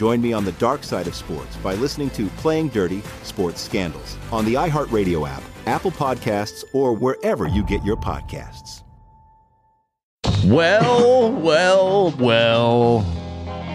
Join 0.00 0.22
me 0.22 0.32
on 0.32 0.46
the 0.46 0.52
dark 0.52 0.82
side 0.82 1.06
of 1.08 1.14
sports 1.14 1.54
by 1.56 1.74
listening 1.74 2.08
to 2.12 2.28
Playing 2.38 2.68
Dirty 2.68 3.02
Sports 3.22 3.60
Scandals 3.60 4.16
on 4.32 4.46
the 4.46 4.54
iHeartRadio 4.54 5.28
app, 5.28 5.42
Apple 5.66 5.90
Podcasts, 5.90 6.64
or 6.72 6.94
wherever 6.94 7.46
you 7.46 7.62
get 7.62 7.84
your 7.84 7.98
podcasts. 7.98 8.82
Well, 10.46 11.30
well, 11.32 12.12
well. 12.12 13.04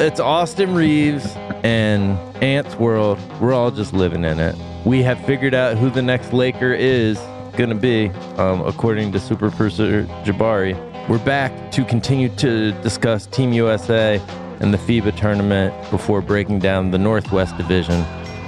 It's 0.02 0.20
Austin 0.20 0.74
Reaves 0.74 1.28
and 1.64 2.18
Ant's 2.44 2.74
World. 2.78 3.20
We're 3.40 3.54
all 3.54 3.70
just 3.70 3.94
living 3.94 4.24
in 4.24 4.40
it. 4.40 4.56
We 4.84 5.04
have 5.04 5.24
figured 5.28 5.54
out 5.54 5.78
who 5.78 5.92
the 5.92 6.02
next 6.02 6.34
Laker 6.34 6.74
is 6.74 7.20
going 7.56 7.70
to 7.70 7.76
be, 7.76 8.10
um, 8.38 8.62
according 8.62 9.12
to 9.12 9.20
Super 9.20 9.52
Producer 9.52 10.06
Jabari. 10.24 10.74
We're 11.08 11.24
back 11.24 11.72
to 11.74 11.86
continue 11.86 12.30
to 12.38 12.72
discuss 12.82 13.28
Team 13.28 13.54
USA 13.54 14.20
and 14.60 14.74
the 14.74 14.78
FIBA 14.78 15.16
tournament 15.18 15.74
before 15.92 16.22
breaking 16.22 16.60
down 16.60 16.92
the 16.92 16.98
Northwest 16.98 17.58
Division 17.58 18.00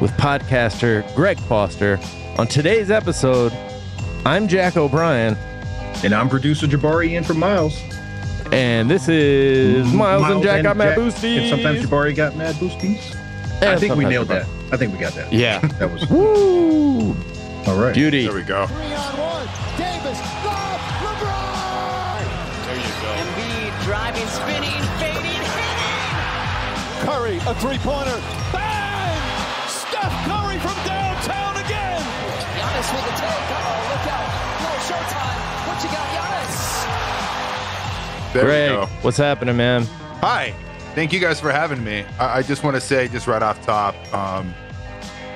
with 0.01 0.11
podcaster 0.11 1.03
Greg 1.15 1.39
Foster. 1.41 1.99
On 2.37 2.47
today's 2.47 2.91
episode, 2.91 3.51
I'm 4.25 4.47
Jack 4.47 4.77
O'Brien. 4.77 5.35
And 6.03 6.13
I'm 6.13 6.29
producer 6.29 6.67
Jabari 6.67 7.11
in 7.11 7.23
from 7.23 7.39
Miles. 7.39 7.81
And 8.51 8.89
this 8.89 9.09
is 9.09 9.85
mm-hmm. 9.87 9.97
Miles, 9.97 10.23
and 10.23 10.43
Jack 10.43 10.63
got 10.63 10.77
mad 10.77 10.97
boosties. 10.97 11.39
And 11.39 11.49
sometimes 11.49 11.85
Jabari 11.85 12.15
got 12.15 12.35
mad 12.35 12.55
boosties. 12.55 13.15
Yeah, 13.61 13.71
I 13.71 13.77
think 13.77 13.95
we 13.95 14.05
nailed 14.05 14.27
Jabari. 14.27 14.45
that. 14.69 14.73
I 14.73 14.77
think 14.77 14.93
we 14.93 14.99
got 14.99 15.13
that. 15.13 15.31
Yeah. 15.33 15.59
That 15.79 15.91
was 15.91 16.09
Woo! 16.09 17.15
all 17.67 17.77
right. 17.77 17.93
Beauty. 17.93 18.25
There 18.25 18.35
we 18.35 18.43
go. 18.43 18.67
Davis, 19.77 20.19
love, 20.45 20.81
LeBron! 21.03 22.23
There 22.65 22.75
you 22.75 22.93
go. 23.01 23.09
Embiid 23.21 23.83
driving, 23.83 24.27
spinning, 24.27 24.61
fading, 24.61 24.71
hitting. 24.71 24.76
Curry, 27.07 27.37
a 27.47 27.55
three-pointer. 27.55 28.19
Bang! 28.51 29.17
Steph 29.69 30.11
Curry 30.27 30.59
from 30.59 30.75
downtown 30.85 31.55
again! 31.63 32.01
Giannis 32.51 32.89
with 32.93 33.05
the 33.07 33.15
take. 33.15 33.47
Oh, 33.55 33.79
look 33.91 34.07
out. 34.11 34.29
No 34.59 34.71
showtime. 34.83 35.39
What 35.67 35.77
you 35.83 35.89
got, 35.89 36.07
Giannis? 36.17 36.57
There 38.33 38.43
Greg, 38.43 38.71
we 38.71 38.75
go. 38.75 38.85
what's 39.03 39.15
happening, 39.17 39.55
man? 39.55 39.83
Hi. 40.19 40.53
Thank 40.95 41.13
you 41.13 41.19
guys 41.21 41.39
for 41.39 41.49
having 41.51 41.81
me. 41.81 42.03
I, 42.19 42.39
I 42.39 42.41
just 42.41 42.63
want 42.65 42.75
to 42.75 42.81
say, 42.81 43.07
just 43.07 43.25
right 43.25 43.41
off 43.41 43.61
top, 43.65 43.95
um, 44.13 44.53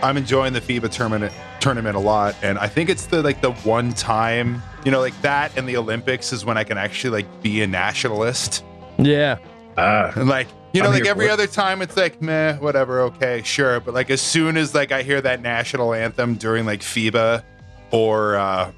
I'm 0.04 0.18
enjoying 0.18 0.52
the 0.52 0.60
FIBA 0.62 0.92
tournament 0.92 1.32
tournament 1.62 1.96
a 1.96 2.00
lot, 2.00 2.36
and 2.42 2.58
I 2.58 2.68
think 2.68 2.90
it's 2.90 3.06
the 3.06 3.22
like 3.22 3.40
the 3.42 3.52
one 3.52 3.94
time, 3.94 4.62
you 4.84 4.90
know, 4.92 5.00
like 5.00 5.20
that 5.22 5.56
and 5.56 5.70
the 5.70 5.78
Olympics 5.78 6.34
is 6.34 6.44
when 6.44 6.58
I 6.58 6.64
can 6.66 6.78
actually 6.80 7.22
like 7.22 7.42
be 7.44 7.62
a 7.62 7.68
nationalist. 7.68 8.66
Yeah. 8.98 9.38
Ah, 9.78 10.12
And 10.16 10.28
like, 10.28 10.48
you 10.74 10.82
know, 10.82 10.88
I'm 10.88 10.94
like 10.94 11.06
every 11.06 11.30
other 11.30 11.48
time, 11.48 11.82
it's 11.82 11.98
like, 11.98 12.22
meh, 12.22 12.58
whatever, 12.58 13.02
okay, 13.02 13.42
sure. 13.44 13.80
But 13.80 13.94
like, 13.94 14.10
as 14.10 14.22
soon 14.22 14.58
as 14.58 14.74
like 14.74 14.92
I 14.92 15.04
hear 15.04 15.22
that 15.22 15.42
national 15.42 15.94
anthem 15.94 16.36
during 16.36 16.66
like 16.66 16.82
FIBA 16.82 17.44
or, 17.92 18.36
uh, 18.36 18.72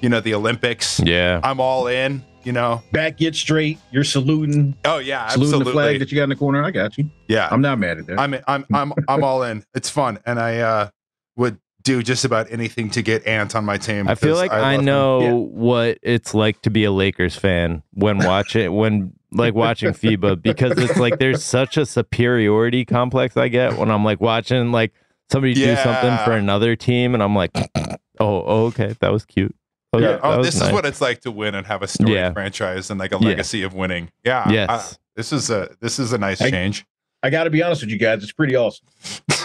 you 0.00 0.08
know, 0.08 0.20
the 0.20 0.34
Olympics, 0.34 1.00
Yeah. 1.00 1.40
I'm 1.42 1.60
all 1.60 1.86
in. 1.86 2.24
You 2.44 2.50
know, 2.50 2.82
back 2.90 3.18
get 3.18 3.36
straight. 3.36 3.78
You're 3.92 4.02
saluting, 4.02 4.76
oh 4.84 4.98
yeah, 4.98 5.28
saluting 5.28 5.54
absolutely. 5.54 5.64
the 5.64 5.72
flag 5.72 5.98
that 6.00 6.10
you 6.10 6.16
got 6.16 6.24
in 6.24 6.28
the 6.30 6.34
corner. 6.34 6.64
I 6.64 6.72
got 6.72 6.98
you. 6.98 7.08
yeah, 7.28 7.46
I'm 7.52 7.60
not 7.60 7.78
mad 7.78 7.98
at 7.98 8.06
that. 8.08 8.18
I'm 8.18 8.34
I'm 8.48 8.66
I'm 8.74 8.92
I'm 9.06 9.22
all 9.22 9.44
in. 9.44 9.64
It's 9.76 9.88
fun, 9.88 10.18
and 10.26 10.40
I 10.40 10.58
uh, 10.58 10.88
would 11.36 11.58
do 11.82 12.02
just 12.02 12.24
about 12.24 12.50
anything 12.52 12.90
to 12.90 13.02
get 13.02 13.26
Ant 13.26 13.54
on 13.56 13.64
my 13.64 13.76
team. 13.78 14.08
I 14.08 14.14
feel 14.14 14.36
like 14.36 14.50
I, 14.52 14.60
love 14.72 14.80
him. 14.80 14.84
know 14.84 15.20
Yeah. 15.20 15.32
what 15.32 15.98
it's 16.02 16.34
like 16.34 16.62
to 16.62 16.70
be 16.70 16.84
a 16.84 16.92
Lakers 16.92 17.34
fan 17.36 17.82
when 17.92 18.18
watching 18.18 18.72
when 18.74 19.12
like 19.32 19.54
watching 19.54 19.90
FIBA 19.90 20.42
because 20.42 20.72
it's 20.78 20.98
like 20.98 21.18
there's 21.18 21.42
such 21.42 21.76
a 21.76 21.86
superiority 21.86 22.84
complex 22.84 23.36
I 23.36 23.48
get 23.48 23.78
when 23.78 23.90
I'm 23.90 24.04
like 24.04 24.20
watching 24.20 24.72
like 24.72 24.92
somebody 25.30 25.54
do 25.54 25.74
something 25.76 26.16
for 26.24 26.32
another 26.32 26.76
team 26.76 27.14
and 27.14 27.22
I'm 27.22 27.34
like, 27.34 27.50
oh, 27.76 27.96
oh, 28.20 28.64
okay, 28.66 28.94
that 29.00 29.10
was 29.12 29.24
cute. 29.24 29.54
Oh, 29.94 29.98
Yeah. 29.98 30.06
yeah, 30.06 30.12
that 30.16 30.24
Oh, 30.24 30.38
was 30.38 30.46
this 30.46 30.58
nice. 30.60 30.68
is 30.68 30.72
what 30.74 30.84
it's 30.86 31.00
like 31.00 31.20
to 31.22 31.30
win 31.30 31.54
and 31.54 31.66
have 31.66 31.82
a 31.82 31.88
storied 31.88 32.14
Yeah. 32.14 32.32
franchise 32.32 32.90
and 32.90 33.00
like 33.00 33.12
a 33.12 33.18
Yeah. 33.20 33.28
legacy 33.28 33.62
of 33.62 33.74
winning. 33.74 34.10
Yeah. 34.24 34.48
Yes. 34.50 34.68
I- 34.94 34.96
this 35.16 35.30
is 35.32 35.50
a 35.50 35.68
this 35.80 35.98
is 35.98 36.12
a 36.14 36.18
nice 36.18 36.40
I- 36.40 36.50
change. 36.50 36.86
I 37.22 37.30
got 37.30 37.44
to 37.44 37.50
be 37.50 37.62
honest 37.62 37.82
with 37.82 37.90
you 37.90 37.98
guys. 37.98 38.22
It's 38.22 38.32
pretty 38.32 38.56
awesome. 38.56 38.86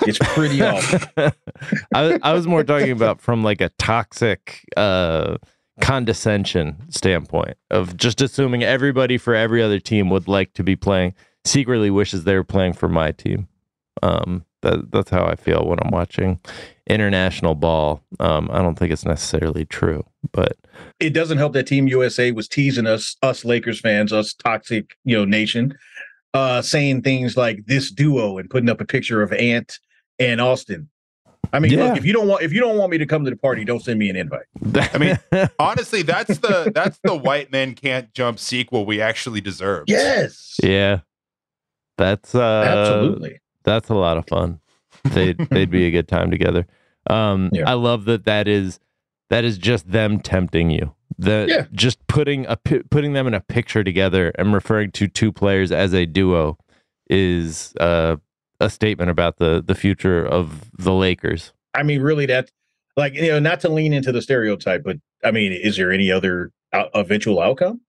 It's 0.02 0.18
pretty 0.20 0.62
awesome. 0.62 1.02
I, 1.94 2.20
I 2.24 2.34
was 2.34 2.48
more 2.48 2.63
talking 2.63 2.92
about 2.92 3.22
from 3.22 3.44
like 3.44 3.62
a 3.62 3.69
toxic 3.78 4.66
uh 4.75 5.38
condescension 5.80 6.75
standpoint 6.90 7.56
of 7.69 7.96
just 7.98 8.19
assuming 8.22 8.63
everybody 8.63 9.18
for 9.18 9.36
every 9.36 9.62
other 9.62 9.80
team 9.80 10.10
would 10.10 10.28
like 10.28 10.54
to 10.54 10.63
be 10.63 10.75
playing 10.75 11.13
secretly 11.46 11.92
wishes 11.92 12.24
they 12.24 12.34
were 12.34 12.44
playing 12.44 12.74
for 12.74 12.90
my 12.90 13.12
team 13.12 13.48
um 14.01 14.44
that, 14.63 14.92
that's 14.92 15.12
how 15.12 15.24
i 15.24 15.36
feel 15.36 15.68
when 15.68 15.78
i'm 15.84 15.92
watching 15.92 16.40
international 16.90 17.54
ball 17.54 18.01
um 18.19 18.50
i 18.51 18.57
don't 18.60 18.80
think 18.80 18.92
it's 18.92 19.06
necessarily 19.06 19.66
true 19.66 20.04
but 20.31 20.57
It 21.00 21.12
doesn't 21.12 21.38
help 21.38 21.54
that 21.54 21.68
Team 21.68 21.88
USA 21.88 22.31
was 22.31 22.48
teasing 22.48 22.88
us, 22.88 23.16
us 23.22 23.46
Lakers 23.46 23.80
fans, 23.80 24.12
us 24.12 24.34
toxic, 24.34 24.96
you 25.04 25.16
know, 25.16 25.25
nation, 25.25 25.78
uh, 26.33 26.62
saying 26.62 27.01
things 27.01 27.35
like 27.38 27.65
this 27.65 27.91
duo 27.91 28.38
and 28.38 28.50
putting 28.50 28.69
up 28.69 28.81
a 28.81 28.85
picture 28.85 29.21
of 29.21 29.31
Ant 29.33 29.79
and 30.19 30.39
Austin. 30.41 30.89
I 31.53 31.59
mean, 31.59 31.71
Yeah. 31.71 31.85
look, 31.85 31.97
if 31.97 32.06
you 32.06 32.12
don't 32.13 32.27
want 32.27 32.41
if 32.44 32.51
you 32.51 32.59
don't 32.59 32.77
want 32.77 32.91
me 32.91 32.97
to 32.97 33.06
come 33.06 33.24
to 33.24 33.29
the 33.31 33.38
party, 33.38 33.63
don't 33.63 33.81
send 33.81 33.97
me 34.00 34.09
an 34.09 34.15
invite. 34.18 34.45
I 34.94 34.97
mean, 34.97 35.18
honestly, 35.59 36.01
that's 36.01 36.38
the 36.39 36.71
that's 36.75 37.00
the 37.03 37.15
white 37.15 37.51
men 37.51 37.74
can't 37.74 38.13
jump 38.13 38.38
sequel 38.39 38.85
we 38.85 39.00
actually 39.01 39.39
deserve. 39.41 39.85
Yes, 39.88 40.56
yeah 40.62 41.00
that's 41.97 42.35
uh 42.35 42.63
absolutely. 42.68 43.39
that's 43.63 43.89
a 43.89 43.95
lot 43.95 44.18
of 44.18 44.27
fun 44.27 44.59
they'd 45.06 45.35
they'd 45.50 45.71
be 45.71 45.85
a 45.85 45.91
good 45.91 46.07
time 46.07 46.29
together. 46.29 46.68
Um, 47.09 47.50
Yeah. 47.53 47.69
I 47.69 47.74
love 47.74 48.06
that 48.06 48.25
that 48.25 48.47
is 48.47 48.79
that 49.29 49.44
is 49.44 49.57
just 49.57 49.89
them 49.91 50.19
tempting 50.19 50.69
you. 50.69 50.94
The 51.19 51.46
Yeah. 51.50 51.66
just 51.74 52.06
putting 52.08 52.46
a 52.46 52.58
putting 52.58 53.14
them 53.14 53.25
in 53.28 53.34
a 53.34 53.42
picture 53.42 53.84
together 53.84 54.31
and 54.38 54.54
referring 54.54 54.92
to 54.92 55.08
two 55.08 55.31
players 55.31 55.72
as 55.72 55.94
a 55.94 56.06
duo 56.06 56.58
is 57.10 57.74
uh, 57.80 58.18
a 58.60 58.69
statement 58.69 59.10
about 59.10 59.38
the 59.38 59.64
the 59.66 59.74
future 59.75 60.25
of 60.25 60.69
the 60.78 60.94
Lakers. 60.94 61.54
I 61.74 61.84
mean, 61.84 62.02
really, 62.02 62.25
that 62.28 62.52
like 62.96 63.14
you 63.16 63.28
know, 63.30 63.40
not 63.40 63.60
to 63.62 63.69
lean 63.69 63.94
into 63.94 64.12
the 64.12 64.22
stereotype, 64.22 64.84
but 64.84 64.98
I 65.24 65.31
mean, 65.31 65.52
is 65.54 65.78
there 65.78 65.92
any 65.92 66.12
other 66.12 66.52
out- 66.74 66.92
eventual 66.94 67.40
outcome? 67.42 67.81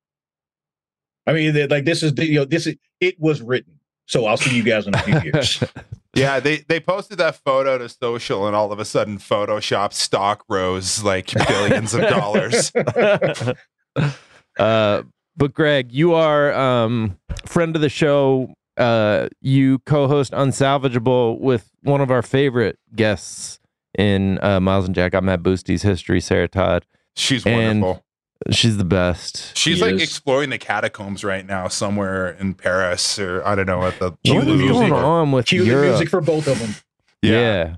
I 1.27 1.33
mean, 1.35 1.69
like 1.69 1.85
this 1.85 2.03
is 2.03 2.15
the- 2.15 2.27
you 2.27 2.35
know, 2.41 2.45
this 2.47 2.67
is 2.67 2.77
it 3.01 3.21
was 3.21 3.43
written. 3.43 3.75
So 4.07 4.25
I'll 4.25 4.39
see 4.39 4.57
you 4.57 4.63
guys 4.63 4.87
in 4.87 4.95
a 4.95 4.99
few 5.03 5.21
years. 5.21 5.63
Yeah, 6.15 6.41
they 6.41 6.59
they 6.69 6.81
posted 6.81 7.19
that 7.19 7.37
photo 7.37 7.79
to 7.79 7.89
social, 7.89 8.47
and 8.47 8.57
all 8.57 8.73
of 8.73 8.79
a 8.79 8.85
sudden, 8.85 9.19
Photoshop 9.19 9.93
stock 9.93 10.45
rose 10.49 11.03
like 11.03 11.33
billions 11.47 11.95
of 11.95 12.01
dollars. 12.03 12.73
uh, 14.59 15.03
but 15.37 15.55
Greg, 15.55 15.93
you 15.93 16.15
are 16.15 16.53
um, 16.53 17.19
friend 17.47 17.77
of 17.77 17.83
the 17.83 17.89
show. 17.89 18.55
Uh, 18.77 19.29
you 19.41 19.81
co-host 19.81 20.33
Unsalvageable 20.33 21.41
with 21.41 21.69
one 21.83 22.01
of 22.01 22.13
our 22.13 22.23
favorite 22.23 22.79
guests 22.95 23.59
in 23.97 24.39
uh, 24.43 24.61
Miles 24.61 24.87
and 24.87 24.95
Jack. 24.95 25.15
I'm 25.15 25.29
at 25.29 25.43
Boosty's 25.43 25.83
History, 25.83 26.21
Sarah 26.21 26.47
Todd. 26.49 26.87
She's 27.17 27.45
And 27.45 27.83
wonderful. 27.83 28.05
She's 28.51 28.77
the 28.77 28.85
best. 28.85 29.57
She's 29.57 29.79
She 29.79 29.83
like 29.83 29.95
is. 29.95 30.03
exploring 30.03 30.51
the 30.51 30.59
catacombs 30.59 31.25
right 31.25 31.45
now, 31.45 31.67
somewhere 31.69 32.31
in 32.31 32.55
Paris, 32.55 33.19
or 33.19 33.45
I 33.47 33.55
don't 33.57 33.67
know 33.67 33.83
at 33.83 33.99
the. 33.99 34.13
Cue 34.25 34.37
What 34.37 34.45
the 34.47 34.53
is 34.53 34.59
music. 34.61 34.75
going 34.79 34.93
on 34.93 35.33
with 35.33 35.47
Cue 35.47 35.61
the 35.63 35.67
Europe? 35.67 35.89
music 35.91 36.09
for 36.09 36.21
both 36.21 36.47
of 36.47 36.59
them. 36.61 36.75
Yeah. 37.23 37.77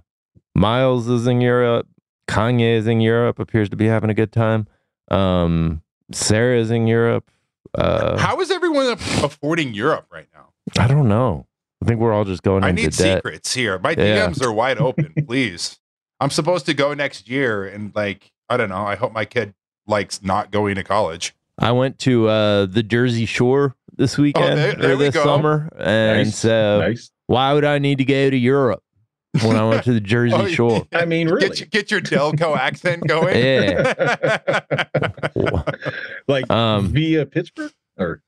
Miles 0.54 1.08
is 1.08 1.26
in 1.26 1.40
Europe. 1.40 1.86
Kanye 2.28 2.76
is 2.76 2.86
in 2.86 3.00
Europe. 3.00 3.38
Appears 3.38 3.68
to 3.70 3.76
be 3.76 3.86
having 3.86 4.10
a 4.10 4.14
good 4.14 4.32
time. 4.32 4.66
Um, 5.10 5.82
Sarah 6.12 6.58
is 6.58 6.70
in 6.70 6.86
Europe. 6.86 7.30
Uh, 7.74 8.18
How 8.18 8.40
is 8.40 8.50
everyone 8.50 8.86
affording 8.88 9.72
Europe 9.74 10.06
right 10.12 10.26
now? 10.34 10.50
I 10.78 10.86
don't 10.86 11.08
know. 11.08 11.46
I 11.82 11.86
think 11.86 12.00
we're 12.00 12.12
all 12.12 12.24
just 12.24 12.42
going 12.42 12.62
I 12.64 12.70
into 12.70 12.82
need 12.82 12.92
debt. 12.92 13.18
secrets 13.18 13.54
here. 13.54 13.78
My 13.78 13.90
Yeah. 13.92 14.28
DMs 14.28 14.42
are 14.44 14.52
wide 14.52 14.78
open, 14.78 15.14
please. 15.26 15.78
I'm 16.20 16.30
supposed 16.30 16.66
to 16.66 16.74
go 16.74 16.92
next 16.92 17.28
year, 17.28 17.64
and 17.66 17.92
like 17.94 18.30
I 18.50 18.56
don't 18.58 18.68
know. 18.68 18.84
I 18.84 18.96
hope 18.96 19.12
my 19.12 19.24
kid 19.24 19.54
likes 19.90 20.22
not 20.22 20.50
going 20.50 20.76
to 20.76 20.84
college. 20.84 21.34
I 21.58 21.72
went 21.72 21.98
to 22.00 22.28
uh, 22.28 22.66
the 22.66 22.82
Jersey 22.82 23.26
Shore 23.26 23.74
this 23.94 24.16
weekend 24.16 24.52
Oh, 24.52 24.56
there- 24.56 24.74
there 24.74 24.92
or 24.92 24.96
this 24.96 25.14
go. 25.14 25.24
summer, 25.24 25.68
and 25.78 26.28
Nice. 26.28 26.38
so 26.38 26.80
nice. 26.80 27.10
why 27.26 27.52
would 27.52 27.64
I 27.66 27.78
need 27.78 27.98
to 27.98 28.04
go 28.06 28.30
to 28.30 28.36
Europe 28.36 28.82
when 29.44 29.56
I 29.56 29.68
went 29.68 29.84
to 29.84 29.92
the 29.92 30.00
Jersey 30.14 30.34
Oh, 30.34 30.48
Shore? 30.48 30.86
I 30.94 31.04
mean, 31.04 31.28
really, 31.28 31.48
Get 31.48 31.60
your, 31.60 31.68
get 31.68 31.90
your 31.90 32.00
Delco 32.00 32.56
accent 32.68 33.06
going. 33.06 33.36
like 36.28 36.50
Um, 36.50 36.88
via 36.88 37.26
Pittsburgh 37.26 37.72
or 37.98 38.22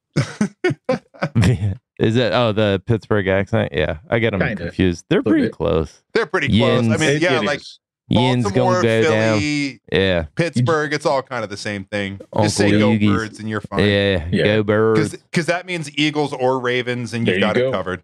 Is 1.98 2.16
it? 2.16 2.32
Oh, 2.32 2.52
the 2.52 2.82
Pittsburgh 2.84 3.28
accent. 3.28 3.72
Yeah, 3.72 3.98
I 4.10 4.18
get 4.18 4.32
them 4.32 4.40
Kinda. 4.40 4.64
confused. 4.64 5.04
They're 5.08 5.22
pretty 5.22 5.44
bit. 5.44 5.52
close. 5.52 6.02
They're 6.14 6.26
pretty 6.26 6.48
close. 6.48 6.84
I 6.84 6.88
Yins. 6.88 7.00
mean, 7.00 7.10
It- 7.10 7.22
yeah, 7.22 7.38
it 7.38 7.44
like 7.44 7.60
is. 7.60 7.78
Yin's 8.12 8.44
Baltimore, 8.44 8.72
gonna 8.74 8.82
go 8.82 9.02
down. 9.10 9.38
Philly, 9.38 9.80
Yeah, 9.92 10.24
Pittsburgh. 10.34 10.92
It's 10.92 11.06
all 11.06 11.22
kind 11.22 11.44
of 11.44 11.50
the 11.50 11.56
same 11.56 11.84
thing. 11.84 12.14
Uncle 12.32 12.42
Just 12.44 12.56
say 12.56 12.70
go 12.70 12.98
birds, 12.98 13.38
and 13.40 13.48
you're 13.48 13.60
fine. 13.60 13.80
yeah, 13.80 14.28
Yeah. 14.30 14.44
Go 14.44 14.62
birds. 14.62 15.10
Because 15.16 15.46
that 15.46 15.66
means 15.66 15.90
Eagles 15.98 16.32
or 16.32 16.60
Ravens, 16.60 17.14
and 17.14 17.26
you've 17.26 17.36
you 17.36 17.40
got 17.40 17.54
go. 17.54 17.68
it 17.68 17.72
covered. 17.72 18.02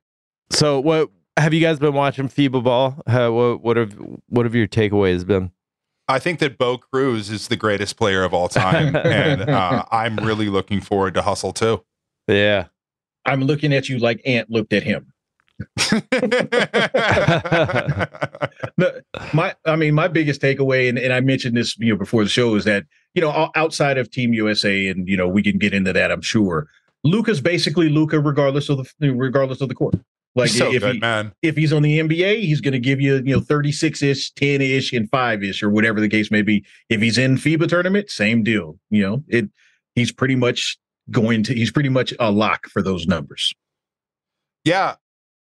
So, 0.50 0.80
what 0.80 1.10
have 1.36 1.52
you 1.52 1.60
guys 1.60 1.78
been 1.78 1.94
watching? 1.94 2.28
FIBA 2.28 2.62
ball. 2.64 3.00
How, 3.06 3.32
what, 3.32 3.62
what 3.62 3.76
have 3.76 3.92
what 4.28 4.46
have 4.46 4.54
your 4.54 4.66
takeaways 4.66 5.26
been? 5.26 5.50
I 6.10 6.18
think 6.18 6.38
that 6.38 6.56
Bo 6.56 6.78
Cruz 6.78 7.28
is 7.28 7.48
the 7.48 7.56
greatest 7.56 7.98
player 7.98 8.24
of 8.24 8.32
all 8.32 8.48
time, 8.48 8.96
and 9.04 9.42
uh, 9.42 9.84
I'm 9.92 10.16
really 10.16 10.48
looking 10.48 10.80
forward 10.80 11.12
to 11.14 11.22
Hustle 11.22 11.52
too. 11.52 11.84
Yeah, 12.26 12.68
I'm 13.26 13.42
looking 13.44 13.74
at 13.74 13.88
you 13.90 13.98
like 13.98 14.22
Ant 14.24 14.48
looked 14.50 14.72
at 14.72 14.84
him. 14.84 15.12
No, 18.76 18.92
my 19.32 19.54
I 19.64 19.74
mean 19.74 19.94
my 19.94 20.06
biggest 20.06 20.40
takeaway 20.40 20.88
and, 20.88 20.98
and 20.98 21.12
I 21.12 21.20
mentioned 21.20 21.56
this 21.56 21.76
you 21.78 21.92
know 21.92 21.98
before 21.98 22.22
the 22.22 22.30
show 22.30 22.54
is 22.54 22.64
that 22.64 22.84
you 23.14 23.20
know 23.20 23.50
outside 23.56 23.98
of 23.98 24.10
Team 24.10 24.32
USA 24.32 24.86
and 24.86 25.08
you 25.08 25.16
know 25.16 25.26
we 25.26 25.42
can 25.42 25.58
get 25.58 25.74
into 25.74 25.92
that 25.92 26.12
I'm 26.12 26.22
sure 26.22 26.68
Luka's 27.02 27.40
basically 27.40 27.88
Luka 27.88 28.20
regardless 28.20 28.68
of 28.68 28.88
the 29.00 29.10
regardless 29.10 29.60
of 29.60 29.68
the 29.68 29.74
court 29.74 29.96
like 30.36 30.50
so 30.50 30.72
if 30.72 30.82
good, 30.82 30.94
he 30.94 31.00
man. 31.00 31.32
if 31.42 31.56
he's 31.56 31.72
on 31.72 31.82
the 31.82 31.98
NBA 31.98 32.42
he's 32.42 32.60
going 32.60 32.72
to 32.72 32.78
give 32.78 33.00
you 33.00 33.16
you 33.16 33.34
know 33.34 33.40
36 33.40 34.02
ish 34.02 34.30
10 34.32 34.60
ish 34.60 34.92
and 34.92 35.10
5 35.10 35.42
ish 35.42 35.62
or 35.62 35.70
whatever 35.70 36.00
the 36.00 36.08
case 36.08 36.30
may 36.30 36.42
be 36.42 36.64
if 36.88 37.00
he's 37.00 37.18
in 37.18 37.36
FIBA 37.36 37.68
tournament 37.68 38.10
same 38.10 38.44
deal 38.44 38.78
you 38.90 39.02
know 39.02 39.24
it 39.26 39.48
he's 39.96 40.12
pretty 40.12 40.36
much 40.36 40.78
going 41.10 41.42
to 41.42 41.54
he's 41.54 41.72
pretty 41.72 41.88
much 41.88 42.14
a 42.20 42.30
lock 42.30 42.68
for 42.68 42.80
those 42.80 43.08
numbers 43.08 43.52
Yeah. 44.64 44.94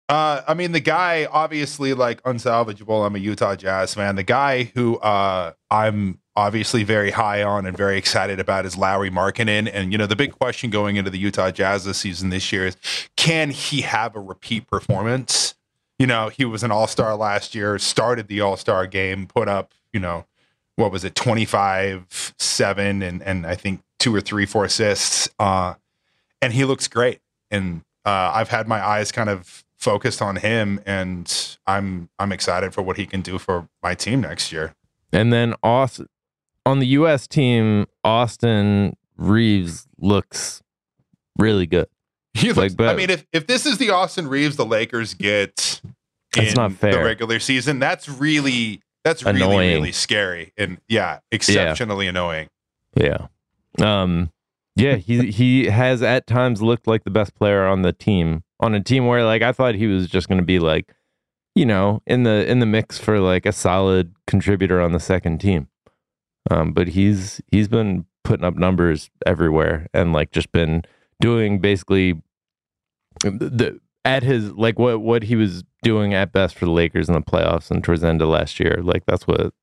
Uh, 0.09 0.41
I 0.47 0.53
mean, 0.53 0.71
the 0.71 0.79
guy 0.79 1.25
obviously 1.25 1.93
like 1.93 2.23
unsalvageable. 2.23 3.05
I'm 3.05 3.15
a 3.15 3.19
Utah 3.19 3.55
Jazz 3.55 3.93
fan. 3.93 4.15
The 4.15 4.23
guy 4.23 4.71
who 4.73 4.97
uh, 4.99 5.51
I'm 5.69 6.19
obviously 6.35 6.83
very 6.83 7.11
high 7.11 7.43
on 7.43 7.65
and 7.65 7.75
very 7.75 7.97
excited 7.97 8.39
about 8.39 8.65
is 8.65 8.77
Lauri 8.77 9.09
Markkanen. 9.09 9.69
And 9.73 9.91
you 9.91 9.97
know, 9.97 10.05
the 10.05 10.15
big 10.15 10.31
question 10.31 10.69
going 10.69 10.95
into 10.95 11.11
the 11.11 11.17
Utah 11.17 11.51
Jazz 11.51 11.83
this 11.83 11.97
season 11.97 12.29
this 12.29 12.53
year 12.53 12.67
is, 12.67 12.77
can 13.17 13.49
he 13.49 13.81
have 13.81 14.15
a 14.15 14.19
repeat 14.21 14.67
performance? 14.67 15.55
You 15.99 16.07
know, 16.07 16.29
he 16.29 16.45
was 16.45 16.63
an 16.63 16.71
All 16.71 16.87
Star 16.87 17.15
last 17.15 17.53
year, 17.53 17.77
started 17.77 18.27
the 18.27 18.39
All 18.39 18.55
Star 18.55 18.87
game, 18.87 19.27
put 19.27 19.49
up, 19.49 19.73
you 19.91 19.99
know, 19.99 20.25
what 20.77 20.91
was 20.91 21.03
it, 21.03 21.15
25, 21.15 22.33
seven, 22.37 23.01
and 23.01 23.21
and 23.23 23.45
I 23.45 23.55
think 23.55 23.81
two 23.99 24.15
or 24.15 24.21
three, 24.21 24.45
four 24.45 24.63
assists. 24.63 25.27
Uh, 25.37 25.73
and 26.41 26.53
he 26.53 26.63
looks 26.63 26.87
great. 26.87 27.19
And 27.51 27.81
uh, 28.05 28.31
I've 28.33 28.49
had 28.49 28.67
my 28.67 28.85
eyes 28.85 29.11
kind 29.11 29.29
of 29.29 29.65
focused 29.77 30.21
on 30.21 30.37
him, 30.37 30.79
and 30.85 31.57
I'm 31.67 32.09
I'm 32.19 32.31
excited 32.31 32.73
for 32.73 32.81
what 32.81 32.97
he 32.97 33.05
can 33.05 33.21
do 33.21 33.37
for 33.37 33.67
my 33.83 33.93
team 33.95 34.21
next 34.21 34.51
year. 34.51 34.73
and 35.13 35.31
then 35.31 35.53
Austin 35.63 36.07
on 36.65 36.79
the 36.79 36.87
U.S. 36.87 37.27
team, 37.27 37.85
Austin 38.03 38.95
Reaves 39.15 39.87
looks 39.99 40.61
really 41.37 41.65
good. 41.65 41.87
He 42.33 42.49
Like, 42.49 42.57
looks, 42.57 42.75
but- 42.75 42.89
I 42.89 42.95
mean, 42.95 43.09
if 43.09 43.25
if 43.31 43.47
this 43.47 43.65
is 43.65 43.77
the 43.77 43.89
Austin 43.91 44.27
Reaves 44.27 44.55
the 44.57 44.65
Lakers 44.65 45.13
get 45.13 45.81
That's 46.35 46.49
in 46.49 46.53
not 46.55 46.79
the 46.79 47.01
regular 47.03 47.39
season, 47.39 47.79
that's 47.79 48.09
really 48.09 48.81
that's 49.03 49.23
really 49.23 49.37
Annoying. 49.41 49.73
really 49.75 49.91
scary 49.93 50.51
and 50.57 50.79
yeah, 50.89 51.19
exceptionally 51.31 52.07
annoying. 52.07 52.49
Yeah. 52.95 53.27
Um 53.79 54.31
yeah, 54.75 54.95
he 54.95 55.31
he 55.31 55.65
has 55.67 56.03
at 56.03 56.27
times 56.27 56.61
looked 56.61 56.85
like 56.87 57.03
the 57.05 57.09
best 57.09 57.33
player 57.35 57.65
on 57.65 57.81
the 57.83 57.93
team. 57.93 58.43
On 58.59 58.73
a 58.73 58.81
team 58.81 59.05
where 59.05 59.23
like 59.23 59.41
I 59.41 59.51
thought 59.51 59.75
he 59.75 59.87
was 59.87 60.07
just 60.07 60.27
going 60.27 60.39
to 60.39 60.45
be 60.45 60.59
like 60.59 60.93
you 61.55 61.65
know, 61.65 62.03
in 62.05 62.21
the 62.21 62.49
in 62.49 62.59
the 62.59 62.67
mix 62.67 62.99
for 62.99 63.19
like 63.19 63.47
a 63.47 63.51
solid 63.51 64.13
contributor 64.27 64.79
on 64.79 64.91
the 64.91 64.99
second 64.99 65.39
team. 65.39 65.67
Um 66.51 66.71
but 66.71 66.89
he's 66.89 67.41
he's 67.51 67.67
been 67.67 68.05
putting 68.23 68.45
up 68.45 68.55
numbers 68.55 69.09
everywhere 69.25 69.87
and 69.93 70.13
like 70.13 70.31
just 70.31 70.51
been 70.51 70.83
doing 71.19 71.59
basically 71.59 72.21
the 73.21 73.79
at 74.05 74.23
his 74.23 74.51
like 74.53 74.77
what 74.77 75.01
what 75.01 75.23
he 75.23 75.35
was 75.35 75.63
doing 75.81 76.13
at 76.13 76.31
best 76.31 76.55
for 76.55 76.65
the 76.65 76.71
Lakers 76.71 77.09
in 77.09 77.15
the 77.15 77.21
playoffs 77.21 77.71
and 77.71 77.83
towards 77.83 78.01
the 78.01 78.07
end 78.07 78.21
of 78.21 78.29
last 78.29 78.59
year. 78.59 78.79
Like 78.83 79.05
that's 79.05 79.27
what 79.27 79.53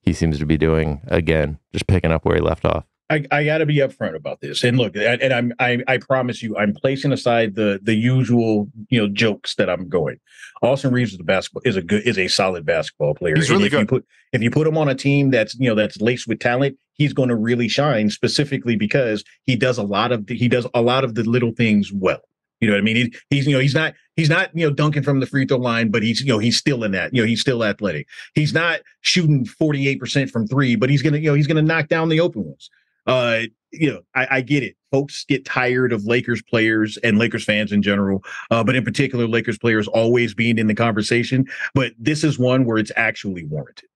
he 0.00 0.12
seems 0.12 0.38
to 0.38 0.46
be 0.46 0.56
doing 0.56 1.00
again, 1.08 1.58
just 1.72 1.86
picking 1.86 2.12
up 2.12 2.24
where 2.24 2.36
he 2.36 2.40
left 2.40 2.64
off. 2.64 2.84
I, 3.12 3.24
I 3.30 3.44
got 3.44 3.58
to 3.58 3.66
be 3.66 3.76
upfront 3.76 4.16
about 4.16 4.40
this. 4.40 4.64
And 4.64 4.78
look, 4.78 4.96
and, 4.96 5.20
and 5.20 5.32
I'm 5.32 5.52
I, 5.58 5.78
I 5.86 5.98
promise 5.98 6.42
you, 6.42 6.56
I'm 6.56 6.72
placing 6.74 7.12
aside 7.12 7.54
the 7.54 7.78
the 7.82 7.94
usual 7.94 8.68
you 8.88 9.00
know 9.00 9.08
jokes 9.08 9.54
that 9.56 9.68
I'm 9.68 9.88
going. 9.88 10.18
Austin 10.62 10.92
Reaves 10.92 11.12
is 11.12 11.20
a 11.20 11.24
basketball 11.24 11.62
is 11.64 11.76
a 11.76 11.82
good 11.82 12.06
is 12.06 12.18
a 12.18 12.28
solid 12.28 12.64
basketball 12.64 13.14
player. 13.14 13.34
He's 13.36 13.50
really 13.50 13.66
if 13.66 13.72
You 13.72 13.78
good. 13.80 13.88
put 13.88 14.06
if 14.32 14.42
you 14.42 14.50
put 14.50 14.66
him 14.66 14.78
on 14.78 14.88
a 14.88 14.94
team 14.94 15.30
that's 15.30 15.54
you 15.56 15.68
know 15.68 15.74
that's 15.74 16.00
laced 16.00 16.26
with 16.26 16.40
talent, 16.40 16.76
he's 16.94 17.12
going 17.12 17.28
to 17.28 17.36
really 17.36 17.68
shine. 17.68 18.10
Specifically 18.10 18.76
because 18.76 19.24
he 19.44 19.56
does 19.56 19.78
a 19.78 19.82
lot 19.82 20.12
of 20.12 20.26
the, 20.26 20.36
he 20.36 20.48
does 20.48 20.66
a 20.74 20.82
lot 20.82 21.04
of 21.04 21.14
the 21.14 21.24
little 21.24 21.52
things 21.52 21.92
well. 21.92 22.20
You 22.60 22.68
know 22.68 22.74
what 22.74 22.80
I 22.80 22.84
mean? 22.84 22.96
He, 22.96 23.14
he's 23.28 23.46
you 23.46 23.54
know 23.54 23.60
he's 23.60 23.74
not 23.74 23.94
he's 24.14 24.30
not 24.30 24.50
you 24.56 24.66
know 24.68 24.72
dunking 24.72 25.02
from 25.02 25.18
the 25.18 25.26
free 25.26 25.44
throw 25.46 25.58
line, 25.58 25.90
but 25.90 26.02
he's 26.04 26.20
you 26.20 26.28
know 26.28 26.38
he's 26.38 26.56
still 26.56 26.84
in 26.84 26.92
that. 26.92 27.12
You 27.12 27.22
know 27.22 27.26
he's 27.26 27.40
still 27.40 27.64
athletic. 27.64 28.06
He's 28.36 28.54
not 28.54 28.80
shooting 29.00 29.44
forty 29.44 29.88
eight 29.88 29.98
percent 29.98 30.30
from 30.30 30.46
three, 30.46 30.76
but 30.76 30.88
he's 30.88 31.02
gonna 31.02 31.18
you 31.18 31.28
know 31.30 31.34
he's 31.34 31.48
gonna 31.48 31.60
knock 31.62 31.88
down 31.88 32.08
the 32.08 32.20
open 32.20 32.44
ones. 32.44 32.70
Uh, 33.06 33.42
you 33.72 33.90
know 33.90 34.00
I, 34.14 34.26
I 34.30 34.40
get 34.40 34.62
it. 34.62 34.76
Folks 34.90 35.24
get 35.24 35.44
tired 35.44 35.92
of 35.92 36.04
Lakers 36.04 36.42
players 36.42 36.98
and 36.98 37.18
Lakers 37.18 37.44
fans 37.44 37.72
in 37.72 37.82
general, 37.82 38.22
uh, 38.50 38.62
but 38.62 38.76
in 38.76 38.84
particular 38.84 39.26
Lakers 39.26 39.58
players 39.58 39.88
always 39.88 40.34
being 40.34 40.58
in 40.58 40.66
the 40.66 40.74
conversation. 40.74 41.46
But 41.74 41.92
this 41.98 42.22
is 42.24 42.38
one 42.38 42.64
where 42.64 42.78
it's 42.78 42.92
actually 42.96 43.44
warranted. 43.44 43.88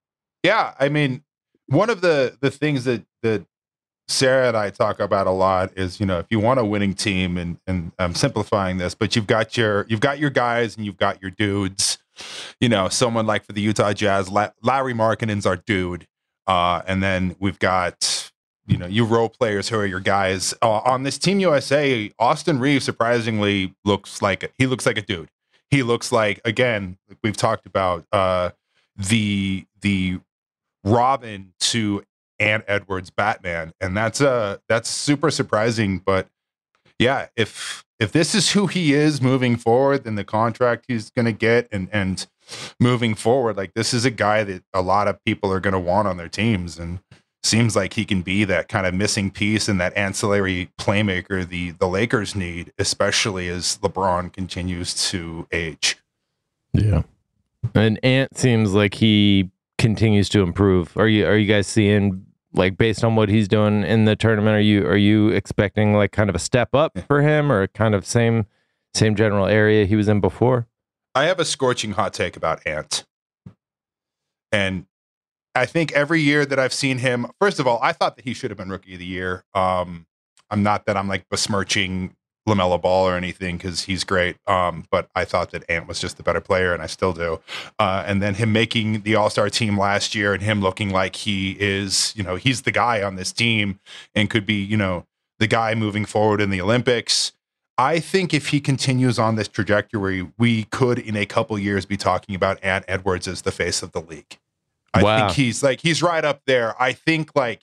Yeah, 0.43 0.73
I 0.79 0.89
mean, 0.89 1.23
one 1.67 1.89
of 1.89 2.01
the 2.01 2.37
the 2.41 2.49
things 2.51 2.85
that 2.85 3.05
that 3.21 3.45
Sarah 4.07 4.47
and 4.47 4.57
I 4.57 4.69
talk 4.69 4.99
about 4.99 5.27
a 5.27 5.31
lot 5.31 5.71
is, 5.75 5.99
you 5.99 6.05
know, 6.05 6.19
if 6.19 6.27
you 6.29 6.39
want 6.39 6.59
a 6.59 6.65
winning 6.65 6.93
team, 6.93 7.37
and 7.37 7.57
and 7.67 7.91
I'm 7.99 8.15
simplifying 8.15 8.77
this, 8.77 8.95
but 8.95 9.15
you've 9.15 9.27
got 9.27 9.57
your 9.57 9.85
you've 9.89 9.99
got 9.99 10.17
your 10.19 10.29
guys 10.29 10.75
and 10.75 10.85
you've 10.85 10.97
got 10.97 11.21
your 11.21 11.31
dudes. 11.31 11.97
you 12.59 12.69
know, 12.69 12.89
someone 12.89 13.25
like 13.25 13.45
for 13.45 13.53
the 13.53 13.61
Utah 13.61 13.93
Jazz, 13.93 14.29
La- 14.29 14.51
Larry 14.61 14.93
Markkanen's 14.93 15.45
our 15.45 15.57
dude. 15.57 16.07
Uh, 16.47 16.81
and 16.87 17.03
then 17.03 17.35
we've 17.39 17.59
got, 17.59 18.16
you 18.67 18.77
know, 18.77 18.85
you 18.85 19.05
role 19.05 19.29
players 19.29 19.69
who 19.69 19.77
are 19.77 19.85
your 19.85 20.01
guys. 20.01 20.53
Uh, 20.61 20.79
on 20.79 21.03
this 21.03 21.17
Team 21.17 21.39
USA, 21.39 22.11
Austin 22.19 22.59
Reaves 22.59 22.85
surprisingly 22.85 23.73
looks 23.85 24.21
like 24.21 24.51
he 24.57 24.67
looks 24.67 24.85
like 24.85 24.97
a 24.97 25.01
dude. 25.01 25.29
He 25.69 25.83
looks 25.83 26.11
like 26.11 26.41
again, 26.45 26.97
we've 27.23 27.37
talked 27.37 27.65
about 27.65 28.05
uh, 28.11 28.51
the 28.95 29.65
the 29.81 30.19
Robin 30.83 31.53
to 31.59 32.03
Ant 32.39 32.63
Edwards 32.67 33.09
Batman, 33.09 33.73
and 33.79 33.95
that's 33.95 34.21
uh 34.21 34.57
that's 34.67 34.89
super 34.89 35.31
surprising. 35.31 35.99
But 35.99 36.27
yeah, 36.99 37.27
if 37.35 37.85
if 37.99 38.11
this 38.11 38.35
is 38.35 38.51
who 38.51 38.67
he 38.67 38.93
is 38.93 39.21
moving 39.21 39.55
forward, 39.55 40.03
then 40.03 40.15
the 40.15 40.23
contract 40.23 40.85
he's 40.87 41.09
going 41.09 41.25
to 41.25 41.31
get, 41.31 41.67
and 41.71 41.87
and 41.91 42.27
moving 42.79 43.15
forward, 43.15 43.57
like 43.57 43.73
this 43.73 43.93
is 43.93 44.05
a 44.05 44.11
guy 44.11 44.43
that 44.43 44.63
a 44.73 44.81
lot 44.81 45.07
of 45.07 45.23
people 45.23 45.51
are 45.51 45.59
going 45.59 45.73
to 45.73 45.79
want 45.79 46.07
on 46.07 46.17
their 46.17 46.29
teams, 46.29 46.77
and 46.77 46.99
seems 47.47 47.75
like 47.75 47.93
he 47.93 48.05
can 48.05 48.21
be 48.21 48.43
that 48.43 48.67
kind 48.67 48.85
of 48.85 48.93
missing 48.93 49.31
piece 49.31 49.67
and 49.67 49.79
that 49.79 49.95
ancillary 49.97 50.69
playmaker 50.77 51.47
the 51.47 51.71
the 51.71 51.87
Lakers 51.87 52.35
need, 52.35 52.73
especially 52.77 53.47
as 53.47 53.77
LeBron 53.81 54.31
continues 54.33 54.93
to 55.09 55.47
age. 55.51 55.97
Yeah. 56.73 57.03
And 57.73 57.99
Ant 58.03 58.37
seems 58.37 58.73
like 58.73 58.95
he 58.95 59.49
continues 59.77 60.29
to 60.29 60.41
improve. 60.41 60.95
Are 60.97 61.07
you 61.07 61.25
are 61.25 61.37
you 61.37 61.47
guys 61.47 61.67
seeing 61.67 62.25
like 62.53 62.77
based 62.77 63.03
on 63.03 63.15
what 63.15 63.29
he's 63.29 63.47
doing 63.47 63.83
in 63.83 64.05
the 64.05 64.15
tournament, 64.15 64.55
are 64.55 64.61
you 64.61 64.85
are 64.85 64.97
you 64.97 65.29
expecting 65.29 65.93
like 65.93 66.11
kind 66.11 66.29
of 66.29 66.35
a 66.35 66.39
step 66.39 66.73
up 66.73 66.97
for 67.07 67.21
him 67.21 67.51
or 67.51 67.67
kind 67.67 67.95
of 67.95 68.05
same 68.05 68.45
same 68.93 69.15
general 69.15 69.47
area 69.47 69.85
he 69.85 69.95
was 69.95 70.07
in 70.07 70.19
before? 70.19 70.67
I 71.15 71.25
have 71.25 71.39
a 71.39 71.45
scorching 71.45 71.93
hot 71.93 72.13
take 72.13 72.37
about 72.37 72.65
Ant. 72.67 73.05
And 74.51 74.85
I 75.57 75.65
think 75.65 75.91
every 75.93 76.21
year 76.21 76.45
that 76.45 76.59
I've 76.59 76.73
seen 76.73 76.99
him, 76.99 77.27
first 77.41 77.59
of 77.59 77.67
all, 77.67 77.79
I 77.81 77.91
thought 77.91 78.15
that 78.15 78.25
he 78.25 78.33
should 78.33 78.51
have 78.51 78.57
been 78.57 78.69
rookie 78.69 78.93
of 78.93 78.99
the 78.99 79.05
year. 79.05 79.43
Um, 79.53 80.05
I'm 80.49 80.63
not 80.63 80.85
that 80.85 80.95
I'm 80.95 81.07
like 81.07 81.27
besmirching 81.29 82.15
LaMelo 82.47 82.81
Ball 82.81 83.07
or 83.07 83.17
anything 83.17 83.57
because 83.57 83.83
he's 83.83 84.03
great. 84.03 84.37
Um, 84.47 84.85
but 84.89 85.09
I 85.15 85.25
thought 85.25 85.51
that 85.51 85.69
Ant 85.69 85.87
was 85.87 85.99
just 85.99 86.17
the 86.17 86.23
better 86.23 86.39
player, 86.39 86.73
and 86.73 86.81
I 86.81 86.85
still 86.85 87.11
do. 87.11 87.41
Uh, 87.77 88.03
and 88.07 88.21
then 88.21 88.35
him 88.35 88.53
making 88.53 89.01
the 89.01 89.15
All 89.15 89.29
Star 89.29 89.49
team 89.49 89.77
last 89.77 90.15
year, 90.15 90.33
and 90.33 90.41
him 90.41 90.61
looking 90.61 90.91
like 90.91 91.15
he 91.15 91.57
is, 91.59 92.13
you 92.15 92.23
know, 92.23 92.35
he's 92.35 92.61
the 92.61 92.71
guy 92.71 93.01
on 93.01 93.15
this 93.15 93.33
team 93.33 93.79
and 94.15 94.29
could 94.29 94.45
be, 94.45 94.63
you 94.63 94.77
know, 94.77 95.05
the 95.39 95.47
guy 95.47 95.75
moving 95.75 96.05
forward 96.05 96.39
in 96.39 96.49
the 96.49 96.61
Olympics. 96.61 97.33
I 97.79 97.99
think 97.99 98.33
if 98.33 98.47
he 98.47 98.59
continues 98.59 99.19
on 99.19 99.35
this 99.35 99.47
trajectory, 99.47 100.27
we 100.37 100.63
could, 100.65 100.97
in 100.97 101.15
a 101.15 101.27
couple 101.27 101.59
years, 101.59 101.85
be 101.85 101.97
talking 101.97 102.33
about 102.33 102.63
Ant 102.63 102.85
Edwards 102.87 103.27
as 103.27 103.43
the 103.43 103.51
face 103.51 103.83
of 103.83 103.91
the 103.91 104.01
league. 104.01 104.39
I 104.97 105.03
Wow. 105.03 105.27
think 105.27 105.35
he's 105.37 105.63
like 105.63 105.81
he's 105.81 106.01
right 106.03 106.23
up 106.25 106.41
there. 106.45 106.75
I 106.81 106.93
think 106.93 107.35
like 107.35 107.61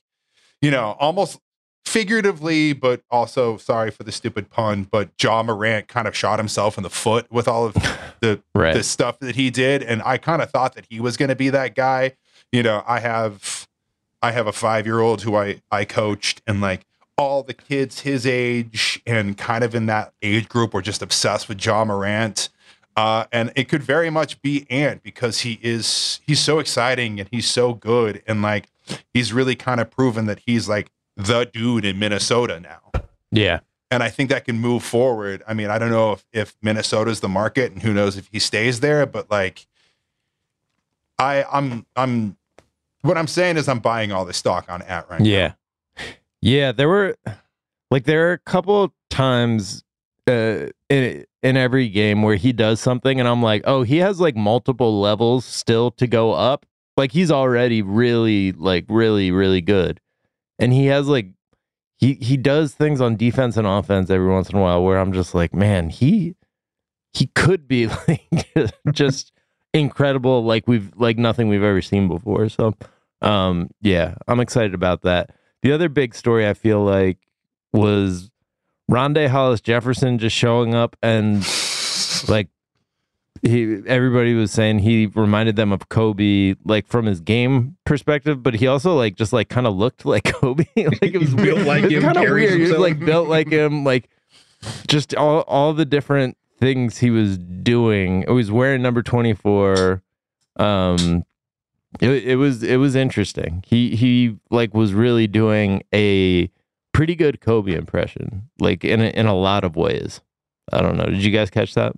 you 0.62 0.70
know 0.70 0.96
almost 0.98 1.38
figuratively, 1.84 2.72
but 2.72 3.02
also 3.10 3.56
sorry 3.56 3.90
for 3.90 4.02
the 4.02 4.12
stupid 4.12 4.50
pun, 4.50 4.84
but 4.90 5.10
Ja 5.22 5.42
Morant 5.42 5.86
kind 5.88 6.08
of 6.08 6.16
shot 6.16 6.38
himself 6.38 6.76
in 6.76 6.82
the 6.82 6.90
foot 6.90 7.30
with 7.30 7.46
all 7.46 7.66
of 7.66 7.74
the 8.20 8.40
Right. 8.54 8.74
the 8.74 8.82
stuff 8.82 9.18
that 9.20 9.36
he 9.36 9.50
did, 9.50 9.82
and 9.82 10.02
I 10.04 10.18
kind 10.18 10.42
of 10.42 10.50
thought 10.50 10.74
that 10.74 10.86
he 10.88 11.00
was 11.00 11.16
going 11.16 11.28
to 11.28 11.36
be 11.36 11.50
that 11.50 11.74
guy. 11.74 12.12
You 12.52 12.62
know, 12.62 12.82
I 12.86 13.00
have 13.00 13.68
I 14.22 14.32
have 14.32 14.46
a 14.46 14.52
five 14.52 14.86
year 14.86 15.00
old 15.00 15.22
who 15.22 15.36
I 15.36 15.60
I 15.70 15.84
coached, 15.84 16.42
and 16.46 16.60
like 16.60 16.84
all 17.16 17.42
the 17.44 17.54
kids 17.54 18.00
his 18.00 18.26
age 18.26 19.00
and 19.06 19.38
kind 19.38 19.62
of 19.62 19.72
in 19.74 19.86
that 19.86 20.12
age 20.20 20.48
group 20.48 20.74
were 20.74 20.82
just 20.82 21.00
obsessed 21.02 21.48
with 21.48 21.64
Ja 21.64 21.84
Morant. 21.84 22.48
Uh, 22.96 23.24
and 23.32 23.52
it 23.56 23.68
could 23.68 23.82
very 23.82 24.08
much 24.08 24.40
be 24.40 24.66
Ant 24.70 25.02
because 25.02 25.40
he 25.40 25.58
is 25.62 26.20
he's 26.26 26.40
so 26.40 26.58
exciting 26.60 27.18
and 27.18 27.28
he's 27.32 27.46
so 27.46 27.74
good 27.74 28.22
and 28.26 28.40
like 28.40 28.68
he's 29.12 29.32
really 29.32 29.56
kind 29.56 29.80
of 29.80 29.90
proven 29.90 30.26
that 30.26 30.40
he's 30.46 30.68
like 30.68 30.90
the 31.16 31.44
dude 31.44 31.84
in 31.84 31.98
Minnesota 31.98 32.60
now. 32.60 33.02
Yeah. 33.30 33.60
And 33.90 34.02
I 34.02 34.10
think 34.10 34.30
that 34.30 34.44
can 34.44 34.58
move 34.58 34.82
forward. 34.82 35.42
I 35.46 35.54
mean, 35.54 35.70
I 35.70 35.78
don't 35.78 35.90
know 35.90 36.12
if, 36.12 36.24
if 36.32 36.56
Minnesota's 36.62 37.20
the 37.20 37.28
market 37.28 37.72
and 37.72 37.82
who 37.82 37.92
knows 37.92 38.16
if 38.16 38.28
he 38.32 38.38
stays 38.38 38.80
there, 38.80 39.06
but 39.06 39.30
like 39.30 39.66
I 41.18 41.44
I'm 41.44 41.86
I'm 41.96 42.36
what 43.02 43.18
I'm 43.18 43.26
saying 43.26 43.56
is 43.56 43.68
I'm 43.68 43.80
buying 43.80 44.12
all 44.12 44.24
this 44.24 44.36
stock 44.36 44.66
on 44.68 44.82
Ant 44.82 45.06
right 45.08 45.20
now. 45.20 45.26
Yeah. 45.26 45.52
Yeah, 46.40 46.72
there 46.72 46.88
were 46.88 47.16
like 47.90 48.04
there 48.04 48.28
are 48.30 48.32
a 48.32 48.38
couple 48.38 48.92
times 49.10 49.84
uh 50.26 50.66
in 50.94 51.24
in 51.42 51.56
every 51.56 51.88
game 51.88 52.22
where 52.22 52.36
he 52.36 52.52
does 52.52 52.80
something 52.80 53.18
and 53.18 53.28
I'm 53.28 53.42
like, 53.42 53.62
"Oh, 53.64 53.82
he 53.82 53.98
has 53.98 54.20
like 54.20 54.36
multiple 54.36 55.00
levels 55.00 55.44
still 55.44 55.90
to 55.92 56.06
go 56.06 56.32
up." 56.32 56.66
Like 56.96 57.12
he's 57.12 57.30
already 57.30 57.82
really 57.82 58.52
like 58.52 58.86
really 58.88 59.30
really 59.30 59.60
good. 59.60 60.00
And 60.58 60.72
he 60.72 60.86
has 60.86 61.08
like 61.08 61.30
he 61.96 62.14
he 62.14 62.36
does 62.36 62.74
things 62.74 63.00
on 63.00 63.16
defense 63.16 63.56
and 63.56 63.66
offense 63.66 64.10
every 64.10 64.28
once 64.28 64.50
in 64.50 64.56
a 64.58 64.62
while 64.62 64.82
where 64.84 64.98
I'm 64.98 65.12
just 65.12 65.34
like, 65.34 65.52
"Man, 65.54 65.90
he 65.90 66.36
he 67.12 67.26
could 67.34 67.66
be 67.68 67.86
like 68.08 68.48
just 68.92 69.32
incredible 69.72 70.44
like 70.44 70.68
we've 70.68 70.92
like 70.96 71.18
nothing 71.18 71.48
we've 71.48 71.62
ever 71.62 71.82
seen 71.82 72.08
before." 72.08 72.48
So, 72.48 72.74
um 73.22 73.70
yeah, 73.80 74.14
I'm 74.28 74.40
excited 74.40 74.74
about 74.74 75.02
that. 75.02 75.30
The 75.62 75.72
other 75.72 75.88
big 75.88 76.14
story 76.14 76.46
I 76.48 76.54
feel 76.54 76.84
like 76.84 77.18
was 77.72 78.30
Rondae 78.90 79.28
Hollis 79.28 79.60
Jefferson 79.60 80.18
just 80.18 80.36
showing 80.36 80.74
up 80.74 80.96
and 81.02 81.38
like 82.28 82.48
he 83.42 83.80
everybody 83.86 84.34
was 84.34 84.52
saying 84.52 84.78
he 84.80 85.06
reminded 85.06 85.56
them 85.56 85.72
of 85.72 85.88
Kobe 85.88 86.54
like 86.64 86.86
from 86.86 87.06
his 87.06 87.20
game 87.20 87.76
perspective, 87.84 88.42
but 88.42 88.54
he 88.54 88.66
also 88.66 88.94
like 88.94 89.16
just 89.16 89.32
like 89.32 89.48
kind 89.48 89.66
of 89.66 89.74
looked 89.74 90.04
like 90.06 90.24
Kobe. 90.24 90.64
like 90.76 91.02
it 91.02 91.18
was 91.18 91.34
Built 91.34 91.56
weird. 91.58 91.66
like 91.66 91.84
him, 91.84 92.02
kinda 92.02 92.14
carries 92.20 92.50
weird. 92.50 92.52
He 92.54 92.60
was 92.60 92.68
himself. 92.70 92.80
like 92.82 92.98
built 93.00 93.28
like 93.28 93.48
him, 93.48 93.84
like 93.84 94.08
just 94.86 95.14
all 95.14 95.40
all 95.42 95.72
the 95.74 95.84
different 95.84 96.36
things 96.58 96.98
he 96.98 97.10
was 97.10 97.36
doing. 97.38 98.24
He 98.26 98.32
was 98.32 98.50
wearing 98.50 98.82
number 98.82 99.02
24. 99.02 100.02
Um 100.56 101.24
it, 102.00 102.10
it 102.24 102.36
was 102.36 102.62
it 102.62 102.76
was 102.76 102.94
interesting. 102.94 103.62
He 103.66 103.94
he 103.96 104.36
like 104.50 104.72
was 104.74 104.94
really 104.94 105.26
doing 105.26 105.82
a 105.94 106.50
pretty 106.94 107.14
good 107.14 107.42
Kobe 107.42 107.74
impression, 107.74 108.48
like 108.58 108.84
in 108.84 109.02
a, 109.02 109.08
in 109.08 109.26
a 109.26 109.34
lot 109.34 109.64
of 109.64 109.76
ways. 109.76 110.22
I 110.72 110.80
don't 110.80 110.96
know. 110.96 111.04
Did 111.04 111.22
you 111.22 111.30
guys 111.30 111.50
catch 111.50 111.74
that? 111.74 111.92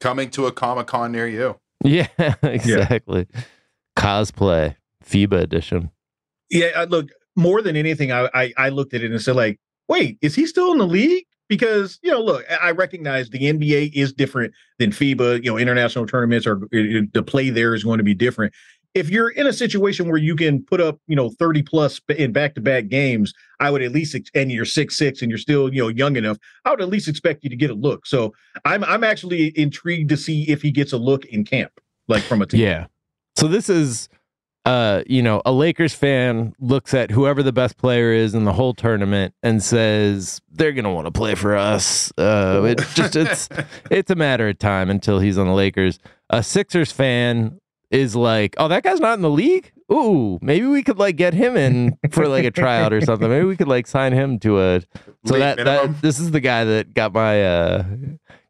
Coming 0.00 0.28
to 0.30 0.46
a 0.46 0.52
Comic 0.52 0.88
Con 0.88 1.12
near 1.12 1.26
you. 1.26 1.58
Yeah, 1.86 2.06
exactly. 2.42 3.26
Cosplay 3.94 4.76
FIBA 5.04 5.38
edition. 5.38 5.90
Yeah, 6.48 6.68
I, 6.74 6.84
look, 6.84 7.10
more 7.36 7.60
than 7.60 7.76
anything, 7.76 8.10
I, 8.10 8.30
I 8.32 8.54
I 8.56 8.68
looked 8.70 8.94
at 8.94 9.02
it 9.02 9.10
and 9.10 9.20
said, 9.20 9.36
like, 9.36 9.60
wait, 9.86 10.16
is 10.22 10.34
he 10.34 10.46
still 10.46 10.72
in 10.72 10.78
the 10.78 10.86
league? 10.86 11.26
Because 11.46 11.98
you 12.02 12.10
know, 12.10 12.22
look, 12.22 12.42
I 12.50 12.68
I 12.68 12.70
recognize 12.70 13.28
the 13.28 13.40
NBA 13.40 13.92
is 13.92 14.14
different 14.14 14.54
than 14.78 14.92
FIBA. 14.92 15.44
You 15.44 15.50
know, 15.50 15.58
international 15.58 16.06
tournaments 16.06 16.46
are 16.46 16.58
the 16.70 17.24
play 17.26 17.50
there 17.50 17.74
is 17.74 17.84
going 17.84 17.98
to 17.98 18.04
be 18.04 18.14
different. 18.14 18.54
If 18.94 19.10
you're 19.10 19.30
in 19.30 19.46
a 19.46 19.52
situation 19.52 20.08
where 20.08 20.18
you 20.18 20.36
can 20.36 20.64
put 20.64 20.80
up, 20.80 20.98
you 21.06 21.16
know, 21.16 21.30
30 21.30 21.62
plus 21.62 22.00
in 22.08 22.32
back 22.32 22.54
to 22.54 22.60
back 22.60 22.88
games, 22.88 23.34
I 23.60 23.70
would 23.70 23.82
at 23.82 23.92
least, 23.92 24.14
ex- 24.14 24.30
and 24.34 24.52
you're 24.52 24.64
six 24.64 24.96
six 24.96 25.20
and 25.20 25.30
you're 25.30 25.38
still, 25.38 25.72
you 25.72 25.82
know, 25.82 25.88
young 25.88 26.16
enough, 26.16 26.38
I 26.64 26.70
would 26.70 26.80
at 26.80 26.88
least 26.88 27.08
expect 27.08 27.42
you 27.44 27.50
to 27.50 27.56
get 27.56 27.70
a 27.70 27.74
look. 27.74 28.06
So 28.06 28.32
I'm 28.64 28.84
I'm 28.84 29.04
actually 29.04 29.52
intrigued 29.58 30.10
to 30.10 30.16
see 30.16 30.48
if 30.48 30.62
he 30.62 30.70
gets 30.70 30.92
a 30.92 30.98
look 30.98 31.24
in 31.26 31.44
camp, 31.44 31.72
like 32.08 32.22
from 32.22 32.40
a 32.40 32.46
team. 32.46 32.60
Yeah. 32.60 32.86
So 33.36 33.48
this 33.48 33.68
is 33.68 34.08
uh, 34.64 35.02
you 35.06 35.22
know, 35.22 35.42
a 35.44 35.52
Lakers 35.52 35.92
fan 35.92 36.54
looks 36.58 36.94
at 36.94 37.10
whoever 37.10 37.42
the 37.42 37.52
best 37.52 37.76
player 37.76 38.12
is 38.12 38.34
in 38.34 38.44
the 38.44 38.52
whole 38.52 38.72
tournament 38.72 39.34
and 39.42 39.62
says 39.62 40.40
they're 40.50 40.72
going 40.72 40.84
to 40.84 40.90
want 40.90 41.06
to 41.06 41.10
play 41.10 41.34
for 41.34 41.54
us. 41.54 42.10
Uh, 42.16 42.62
it 42.64 42.78
just 42.94 43.14
it's 43.14 43.48
it's 43.90 44.10
a 44.10 44.14
matter 44.14 44.48
of 44.48 44.58
time 44.58 44.88
until 44.88 45.18
he's 45.18 45.36
on 45.36 45.46
the 45.46 45.52
Lakers. 45.52 45.98
A 46.30 46.42
Sixers 46.42 46.90
fan 46.90 47.60
is 47.94 48.16
like, 48.16 48.54
"Oh, 48.58 48.68
that 48.68 48.82
guy's 48.82 49.00
not 49.00 49.14
in 49.14 49.22
the 49.22 49.30
league? 49.30 49.72
Ooh, 49.92 50.38
maybe 50.42 50.66
we 50.66 50.82
could 50.82 50.98
like 50.98 51.16
get 51.16 51.34
him 51.34 51.56
in 51.56 51.96
for 52.10 52.26
like 52.26 52.44
a 52.44 52.50
tryout 52.50 52.92
or 52.92 53.00
something. 53.00 53.28
Maybe 53.28 53.44
we 53.44 53.56
could 53.56 53.68
like 53.68 53.86
sign 53.86 54.12
him 54.12 54.38
to 54.40 54.58
a 54.60 54.80
So 55.26 55.34
League 55.34 55.40
that, 55.40 55.56
minimum. 55.58 55.92
that 55.92 56.02
this 56.02 56.18
is 56.18 56.30
the 56.30 56.40
guy 56.40 56.64
that 56.64 56.94
got 56.94 57.12
my 57.12 57.42
uh 57.44 57.84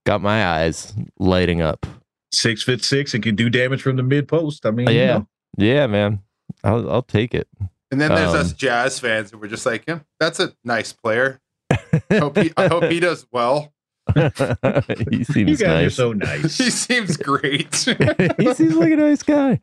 got 0.07 0.23
my 0.23 0.47
eyes 0.47 0.93
lighting 1.19 1.61
up. 1.61 1.87
Six 2.33 2.63
foot 2.63 2.83
six 2.85 3.15
and 3.15 3.23
can 3.23 3.35
do 3.35 3.51
damage 3.51 3.83
from 3.83 3.97
the 3.97 4.03
mid 4.03 4.29
post. 4.29 4.65
I 4.65 4.71
mean, 4.71 4.89
you 4.89 4.95
yeah. 4.95 5.07
know. 5.19 5.29
Yeah, 5.59 5.87
man. 5.87 6.21
I'll 6.63 6.89
I'll 6.91 7.03
take 7.03 7.35
it. 7.35 7.49
And 7.91 8.01
then 8.01 8.15
there's 8.15 8.31
Um, 8.31 8.37
us 8.41 8.53
jazz 8.53 8.99
fans 8.99 9.31
who 9.31 9.39
were 9.39 9.47
just 9.49 9.67
like, 9.67 9.85
yeah, 9.87 10.01
that's 10.19 10.41
a 10.41 10.53
nice 10.65 10.93
player. 10.93 11.41
hope 12.13 12.39
he, 12.39 12.53
I 12.57 12.67
hope 12.69 12.85
he 12.85 12.99
does 13.01 13.27
well. 13.31 13.74
He 14.14 15.16
You 15.18 15.25
seems 15.25 15.61
guys 15.61 15.68
are 15.71 15.83
nice. 15.83 15.94
so 15.94 16.12
nice. 16.12 16.59
He 16.64 16.71
seems 16.71 17.16
great. 17.16 17.75
he 18.38 18.54
seems 18.54 18.75
like 18.76 18.92
a 18.92 18.97
nice 18.97 19.23
guy. 19.23 19.61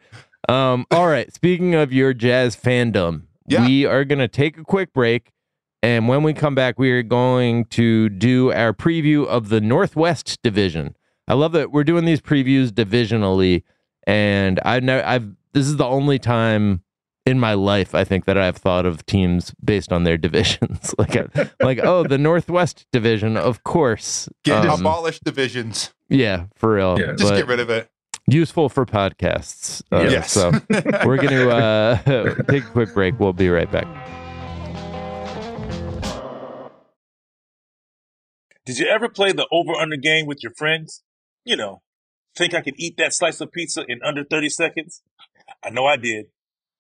Um, 0.50 0.86
all 0.92 1.08
right. 1.08 1.32
Speaking 1.34 1.76
of 1.76 1.94
your 1.94 2.14
jazz 2.14 2.56
fandom, 2.56 3.24
Yeah. 3.48 3.66
we 3.66 3.86
are 3.86 4.04
gonna 4.06 4.28
take 4.28 4.58
a 4.58 4.64
quick 4.64 4.94
break. 4.94 5.32
And 5.84 6.08
when 6.08 6.22
we 6.22 6.34
come 6.34 6.54
back, 6.54 6.78
we 6.78 6.92
are 6.92 7.02
going 7.02 7.66
to 7.66 8.08
do 8.10 8.52
our 8.52 8.72
preview 8.72 9.26
of 9.26 9.50
the 9.50 9.60
Northwest 9.60 10.38
Division. 10.44 10.96
I 11.28 11.34
love 11.34 11.54
that 11.54 11.72
we're 11.72 11.84
doing 11.84 12.06
these 12.06 12.22
previews 12.22 12.70
divisionally, 12.70 13.64
and 14.06 14.60
I've 14.64 14.84
never, 14.84 15.04
I've 15.04 15.26
this 15.54 15.66
is 15.68 15.78
the 15.78 15.86
only 15.86 16.20
time 16.20 16.84
in 17.26 17.40
my 17.40 17.54
life 17.54 17.94
I 17.94 18.04
think 18.04 18.26
that 18.26 18.38
I've 18.38 18.58
thought 18.58 18.86
of 18.86 19.06
teams 19.06 19.54
based 19.64 19.92
on 19.92 20.04
their 20.04 20.18
divisions. 20.28 20.94
like, 20.98 21.16
like 21.62 21.80
oh, 21.84 22.04
the 22.04 22.18
Northwest 22.18 22.86
Division, 22.92 23.38
of 23.38 23.64
course. 23.64 24.28
Get 24.44 24.66
Um, 24.66 24.80
abolish 24.82 25.20
divisions. 25.20 25.94
yeah, 26.10 26.46
for 26.56 26.76
real. 26.76 27.00
Yeah. 27.00 27.14
Just 27.18 27.34
get 27.36 27.48
rid 27.48 27.60
of 27.60 27.70
it. 27.70 27.90
useful 28.28 28.70
for 28.70 28.86
podcasts. 28.86 29.82
Uh, 29.92 30.08
yes. 30.10 30.32
So 30.32 30.52
we're 31.06 31.18
going 31.18 31.30
to 31.30 31.50
uh, 31.52 32.36
take 32.50 32.64
a 32.64 32.70
quick 32.72 32.94
break. 32.94 33.20
We'll 33.20 33.34
be 33.34 33.50
right 33.50 33.70
back. 33.72 33.88
Did 38.66 38.78
you 38.78 38.88
ever 38.88 39.10
play 39.10 39.32
the 39.32 39.48
over 39.52 39.74
under 39.74 39.98
game 39.98 40.28
with 40.28 40.44
your 40.44 40.54
friends? 40.54 41.04
You 41.44 41.56
know, 41.56 41.82
think 42.38 42.54
I 42.54 42.62
could 42.62 42.76
eat 42.78 42.96
that 42.98 43.14
slice 43.14 43.42
of 43.42 43.52
pizza 43.52 43.84
in 43.88 44.00
under 44.04 44.24
30 44.24 44.50
seconds? 44.50 45.02
I 45.64 45.70
know 45.72 45.86
I 45.86 45.98
did. 45.98 46.28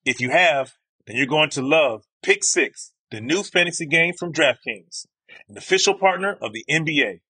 If 0.03 0.19
you 0.19 0.31
have, 0.31 0.73
then 1.05 1.15
you're 1.15 1.27
going 1.27 1.51
to 1.51 1.61
love 1.61 2.05
Pick 2.23 2.43
Six, 2.43 2.93
the 3.11 3.21
new 3.21 3.43
fantasy 3.43 3.85
game 3.85 4.13
from 4.17 4.33
DraftKings, 4.33 5.05
an 5.47 5.57
official 5.57 5.93
partner 5.93 6.37
of 6.41 6.53
the 6.53 6.65
NBA. 6.69 7.21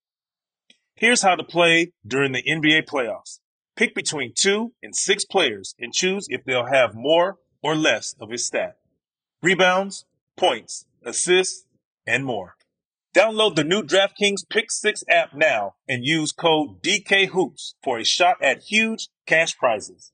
Here's 0.95 1.21
how 1.21 1.35
to 1.35 1.43
play 1.43 1.91
during 2.05 2.31
the 2.31 2.43
NBA 2.43 2.85
playoffs. 2.85 3.39
Pick 3.75 3.93
between 3.93 4.33
two 4.35 4.73
and 4.81 4.95
six 4.95 5.25
players 5.25 5.75
and 5.79 5.91
choose 5.93 6.27
if 6.29 6.43
they'll 6.45 6.67
have 6.67 6.93
more 6.93 7.37
or 7.61 7.75
less 7.75 8.15
of 8.21 8.29
his 8.29 8.45
stat. 8.45 8.77
Rebounds, 9.41 10.05
points, 10.37 10.85
assists, 11.03 11.65
and 12.07 12.23
more. 12.23 12.55
Download 13.13 13.55
the 13.55 13.65
new 13.65 13.83
DraftKings 13.83 14.47
Pick 14.49 14.71
6 14.71 15.03
app 15.09 15.33
now 15.33 15.75
and 15.89 16.05
use 16.05 16.31
code 16.31 16.81
DKHOOPS 16.81 17.73
for 17.83 17.97
a 17.97 18.05
shot 18.05 18.37
at 18.41 18.63
huge 18.63 19.09
cash 19.25 19.57
prizes. 19.57 20.13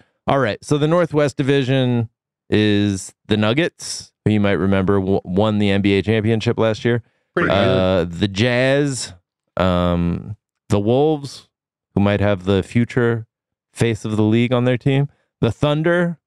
all 0.27 0.39
right. 0.39 0.63
So 0.63 0.77
the 0.77 0.87
Northwest 0.87 1.37
Division 1.37 2.09
is 2.49 3.13
the 3.27 3.37
Nuggets, 3.37 4.11
who 4.25 4.31
you 4.31 4.39
might 4.39 4.51
remember 4.53 4.99
w- 4.99 5.21
won 5.23 5.57
the 5.59 5.69
NBA 5.69 6.03
championship 6.05 6.59
last 6.59 6.83
year. 6.85 7.01
Pretty 7.35 7.49
Uh, 7.49 8.03
the 8.05 8.27
Jazz, 8.27 9.13
um, 9.57 10.35
the 10.69 10.79
Wolves, 10.79 11.47
who 11.95 12.01
might 12.01 12.19
have 12.19 12.43
the 12.45 12.61
future 12.63 13.25
face 13.73 14.03
of 14.05 14.17
the 14.17 14.23
league 14.23 14.51
on 14.53 14.65
their 14.65 14.77
team. 14.77 15.07
The 15.39 15.51
Thunder, 15.51 16.19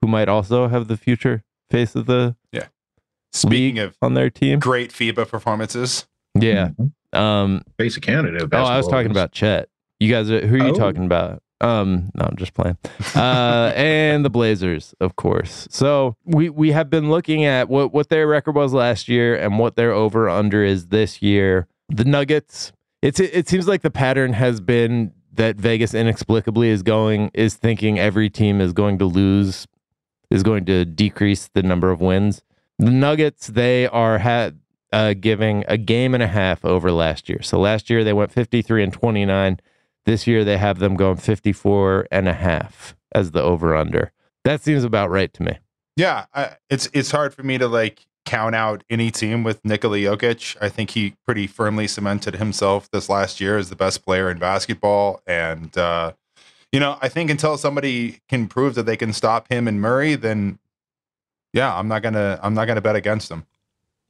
who 0.00 0.08
might 0.08 0.28
also 0.28 0.68
have 0.68 0.88
the 0.88 0.96
future 0.96 1.44
face 1.70 1.94
of 1.94 2.06
the 2.06 2.36
yeah. 2.52 2.66
Speaking 3.32 3.78
of 3.78 3.96
on 4.00 4.14
their 4.14 4.30
team. 4.30 4.58
great 4.60 4.90
FIBA 4.92 5.28
performances, 5.28 6.06
Yeah. 6.34 6.70
Um, 7.12 7.62
Face 7.78 7.96
of 7.96 8.02
Canada. 8.02 8.48
Oh, 8.50 8.56
I 8.64 8.76
was 8.78 8.88
talking 8.88 9.10
about 9.10 9.32
Chet. 9.32 9.68
You 10.00 10.10
guys, 10.10 10.30
are, 10.30 10.46
who 10.46 10.56
are 10.56 10.66
you 10.66 10.72
Oh. 10.72 10.74
talking 10.74 11.04
about? 11.04 11.42
Um, 11.60 12.10
no, 12.14 12.26
I'm 12.26 12.36
just 12.36 12.54
playing. 12.54 12.76
Uh, 13.14 13.72
and 13.74 14.24
the 14.24 14.30
Blazers, 14.30 14.94
of 15.00 15.16
course. 15.16 15.66
So 15.70 16.16
we 16.24 16.50
we 16.50 16.72
have 16.72 16.90
been 16.90 17.10
looking 17.10 17.44
at 17.44 17.68
what 17.68 17.92
what 17.92 18.08
their 18.08 18.26
record 18.26 18.54
was 18.54 18.72
last 18.72 19.08
year 19.08 19.36
and 19.36 19.58
what 19.58 19.76
their 19.76 19.92
over 19.92 20.28
under 20.28 20.62
is 20.62 20.88
this 20.88 21.22
year. 21.22 21.66
The 21.88 22.04
Nuggets. 22.04 22.72
It's 23.02 23.20
it, 23.20 23.30
it 23.32 23.48
seems 23.48 23.66
like 23.66 23.82
the 23.82 23.90
pattern 23.90 24.32
has 24.34 24.60
been 24.60 25.12
that 25.32 25.56
Vegas 25.56 25.94
inexplicably 25.94 26.68
is 26.68 26.82
going 26.82 27.30
is 27.32 27.54
thinking 27.54 27.98
every 27.98 28.28
team 28.28 28.60
is 28.60 28.72
going 28.72 28.98
to 28.98 29.04
lose, 29.04 29.66
is 30.30 30.42
going 30.42 30.64
to 30.66 30.84
decrease 30.84 31.48
the 31.54 31.62
number 31.62 31.90
of 31.90 32.00
wins. 32.00 32.42
The 32.78 32.90
Nuggets 32.90 33.46
they 33.46 33.86
are 33.86 34.18
had 34.18 34.58
uh, 34.92 35.14
giving 35.14 35.64
a 35.68 35.76
game 35.78 36.14
and 36.14 36.22
a 36.22 36.26
half 36.26 36.64
over 36.64 36.92
last 36.92 37.28
year. 37.28 37.42
So 37.42 37.58
last 37.58 37.88
year 37.88 38.04
they 38.04 38.12
went 38.12 38.32
53 38.32 38.82
and 38.82 38.92
29. 38.92 39.60
This 40.06 40.26
year 40.26 40.44
they 40.44 40.56
have 40.56 40.78
them 40.78 40.94
going 40.94 41.16
54 41.16 42.06
and 42.10 42.28
a 42.28 42.32
half 42.32 42.96
as 43.12 43.32
the 43.32 43.42
over 43.42 43.76
under. 43.76 44.12
That 44.44 44.62
seems 44.62 44.84
about 44.84 45.10
right 45.10 45.32
to 45.34 45.42
me. 45.42 45.58
yeah, 45.96 46.26
I, 46.32 46.56
it's 46.70 46.88
it's 46.92 47.10
hard 47.10 47.34
for 47.34 47.42
me 47.42 47.58
to 47.58 47.66
like 47.66 48.06
count 48.24 48.54
out 48.54 48.84
any 48.90 49.10
team 49.10 49.42
with 49.44 49.64
Nikola 49.64 49.98
Jokic. 49.98 50.56
I 50.60 50.68
think 50.68 50.90
he 50.90 51.14
pretty 51.24 51.46
firmly 51.46 51.86
cemented 51.88 52.36
himself 52.36 52.90
this 52.90 53.08
last 53.08 53.40
year 53.40 53.58
as 53.58 53.70
the 53.70 53.76
best 53.76 54.04
player 54.04 54.30
in 54.30 54.38
basketball, 54.38 55.20
and 55.26 55.76
uh, 55.76 56.12
you 56.72 56.78
know, 56.80 56.98
I 57.00 57.08
think 57.08 57.30
until 57.30 57.56
somebody 57.56 58.20
can 58.28 58.48
prove 58.48 58.74
that 58.74 58.84
they 58.84 58.96
can 58.96 59.12
stop 59.12 59.50
him 59.50 59.66
and 59.66 59.80
Murray, 59.80 60.14
then 60.14 60.58
yeah, 61.52 61.74
I'm 61.74 61.88
not 61.88 62.02
gonna 62.02 62.38
I'm 62.42 62.54
not 62.54 62.66
gonna 62.66 62.80
bet 62.80 62.96
against 62.96 63.30
him. 63.30 63.46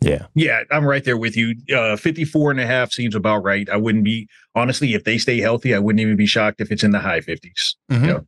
Yeah. 0.07 0.27
Yeah, 0.35 0.63
I'm 0.71 0.85
right 0.85 1.05
there 1.05 1.17
with 1.17 1.37
you. 1.37 1.55
Uh, 1.75 1.97
54 1.97 2.53
and 2.53 2.61
a 2.61 2.67
half 2.67 2.93
seems 2.93 3.15
about 3.15 3.43
right. 3.43 3.69
I 3.69 3.77
wouldn't 3.77 4.05
be, 4.05 4.29
honestly, 4.55 4.95
if 4.95 5.05
they 5.05 5.19
stay 5.19 5.39
healthy, 5.41 5.75
I 5.75 5.79
wouldn't 5.79 6.01
even 6.01 6.17
be 6.17 6.27
shocked 6.27 6.61
if 6.61 6.71
it's 6.71 6.85
in 6.85 6.93
the 6.93 7.01
high 7.01 7.21
50s. 7.21 7.75
Mhm. 7.91 8.07
Yeah. 8.07 8.19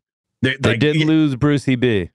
They, 0.43 0.57
They 0.61 0.71
like, 0.71 0.81
did 0.81 0.97
yeah, 0.97 1.07
lose 1.07 1.37
Brucey 1.37 1.77
B. 1.77 2.11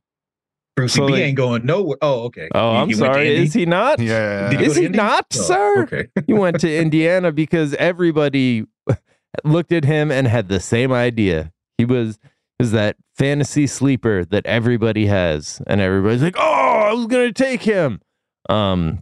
Brucey 0.75 0.97
So, 0.99 1.07
B 1.07 1.13
like- 1.13 1.21
ain't 1.23 1.37
going 1.37 1.65
nowhere. 1.65 1.97
Oh, 2.01 2.23
okay. 2.23 2.49
Oh, 2.53 2.71
He- 2.71 2.77
I'm 2.77 2.87
he 2.89 2.93
sorry. 2.95 3.35
Is 3.35 3.53
he 3.53 3.65
not? 3.65 3.99
Yeah. 3.99 4.49
Did 4.49 4.59
he 4.59 4.65
Is 4.65 4.75
he 4.75 4.85
Indy? 4.85 4.97
not, 4.97 5.25
Oh, 5.35 5.41
sir? 5.41 5.83
Okay. 5.83 6.07
He 6.27 6.33
went 6.33 6.59
to 6.61 6.77
Indiana 6.81 7.31
because 7.31 7.73
everybody 7.75 8.65
looked 9.43 9.71
at 9.71 9.85
him 9.85 10.11
and 10.11 10.27
had 10.27 10.47
the 10.49 10.59
same 10.59 10.91
idea. 10.91 11.51
He 11.77 11.85
was 11.85 12.19
was 12.59 12.71
that 12.71 12.95
fantasy 13.17 13.67
sleeper 13.67 14.23
that 14.25 14.45
everybody 14.45 15.07
has, 15.07 15.61
and 15.67 15.81
everybody's 15.81 16.21
like, 16.21 16.35
"Oh, 16.37 16.41
I 16.89 16.93
was 16.93 17.07
gonna 17.07 17.33
take 17.33 17.63
him." 17.63 17.99
Um, 18.47 19.01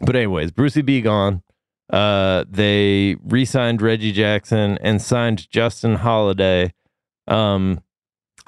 but 0.00 0.16
anyways, 0.16 0.50
Brucey 0.50 0.82
B 0.82 1.00
gone. 1.00 1.42
Uh, 1.90 2.44
they 2.48 3.16
re-signed 3.24 3.80
Reggie 3.80 4.12
Jackson 4.12 4.78
and 4.82 5.00
signed 5.00 5.48
Justin 5.50 5.96
Holiday. 5.96 6.74
Um, 7.26 7.80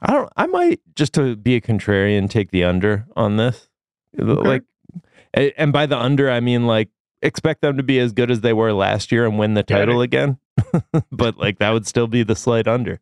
I 0.01 0.13
don't. 0.13 0.31
I 0.37 0.47
might 0.47 0.81
just 0.95 1.15
to 1.15 1.37
be 1.37 1.57
a 1.57 1.61
contrarian 1.61 2.29
take 2.29 2.51
the 2.51 2.65
under 2.65 3.07
on 3.17 3.37
this. 3.37 3.69
Like, 4.15 4.63
and 5.35 5.73
by 5.73 5.87
the 5.87 5.99
under, 5.99 6.31
I 6.31 6.41
mean 6.41 6.67
like 6.67 6.89
expect 7.23 7.61
them 7.61 7.77
to 7.77 7.83
be 7.83 7.99
as 7.99 8.13
good 8.13 8.31
as 8.31 8.41
they 8.41 8.53
were 8.53 8.73
last 8.73 9.13
year 9.13 9.27
and 9.27 9.39
win 9.39 9.55
the 9.55 9.63
title 9.63 10.01
again. 10.01 10.39
but 11.13 11.39
like 11.39 11.59
that 11.59 11.71
would 11.71 11.87
still 11.87 12.07
be 12.07 12.23
the 12.23 12.37
slight 12.37 12.67
under. 12.67 13.01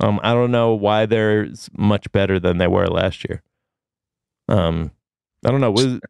Um, 0.00 0.18
I 0.22 0.32
don't 0.32 0.50
know 0.50 0.74
why 0.74 1.06
they're 1.06 1.48
much 1.76 2.10
better 2.12 2.40
than 2.40 2.58
they 2.58 2.66
were 2.66 2.86
last 2.86 3.24
year. 3.28 3.42
Um, 4.48 4.92
I 5.44 5.50
don't 5.50 5.60
know. 5.60 5.70
Was 5.70 6.00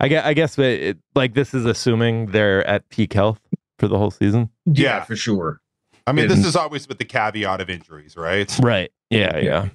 I 0.00 0.08
guess 0.08 0.24
I 0.26 0.34
guess 0.34 0.58
it, 0.58 0.98
like 1.14 1.34
this 1.34 1.54
is 1.54 1.64
assuming 1.64 2.26
they're 2.26 2.66
at 2.66 2.88
peak 2.90 3.12
health 3.12 3.40
for 3.78 3.88
the 3.88 3.98
whole 3.98 4.10
season. 4.10 4.50
Yeah, 4.66 4.82
Yeah. 4.98 5.04
for 5.04 5.16
sure. 5.16 5.60
I 6.06 6.12
mean, 6.12 6.24
And- 6.26 6.34
this 6.34 6.46
is 6.46 6.54
always 6.56 6.86
with 6.88 6.98
the 6.98 7.04
caveat 7.04 7.60
of 7.60 7.68
injuries, 7.70 8.16
right? 8.16 8.54
Right. 8.62 8.92
Yeah. 9.10 9.38
Yeah. 9.38 9.68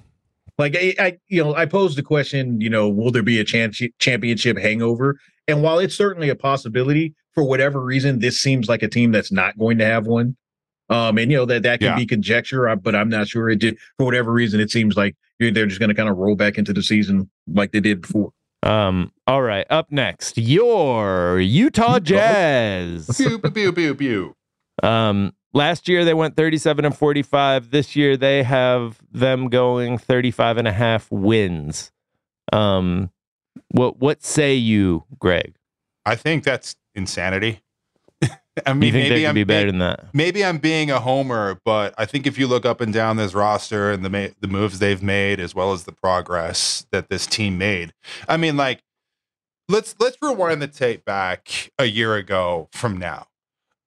Like 0.58 0.76
I, 0.76 0.94
I, 0.98 1.18
you 1.28 1.42
know, 1.42 1.54
I 1.54 1.66
posed 1.66 1.96
the 1.98 2.02
question, 2.02 2.60
you 2.60 2.70
know, 2.70 2.88
will 2.88 3.10
there 3.10 3.22
be 3.22 3.38
a 3.40 3.44
chan- 3.44 3.72
championship 3.98 4.58
hangover? 4.58 5.18
And 5.48 5.62
while 5.62 5.78
it's 5.78 5.94
certainly 5.96 6.28
a 6.28 6.34
possibility, 6.36 7.14
for 7.34 7.42
whatever 7.42 7.80
reason, 7.80 8.20
this 8.20 8.40
seems 8.40 8.68
like 8.68 8.82
a 8.82 8.88
team 8.88 9.10
that's 9.12 9.32
not 9.32 9.58
going 9.58 9.78
to 9.78 9.84
have 9.86 10.06
one. 10.06 10.36
Um, 10.90 11.16
and 11.18 11.30
you 11.30 11.38
know 11.38 11.46
that 11.46 11.62
that 11.62 11.80
can 11.80 11.88
Yeah. 11.92 11.96
be 11.96 12.06
conjecture, 12.06 12.68
uh, 12.68 12.76
but 12.76 12.94
I'm 12.94 13.08
not 13.08 13.26
sure. 13.28 13.48
It 13.48 13.58
did 13.60 13.78
for 13.98 14.04
whatever 14.04 14.30
reason. 14.32 14.60
It 14.60 14.70
seems 14.70 14.94
like 14.96 15.16
they're 15.40 15.66
just 15.66 15.80
going 15.80 15.88
to 15.88 15.94
kind 15.94 16.08
of 16.08 16.16
roll 16.18 16.36
back 16.36 16.58
into 16.58 16.72
the 16.74 16.82
season 16.82 17.30
like 17.48 17.72
they 17.72 17.80
did 17.80 18.02
before. 18.02 18.30
Um. 18.62 19.12
All 19.26 19.42
right. 19.42 19.66
Up 19.70 19.90
next, 19.90 20.38
your 20.38 21.40
Utah 21.40 21.98
Jazz. 21.98 23.10
Pew, 23.16 23.38
pew, 23.38 23.50
pew, 23.50 23.72
pew, 23.72 23.94
pew. 23.94 24.36
Um, 24.82 25.32
last 25.52 25.88
year 25.88 26.04
they 26.04 26.14
went 26.14 26.36
37 26.36 26.84
and 26.84 26.96
45. 26.96 27.70
This 27.70 27.96
year 27.96 28.16
they 28.16 28.42
have 28.42 28.98
them 29.10 29.48
going 29.48 29.98
35 29.98 30.58
and 30.58 30.68
a 30.68 30.72
half 30.72 31.10
wins. 31.10 31.92
Um, 32.52 33.10
what 33.68 33.98
what 33.98 34.22
say 34.22 34.54
you, 34.54 35.04
Greg? 35.18 35.54
I 36.04 36.16
think 36.16 36.44
that's 36.44 36.76
insanity. 36.94 37.60
I 38.66 38.74
mean, 38.74 38.88
you 38.88 38.92
think 38.92 39.04
they 39.04 39.08
maybe 39.08 39.20
could 39.22 39.28
I'm 39.28 39.34
be 39.34 39.44
better 39.44 39.66
being- 39.66 39.78
than 39.78 39.88
that? 39.88 40.06
maybe 40.12 40.44
I'm 40.44 40.58
being 40.58 40.90
a 40.90 41.00
homer, 41.00 41.58
but 41.64 41.94
I 41.96 42.04
think 42.04 42.26
if 42.26 42.38
you 42.38 42.46
look 42.46 42.66
up 42.66 42.80
and 42.80 42.92
down 42.92 43.16
this 43.16 43.32
roster 43.34 43.90
and 43.90 44.04
the 44.04 44.10
ma- 44.10 44.34
the 44.40 44.48
moves 44.48 44.78
they've 44.78 45.02
made, 45.02 45.40
as 45.40 45.54
well 45.54 45.72
as 45.72 45.84
the 45.84 45.92
progress 45.92 46.86
that 46.92 47.08
this 47.08 47.26
team 47.26 47.56
made, 47.56 47.92
I 48.28 48.36
mean, 48.36 48.56
like 48.56 48.82
let's 49.68 49.94
let's 49.98 50.18
rewind 50.20 50.60
the 50.60 50.68
tape 50.68 51.04
back 51.04 51.70
a 51.78 51.86
year 51.86 52.14
ago 52.16 52.68
from 52.72 52.98
now. 52.98 53.26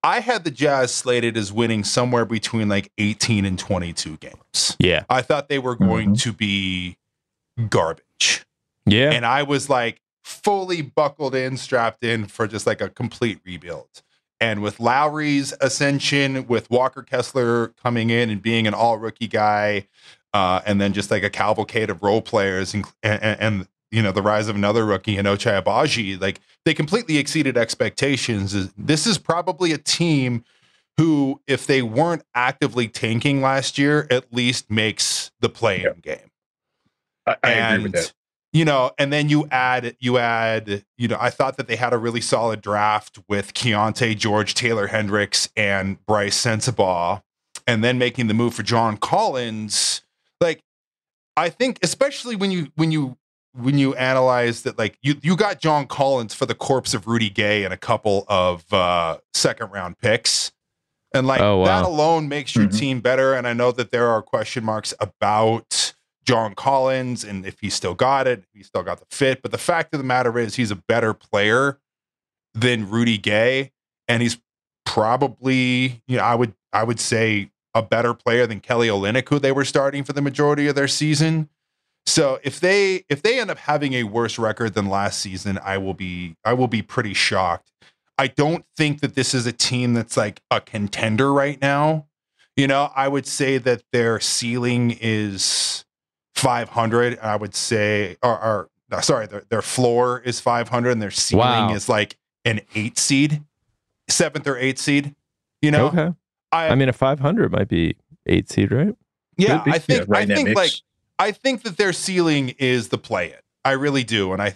I 0.03 0.19
had 0.19 0.43
the 0.43 0.51
Jazz 0.51 0.93
slated 0.93 1.35
as 1.35 1.51
winning 1.51 1.83
somewhere 1.83 2.25
between 2.25 2.69
like 2.69 2.91
18 2.99 3.43
and 3.43 3.57
22 3.57 4.17
games. 4.17 4.75
Yeah. 4.79 5.03
I 5.09 5.23
thought 5.23 5.49
they 5.49 5.57
were 5.57 5.75
going 5.75 6.09
mm-hmm. 6.09 6.29
to 6.29 6.33
be 6.33 6.97
garbage. 7.69 8.45
Yeah. 8.85 9.11
And 9.11 9.25
I 9.25 9.41
was 9.41 9.67
like 9.67 10.01
fully 10.23 10.83
buckled 10.83 11.33
in, 11.33 11.57
strapped 11.57 12.03
in 12.03 12.27
for 12.27 12.47
just 12.47 12.67
like 12.67 12.81
a 12.81 12.89
complete 12.89 13.39
rebuild. 13.43 14.03
And 14.39 14.61
with 14.61 14.79
Lauri's 14.79 15.53
ascension, 15.61 16.47
with 16.47 16.69
Walker 16.69 17.01
Kessler 17.01 17.69
coming 17.81 18.09
in 18.09 18.29
and 18.29 18.41
being 18.41 18.67
an 18.67 18.73
all 18.73 18.97
rookie 18.97 19.27
guy, 19.27 19.87
uh, 20.33 20.61
and 20.65 20.81
then 20.81 20.91
just 20.91 21.09
like 21.09 21.23
a 21.23 21.29
cavalcade 21.29 21.89
of 21.89 22.03
role 22.03 22.21
players 22.21 22.73
and, 22.73 22.85
and, 23.01 23.39
and 23.39 23.67
you 23.91 24.01
know 24.01 24.11
the 24.11 24.21
rise 24.21 24.49
of 24.49 24.55
another 24.55 24.85
rookie 24.85 25.17
in 25.17 25.25
Ochai 25.25 25.63
Agbaji, 25.63 26.19
like 26.19 26.41
they 26.65 26.73
completely 26.73 27.17
exceeded 27.17 27.57
expectations. 27.57 28.73
This 28.77 29.07
is 29.07 29.17
probably 29.17 29.71
a 29.71 29.77
team 29.77 30.43
who, 30.97 31.41
if 31.47 31.67
they 31.67 31.81
weren't 31.81 32.23
actively 32.33 32.87
tanking 32.87 33.41
last 33.41 33.77
year, 33.77 34.07
at 34.09 34.33
least 34.33 34.71
makes 34.71 35.31
the 35.39 35.49
play-in 35.49 35.99
game 36.01 36.31
I, 37.25 37.35
I 37.43 37.51
agree 37.51 37.83
with 37.83 37.85
and 37.85 37.93
that. 37.95 38.13
You 38.55 38.63
know, 38.63 38.91
and 38.97 39.11
then 39.11 39.27
you 39.27 39.47
add 39.51 39.97
you 39.99 40.17
add, 40.17 40.85
you 40.97 41.09
know, 41.09 41.17
I 41.19 41.29
thought 41.29 41.57
that 41.57 41.67
they 41.67 41.75
had 41.75 41.91
a 41.91 41.97
really 41.97 42.21
solid 42.21 42.61
draft 42.61 43.19
with 43.27 43.53
Keyonte, 43.53 44.17
George, 44.17 44.53
Taylor 44.53 44.87
Hendricks, 44.87 45.49
and 45.57 45.97
Brice 46.05 46.41
Sensabaugh, 46.41 47.21
and 47.67 47.83
then 47.83 47.97
making 47.97 48.27
the 48.27 48.33
move 48.33 48.53
for 48.53 48.63
John 48.63 48.95
Collins. 48.95 50.03
Like, 50.39 50.61
I 51.35 51.49
think, 51.49 51.79
especially 51.83 52.37
when 52.37 52.49
you 52.49 52.71
when 52.75 52.93
you 52.93 53.17
when 53.51 53.77
you 53.77 53.93
analyze 53.95 54.61
that, 54.61 54.77
like 54.77 54.97
you 55.01 55.15
you 55.21 55.35
got 55.35 55.59
John 55.59 55.85
Collins 55.85 56.33
for 56.33 56.45
the 56.45 56.55
corpse 56.55 56.93
of 56.93 57.07
Rudy 57.07 57.29
Gay 57.29 57.65
and 57.65 57.73
a 57.73 57.77
couple 57.77 58.23
of 58.29 58.71
uh 58.73 59.17
second 59.33 59.71
round 59.73 59.99
picks. 59.99 60.53
And 61.13 61.27
like 61.27 61.41
Oh, 61.41 61.57
wow. 61.57 61.65
that 61.65 61.83
alone 61.85 62.29
makes 62.29 62.55
your 62.55 62.67
Mhm. 62.67 62.77
team 62.79 62.99
better. 63.01 63.33
And 63.33 63.45
I 63.47 63.51
know 63.51 63.73
that 63.73 63.91
there 63.91 64.07
are 64.07 64.21
question 64.21 64.63
marks 64.63 64.93
about 65.01 65.84
John 66.25 66.55
Collins 66.55 67.23
and 67.23 67.45
if 67.45 67.59
he 67.59 67.69
still 67.69 67.93
got 67.93 68.27
it, 68.27 68.43
he 68.53 68.63
still 68.63 68.83
got 68.83 68.99
the 68.99 69.05
fit. 69.15 69.41
But 69.41 69.51
the 69.51 69.57
fact 69.57 69.93
of 69.93 69.99
the 69.99 70.05
matter 70.05 70.37
is, 70.39 70.55
he's 70.55 70.71
a 70.71 70.75
better 70.75 71.13
player 71.13 71.79
than 72.53 72.89
Rudy 72.89 73.17
Gay, 73.17 73.71
and 74.07 74.21
he's 74.21 74.39
probably, 74.85 76.01
you 76.07 76.17
know, 76.17 76.23
I 76.23 76.35
would 76.35 76.53
I 76.73 76.83
would 76.83 76.99
say 76.99 77.51
a 77.73 77.81
better 77.81 78.13
player 78.13 78.47
than 78.47 78.59
Kelly 78.59 78.87
Olynyk, 78.87 79.29
who 79.29 79.39
they 79.39 79.51
were 79.51 79.65
starting 79.65 80.03
for 80.03 80.13
the 80.13 80.21
majority 80.21 80.67
of 80.67 80.75
their 80.75 80.87
season. 80.87 81.49
So 82.05 82.39
if 82.43 82.59
they 82.59 83.03
if 83.09 83.21
they 83.21 83.39
end 83.39 83.51
up 83.51 83.57
having 83.57 83.93
a 83.93 84.03
worse 84.03 84.39
record 84.39 84.73
than 84.73 84.89
last 84.89 85.19
season, 85.19 85.59
I 85.63 85.77
will 85.77 85.93
be 85.93 86.35
I 86.43 86.53
will 86.53 86.67
be 86.67 86.81
pretty 86.81 87.13
shocked. 87.13 87.71
I 88.17 88.27
don't 88.27 88.65
think 88.77 89.01
that 89.01 89.15
this 89.15 89.33
is 89.33 89.45
a 89.45 89.51
team 89.51 89.93
that's 89.93 90.15
like 90.15 90.41
a 90.49 90.61
contender 90.61 91.33
right 91.33 91.59
now. 91.61 92.07
You 92.55 92.67
know, 92.67 92.91
I 92.95 93.09
would 93.09 93.27
say 93.27 93.57
that 93.57 93.83
their 93.91 94.19
ceiling 94.21 94.97
is 95.01 95.84
500. 96.45 97.19
I 97.19 97.35
would 97.35 97.55
say, 97.55 98.17
or, 98.23 98.31
or 98.31 98.69
no, 98.91 98.99
sorry, 98.99 99.27
their, 99.27 99.43
their 99.49 99.61
floor 99.61 100.21
is 100.23 100.39
500 100.39 100.91
and 100.91 101.01
their 101.01 101.11
ceiling 101.11 101.41
Wow. 101.41 101.73
is 101.73 101.89
like 101.89 102.17
an 102.45 102.61
eight 102.75 102.97
seed, 102.99 103.43
seventh 104.07 104.47
or 104.47 104.57
eighth 104.57 104.79
seed. 104.79 105.15
You 105.61 105.71
know, 105.71 105.87
okay. 105.87 106.13
I, 106.51 106.69
I 106.69 106.75
mean, 106.75 106.89
a 106.89 106.93
500 106.93 107.51
might 107.51 107.67
be 107.67 107.95
eight 108.27 108.49
seed, 108.49 108.71
right? 108.71 108.95
yeah, 109.37 109.63
I 109.65 109.79
think, 109.79 110.01
Yeah, 110.01 110.05
right 110.07 110.29
I 110.29 110.35
think 110.35 110.49
mix. 110.49 110.55
like, 110.55 110.71
I 111.17 111.31
think 111.31 111.63
that 111.63 111.77
their 111.77 111.91
ceiling 111.93 112.49
is 112.59 112.89
the 112.89 112.97
play 112.97 113.31
in. 113.31 113.39
I 113.63 113.71
really 113.71 114.03
do. 114.03 114.31
And 114.31 114.41
I, 114.41 114.55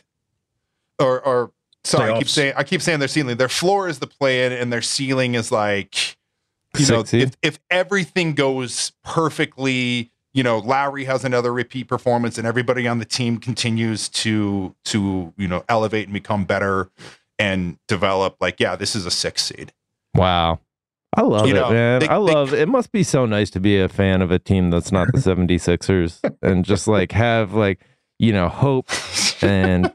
or, 0.99 1.19
or, 1.25 1.51
sorry, 1.83 2.11
I 2.11 2.19
keep 2.19 2.29
saying, 2.29 2.53
I 2.55 2.63
keep 2.63 2.81
saying 2.81 2.99
their 2.99 3.07
ceiling. 3.07 3.37
Their 3.37 3.49
floor 3.49 3.87
is 3.87 3.99
the 3.99 4.07
play 4.07 4.45
in 4.45 4.51
and 4.53 4.71
their 4.71 4.81
ceiling 4.81 5.33
is 5.35 5.51
like, 5.51 6.17
you 6.77 6.85
know, 6.87 7.03
if, 7.11 7.31
if 7.41 7.59
everything 7.71 8.33
goes 8.35 8.91
perfectly, 9.03 10.11
you 10.33 10.43
know, 10.43 10.59
Lauri 10.59 11.05
has 11.05 11.25
another 11.25 11.51
repeat 11.51 11.87
performance 11.87 12.37
and 12.37 12.45
everybody 12.45 12.87
on 12.87 12.99
the 12.99 13.05
team 13.05 13.37
continues 13.39 14.09
to 14.09 14.75
to, 14.85 15.33
you 15.37 15.47
know, 15.47 15.63
elevate 15.69 16.05
and 16.05 16.13
become 16.13 16.45
better 16.45 16.89
and 17.39 17.77
develop, 17.87 18.35
like, 18.39 18.59
yeah, 18.59 18.75
this 18.75 18.95
is 18.95 19.05
a 19.05 19.11
six 19.11 19.43
seed. 19.43 19.71
Wow. 20.13 20.59
I 21.15 21.21
love 21.21 21.47
You 21.47 21.55
it, 21.55 21.59
know, 21.59 21.69
man. 21.71 21.99
they- 22.01 22.07
I 22.07 22.13
they- 22.15 22.19
love 22.33 22.53
it. 22.53 22.67
Must 22.69 22.91
be 22.91 23.01
so 23.03 23.25
nice 23.25 23.49
to 23.51 23.59
be 23.59 23.79
a 23.79 23.89
fan 23.89 24.21
of 24.21 24.29
a 24.29 24.37
team 24.39 24.69
that's 24.69 24.91
not 24.91 25.07
the 25.11 25.19
76ers 25.19 26.19
and 26.41 26.63
just 26.65 26.87
like 26.87 27.11
have 27.13 27.53
like, 27.53 27.79
you 28.19 28.31
know, 28.33 28.49
hope 28.49 28.87
and 29.41 29.91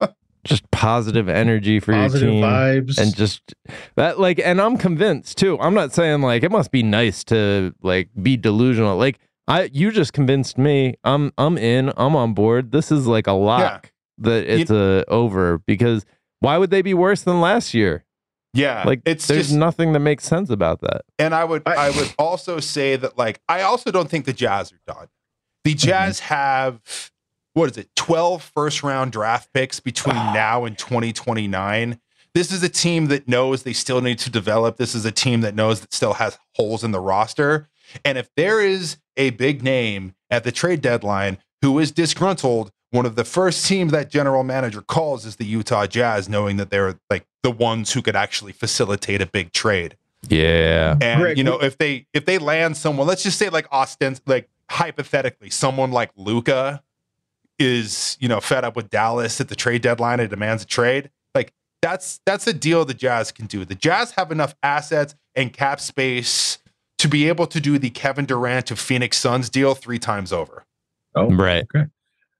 just 0.44 0.68
positive 0.70 1.28
energy 1.28 1.78
for 1.80 1.92
Positive 1.92 2.22
your 2.32 2.32
team. 2.32 2.42
vibes. 2.42 2.98
And 2.98 3.14
just 3.14 3.54
that 3.96 4.18
like 4.18 4.38
and 4.40 4.60
I'm 4.60 4.76
convinced 4.76 5.38
too. 5.38 5.58
I'm 5.60 5.74
not 5.74 5.92
saying 5.92 6.22
like 6.22 6.42
it 6.42 6.50
must 6.50 6.70
be 6.70 6.82
nice 6.82 7.22
to 7.24 7.74
like 7.82 8.08
be 8.20 8.36
delusional. 8.36 8.96
Like 8.96 9.18
I 9.48 9.70
you 9.72 9.90
just 9.92 10.12
convinced 10.12 10.58
me. 10.58 10.94
I'm 11.04 11.32
I'm 11.38 11.56
in. 11.58 11.92
I'm 11.96 12.16
on 12.16 12.34
board. 12.34 12.72
This 12.72 12.90
is 12.90 13.06
like 13.06 13.26
a 13.26 13.32
lock 13.32 13.92
that 14.18 14.46
it's 14.48 14.70
a 14.70 15.04
over 15.08 15.58
because 15.58 16.04
why 16.40 16.58
would 16.58 16.70
they 16.70 16.82
be 16.82 16.94
worse 16.94 17.22
than 17.22 17.40
last 17.40 17.74
year? 17.74 18.04
Yeah. 18.54 18.82
Like 18.86 19.02
it's 19.04 19.26
there's 19.26 19.48
just 19.48 19.58
nothing 19.58 19.92
that 19.92 20.00
makes 20.00 20.24
sense 20.24 20.50
about 20.50 20.80
that. 20.80 21.02
And 21.18 21.34
I 21.34 21.44
would 21.44 21.62
I- 21.66 21.88
I, 21.88 21.90
would 21.90 22.14
also 22.18 22.58
say 22.58 22.96
that 22.96 23.18
like 23.18 23.40
I 23.48 23.62
also 23.62 23.90
don't 23.90 24.08
think 24.08 24.24
the 24.24 24.32
Jazz 24.32 24.72
are 24.72 24.80
done. 24.86 25.08
The 25.64 25.74
Mm-hmm. 25.74 25.88
Jazz 25.88 26.20
have 26.20 27.10
what 27.52 27.70
is 27.70 27.76
it, 27.78 27.88
12 27.96 28.42
first 28.54 28.82
round 28.82 29.12
draft 29.12 29.52
picks 29.52 29.80
between 29.80 30.16
now 30.16 30.64
and 30.64 30.76
2029. 30.76 32.00
This 32.34 32.52
is 32.52 32.62
a 32.62 32.68
team 32.68 33.06
that 33.06 33.26
knows 33.28 33.62
they 33.62 33.72
still 33.72 34.00
need 34.02 34.18
to 34.20 34.30
develop. 34.30 34.76
This 34.76 34.94
is 34.94 35.04
a 35.06 35.12
team 35.12 35.40
that 35.40 35.54
knows 35.54 35.80
that 35.80 35.92
still 35.94 36.14
has 36.14 36.38
holes 36.54 36.84
in 36.84 36.90
the 36.92 37.00
roster. 37.00 37.68
And 38.04 38.18
if 38.18 38.28
there 38.36 38.60
is 38.60 38.98
a 39.16 39.30
big 39.30 39.62
name 39.62 40.14
at 40.30 40.44
the 40.44 40.52
trade 40.52 40.80
deadline 40.80 41.38
who 41.62 41.78
is 41.78 41.90
disgruntled 41.90 42.70
one 42.90 43.06
of 43.06 43.16
the 43.16 43.24
first 43.24 43.66
teams 43.66 43.92
that 43.92 44.10
general 44.10 44.44
manager 44.44 44.80
calls 44.80 45.26
is 45.26 45.36
the 45.36 45.44
Utah 45.44 45.86
Jazz, 45.86 46.28
knowing 46.28 46.56
that 46.56 46.70
they're 46.70 46.98
like 47.10 47.26
the 47.42 47.50
ones 47.50 47.92
who 47.92 48.02
could 48.02 48.16
actually 48.16 48.52
facilitate 48.52 49.20
a 49.20 49.26
big 49.26 49.52
trade. 49.52 49.96
Yeah. 50.28 50.96
And 51.00 51.20
Greg, 51.20 51.38
you 51.38 51.44
know, 51.44 51.58
if 51.58 51.78
they 51.78 52.06
if 52.12 52.24
they 52.24 52.38
land 52.38 52.76
someone, 52.76 53.06
let's 53.06 53.22
just 53.22 53.38
say 53.38 53.48
like 53.48 53.66
Austin, 53.70 54.16
like 54.26 54.48
hypothetically, 54.70 55.50
someone 55.50 55.92
like 55.92 56.10
Luka 56.16 56.82
is 57.58 58.16
you 58.20 58.28
know 58.28 58.40
fed 58.40 58.64
up 58.64 58.76
with 58.76 58.90
Dallas 58.90 59.40
at 59.40 59.48
the 59.48 59.56
trade 59.56 59.82
deadline 59.82 60.20
and 60.20 60.30
demands 60.30 60.62
a 60.62 60.66
trade. 60.66 61.10
Like 61.34 61.52
that's 61.82 62.20
that's 62.24 62.46
a 62.46 62.52
deal 62.52 62.84
the 62.84 62.94
Jazz 62.94 63.32
can 63.32 63.46
do. 63.46 63.64
The 63.64 63.74
Jazz 63.74 64.12
have 64.12 64.30
enough 64.30 64.54
assets 64.62 65.14
and 65.34 65.52
cap 65.52 65.80
space 65.80 66.58
to 66.98 67.08
be 67.08 67.28
able 67.28 67.46
to 67.46 67.60
do 67.60 67.78
the 67.78 67.90
Kevin 67.90 68.24
Durant 68.24 68.66
to 68.66 68.76
Phoenix 68.76 69.18
Suns 69.18 69.50
deal 69.50 69.74
three 69.74 69.98
times 69.98 70.32
over. 70.32 70.64
Oh, 71.14 71.30
Right. 71.30 71.64
Okay. 71.74 71.86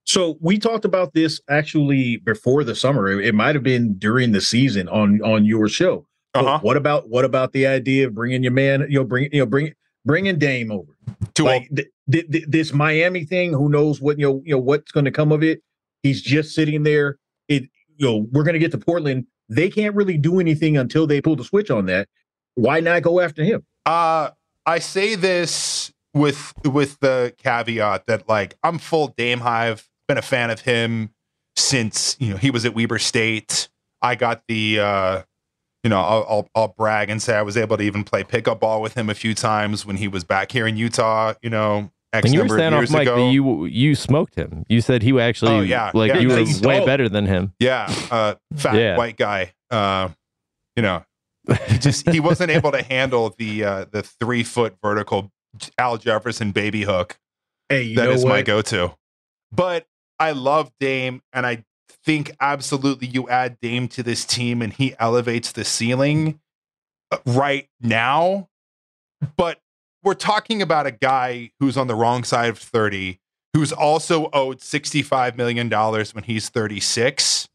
So 0.04 0.38
we 0.40 0.58
talked 0.58 0.84
about 0.84 1.14
this 1.14 1.40
actually 1.50 2.18
before 2.18 2.62
the 2.62 2.76
summer. 2.76 3.08
It, 3.08 3.26
it 3.26 3.34
might 3.34 3.56
have 3.56 3.64
been 3.64 3.98
during 3.98 4.30
the 4.30 4.40
season 4.40 4.88
on 4.88 5.20
on 5.22 5.44
your 5.44 5.68
show. 5.68 6.06
Uh-huh. 6.32 6.60
What 6.62 6.76
about 6.76 7.08
what 7.08 7.24
about 7.24 7.52
the 7.52 7.66
idea 7.66 8.06
of 8.06 8.14
bringing 8.14 8.42
your 8.44 8.52
man? 8.52 8.86
You 8.88 9.00
know, 9.00 9.04
bring 9.04 9.28
you 9.32 9.40
know 9.40 9.46
bring 9.46 9.72
bringing 10.04 10.38
Dame 10.38 10.70
over. 10.70 10.96
To 11.34 11.44
like 11.44 11.68
th- 11.74 11.88
th- 12.10 12.30
th- 12.30 12.44
this 12.46 12.72
Miami 12.72 13.24
thing. 13.24 13.52
Who 13.52 13.68
knows 13.68 14.00
what 14.00 14.18
you 14.18 14.26
know? 14.26 14.42
You 14.44 14.54
know 14.54 14.60
what's 14.60 14.92
going 14.92 15.06
to 15.06 15.10
come 15.10 15.32
of 15.32 15.42
it? 15.42 15.60
He's 16.04 16.22
just 16.22 16.54
sitting 16.54 16.84
there. 16.84 17.18
It 17.48 17.64
you 17.96 18.06
know 18.06 18.26
we're 18.30 18.44
going 18.44 18.54
to 18.54 18.60
get 18.60 18.70
to 18.72 18.78
Portland. 18.78 19.26
They 19.48 19.68
can't 19.70 19.94
really 19.96 20.18
do 20.18 20.38
anything 20.38 20.76
until 20.76 21.08
they 21.08 21.20
pull 21.20 21.34
the 21.34 21.44
switch 21.44 21.70
on 21.70 21.86
that. 21.86 22.08
Why 22.54 22.78
not 22.78 23.02
go 23.02 23.18
after 23.18 23.42
him? 23.42 23.64
Uh 23.86 24.30
I 24.66 24.78
say 24.80 25.14
this 25.14 25.92
with 26.14 26.52
with 26.64 26.98
the 27.00 27.34
caveat 27.38 28.06
that 28.06 28.28
like 28.28 28.56
I'm 28.62 28.78
full 28.78 29.08
Dame 29.16 29.40
Hive. 29.40 29.88
Been 30.08 30.18
a 30.18 30.22
fan 30.22 30.50
of 30.50 30.60
him 30.60 31.10
since 31.56 32.16
you 32.20 32.30
know 32.30 32.36
he 32.36 32.50
was 32.50 32.64
at 32.64 32.74
Weber 32.74 32.98
State. 32.98 33.68
I 34.02 34.14
got 34.14 34.42
the 34.48 34.78
uh 34.80 35.22
you 35.82 35.90
know 35.90 36.00
I'll, 36.00 36.26
I'll 36.28 36.48
I'll 36.54 36.68
brag 36.76 37.10
and 37.10 37.20
say 37.22 37.36
I 37.36 37.42
was 37.42 37.56
able 37.56 37.76
to 37.76 37.82
even 37.82 38.04
play 38.04 38.24
pickup 38.24 38.60
ball 38.60 38.80
with 38.82 38.94
him 38.94 39.08
a 39.10 39.14
few 39.14 39.34
times 39.34 39.84
when 39.86 39.96
he 39.96 40.08
was 40.08 40.24
back 40.24 40.52
here 40.52 40.66
in 40.66 40.76
Utah. 40.76 41.34
You 41.42 41.50
know, 41.50 41.90
X 42.12 42.26
And 42.26 42.34
you 42.34 42.42
were 42.44 42.56
saying 42.56 42.72
off 42.72 42.80
years 42.80 42.90
mic 42.92 43.02
ago. 43.02 43.16
that 43.26 43.32
you 43.32 43.64
you 43.66 43.94
smoked 43.94 44.34
him. 44.36 44.64
You 44.68 44.80
said 44.80 45.02
he 45.02 45.18
actually 45.20 45.52
Oh, 45.52 45.60
yeah. 45.60 45.90
like 45.94 46.10
Yeah, 46.12 46.18
you 46.20 46.28
were 46.28 46.44
way 46.68 46.78
tall. 46.78 46.86
better 46.86 47.08
than 47.08 47.26
him. 47.26 47.52
Yeah, 47.58 47.92
uh, 48.10 48.34
fat 48.54 48.74
Yeah. 48.76 48.96
white 48.96 49.16
guy. 49.16 49.52
Uh, 49.70 50.10
you 50.76 50.82
know, 50.82 51.04
he 51.68 51.78
just 51.78 52.08
he 52.10 52.20
wasn't 52.20 52.50
able 52.50 52.72
to 52.72 52.82
handle 52.82 53.34
the 53.38 53.64
uh, 53.64 53.84
the 53.90 54.02
three 54.02 54.42
foot 54.44 54.76
vertical 54.82 55.30
Al 55.78 55.96
Jefferson 55.96 56.52
baby 56.52 56.82
hook. 56.82 57.18
Hey, 57.68 57.82
you 57.82 57.96
That 57.96 58.04
know 58.06 58.10
is 58.12 58.24
what? 58.24 58.30
my 58.30 58.42
go 58.42 58.62
to. 58.62 58.94
But 59.52 59.86
I 60.18 60.32
love 60.32 60.70
Dame, 60.80 61.22
and 61.32 61.46
I 61.46 61.64
think 62.04 62.32
absolutely 62.40 63.08
you 63.08 63.28
add 63.28 63.58
Dame 63.60 63.88
to 63.88 64.02
this 64.02 64.24
team, 64.24 64.62
and 64.62 64.72
he 64.72 64.94
elevates 64.98 65.52
the 65.52 65.64
ceiling 65.64 66.40
uh, 67.10 67.18
right 67.26 67.68
now. 67.80 68.48
But 69.36 69.60
we're 70.02 70.14
talking 70.14 70.62
about 70.62 70.86
a 70.86 70.90
guy 70.92 71.50
who's 71.58 71.76
on 71.76 71.86
the 71.86 71.94
wrong 71.94 72.22
side 72.22 72.50
of 72.50 72.58
30, 72.58 73.18
who's 73.54 73.72
also 73.72 74.28
owed 74.32 74.58
$65 74.60 75.36
million 75.36 75.68
when 75.70 76.24
he's 76.24 76.48
36. 76.48 77.48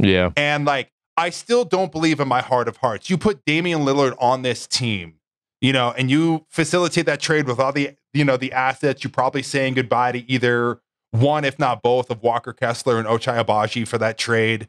Yeah. 0.00 0.30
And 0.36 0.64
like, 0.64 0.90
I 1.18 1.30
still 1.30 1.64
don't 1.64 1.90
believe 1.90 2.20
in 2.20 2.28
my 2.28 2.40
heart 2.40 2.68
of 2.68 2.76
hearts. 2.76 3.10
You 3.10 3.18
put 3.18 3.44
Damian 3.44 3.80
Lillard 3.80 4.14
on 4.20 4.42
this 4.42 4.68
team, 4.68 5.14
you 5.60 5.72
know, 5.72 5.92
and 5.98 6.08
you 6.08 6.46
facilitate 6.48 7.06
that 7.06 7.18
trade 7.18 7.48
with 7.48 7.58
all 7.58 7.72
the, 7.72 7.96
you 8.14 8.24
know, 8.24 8.36
the 8.36 8.52
assets. 8.52 9.02
You're 9.02 9.10
probably 9.10 9.42
saying 9.42 9.74
goodbye 9.74 10.12
to 10.12 10.30
either 10.30 10.80
one, 11.10 11.44
if 11.44 11.58
not 11.58 11.82
both, 11.82 12.10
of 12.10 12.22
Walker 12.22 12.52
Kessler 12.52 12.98
and 12.98 13.08
Ochai 13.08 13.44
Agbaji 13.44 13.86
for 13.86 13.98
that 13.98 14.16
trade. 14.16 14.68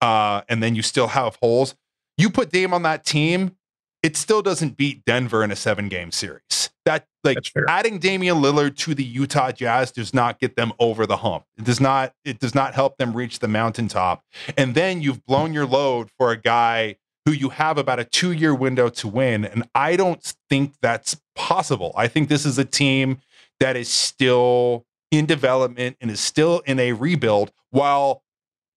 Uh, 0.00 0.40
and 0.48 0.62
then 0.62 0.74
you 0.74 0.80
still 0.80 1.08
have 1.08 1.36
holes. 1.42 1.74
You 2.16 2.30
put 2.30 2.50
Dame 2.50 2.72
on 2.72 2.82
that 2.84 3.04
team, 3.04 3.56
it 4.02 4.16
still 4.16 4.42
doesn't 4.42 4.76
beat 4.76 5.04
Denver 5.04 5.44
in 5.44 5.50
a 5.50 5.56
seven 5.56 5.88
game 5.88 6.10
series. 6.10 6.70
That 6.86 7.06
like 7.22 7.38
adding 7.68 7.98
Damian 7.98 8.38
Lillard 8.38 8.76
to 8.78 8.94
the 8.94 9.04
Utah 9.04 9.52
Jazz 9.52 9.92
does 9.92 10.14
not 10.14 10.40
get 10.40 10.56
them 10.56 10.72
over 10.78 11.06
the 11.06 11.18
hump. 11.18 11.44
It 11.58 11.64
does 11.64 11.80
not 11.80 12.14
it 12.24 12.38
does 12.38 12.54
not 12.54 12.74
help 12.74 12.96
them 12.96 13.14
reach 13.14 13.40
the 13.40 13.48
mountaintop. 13.48 14.24
And 14.56 14.74
then 14.74 15.02
you've 15.02 15.24
blown 15.26 15.52
your 15.52 15.66
load 15.66 16.10
for 16.16 16.32
a 16.32 16.36
guy 16.36 16.96
who 17.26 17.32
you 17.32 17.50
have 17.50 17.76
about 17.76 18.00
a 18.00 18.04
2-year 18.04 18.54
window 18.54 18.88
to 18.88 19.08
win 19.08 19.44
and 19.44 19.68
I 19.74 19.96
don't 19.96 20.34
think 20.48 20.74
that's 20.80 21.20
possible. 21.36 21.92
I 21.96 22.08
think 22.08 22.28
this 22.28 22.46
is 22.46 22.58
a 22.58 22.64
team 22.64 23.20
that 23.60 23.76
is 23.76 23.88
still 23.88 24.86
in 25.10 25.26
development 25.26 25.96
and 26.00 26.10
is 26.10 26.20
still 26.20 26.60
in 26.60 26.78
a 26.78 26.92
rebuild 26.92 27.52
while 27.70 28.22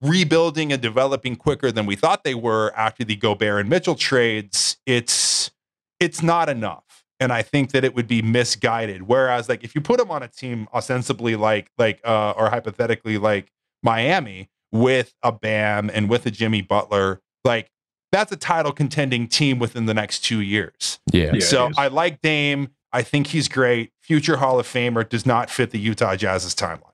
rebuilding 0.04 0.72
and 0.72 0.80
developing 0.80 1.34
quicker 1.34 1.72
than 1.72 1.86
we 1.86 1.96
thought 1.96 2.22
they 2.22 2.34
were 2.34 2.72
after 2.76 3.02
the 3.02 3.16
Gobert 3.16 3.60
and 3.60 3.68
Mitchell 3.70 3.94
trades, 3.94 4.76
it's 4.86 5.50
it's 5.98 6.22
not 6.22 6.48
enough. 6.48 6.82
And 7.20 7.32
I 7.32 7.42
think 7.42 7.70
that 7.70 7.84
it 7.84 7.94
would 7.94 8.08
be 8.08 8.20
misguided. 8.20 9.02
Whereas, 9.02 9.48
like, 9.48 9.64
if 9.64 9.74
you 9.74 9.80
put 9.80 9.98
them 9.98 10.10
on 10.10 10.22
a 10.22 10.28
team 10.28 10.68
ostensibly 10.74 11.36
like 11.36 11.70
like 11.78 12.00
uh, 12.04 12.32
or 12.32 12.50
hypothetically 12.50 13.18
like 13.18 13.50
Miami 13.82 14.50
with 14.70 15.14
a 15.22 15.32
Bam 15.32 15.90
and 15.92 16.10
with 16.10 16.26
a 16.26 16.30
Jimmy 16.30 16.60
Butler, 16.60 17.20
like 17.44 17.70
that's 18.12 18.30
a 18.30 18.36
title 18.36 18.72
contending 18.72 19.26
team 19.26 19.58
within 19.58 19.86
the 19.86 19.94
next 19.94 20.20
two 20.20 20.40
years. 20.40 21.00
Yeah. 21.12 21.32
Yeah, 21.34 21.40
so. 21.40 21.70
I 21.76 21.88
like 21.88 22.20
Dame. 22.20 22.68
I 22.92 23.02
think 23.02 23.28
he's 23.28 23.48
great. 23.48 23.90
Future 24.02 24.36
Hall 24.36 24.60
of 24.60 24.68
Famer 24.68 25.08
does 25.08 25.26
not 25.26 25.50
fit 25.50 25.70
the 25.70 25.80
Utah 25.80 26.14
Jazz's 26.14 26.54
timeline. 26.54 26.92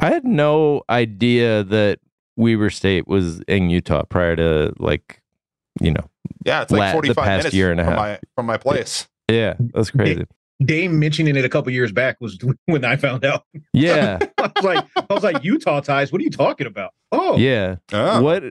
I 0.00 0.10
had 0.10 0.24
no 0.24 0.82
idea 0.88 1.62
that 1.64 1.98
Weber 2.36 2.70
State 2.70 3.06
was 3.06 3.40
in 3.42 3.70
Utah 3.70 4.02
prior 4.04 4.36
to 4.36 4.72
like, 4.78 5.20
you 5.80 5.90
know, 5.90 6.08
Yeah, 6.44 6.62
it's 6.62 6.70
like 6.72 6.80
La- 6.80 6.86
the 6.88 6.92
45 6.92 7.16
past 7.24 7.38
minutes 7.38 7.54
year 7.54 7.70
and 7.70 7.80
a 7.80 7.84
from 7.84 7.92
half. 7.94 7.98
my 8.00 8.18
from 8.34 8.46
my 8.46 8.56
place. 8.56 9.08
yeah, 9.30 9.54
that's 9.58 9.90
crazy. 9.90 10.24
Dame 10.64 10.98
mentioning 10.98 11.34
it 11.36 11.44
a 11.44 11.48
couple 11.48 11.72
years 11.72 11.90
back 11.92 12.18
was 12.20 12.38
when 12.66 12.84
I 12.84 12.96
found 12.96 13.24
out. 13.24 13.44
Yeah. 13.72 14.18
I 14.38 14.50
was 14.54 14.64
like, 14.64 14.84
I 14.96 15.14
was 15.14 15.24
like, 15.24 15.42
Utah 15.42 15.80
ties. 15.80 16.12
What 16.12 16.20
are 16.20 16.24
you 16.24 16.30
talking 16.30 16.66
about? 16.66 16.92
Oh, 17.10 17.36
Yeah. 17.36 17.76
Oh. 17.92 18.22
What 18.22 18.44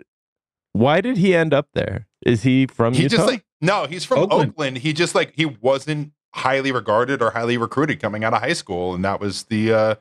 why 0.73 1.01
did 1.01 1.17
he 1.17 1.35
end 1.35 1.53
up 1.53 1.67
there? 1.73 2.07
Is 2.25 2.43
he 2.43 2.65
from 2.67 2.93
He 2.93 3.03
Utah? 3.03 3.15
just 3.17 3.27
like 3.27 3.43
no, 3.61 3.85
he's 3.85 4.03
from 4.05 4.19
Oakland. 4.19 4.49
Oakland. 4.51 4.77
He 4.79 4.93
just 4.93 5.15
like 5.15 5.33
he 5.35 5.45
wasn't 5.45 6.11
highly 6.33 6.71
regarded 6.71 7.21
or 7.21 7.31
highly 7.31 7.57
recruited 7.57 7.99
coming 7.99 8.23
out 8.23 8.33
of 8.33 8.41
high 8.41 8.53
school, 8.53 8.93
and 8.95 9.03
that 9.05 9.19
was 9.19 9.43
the 9.43 9.71
uh 9.73 9.95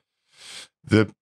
the 0.85 1.13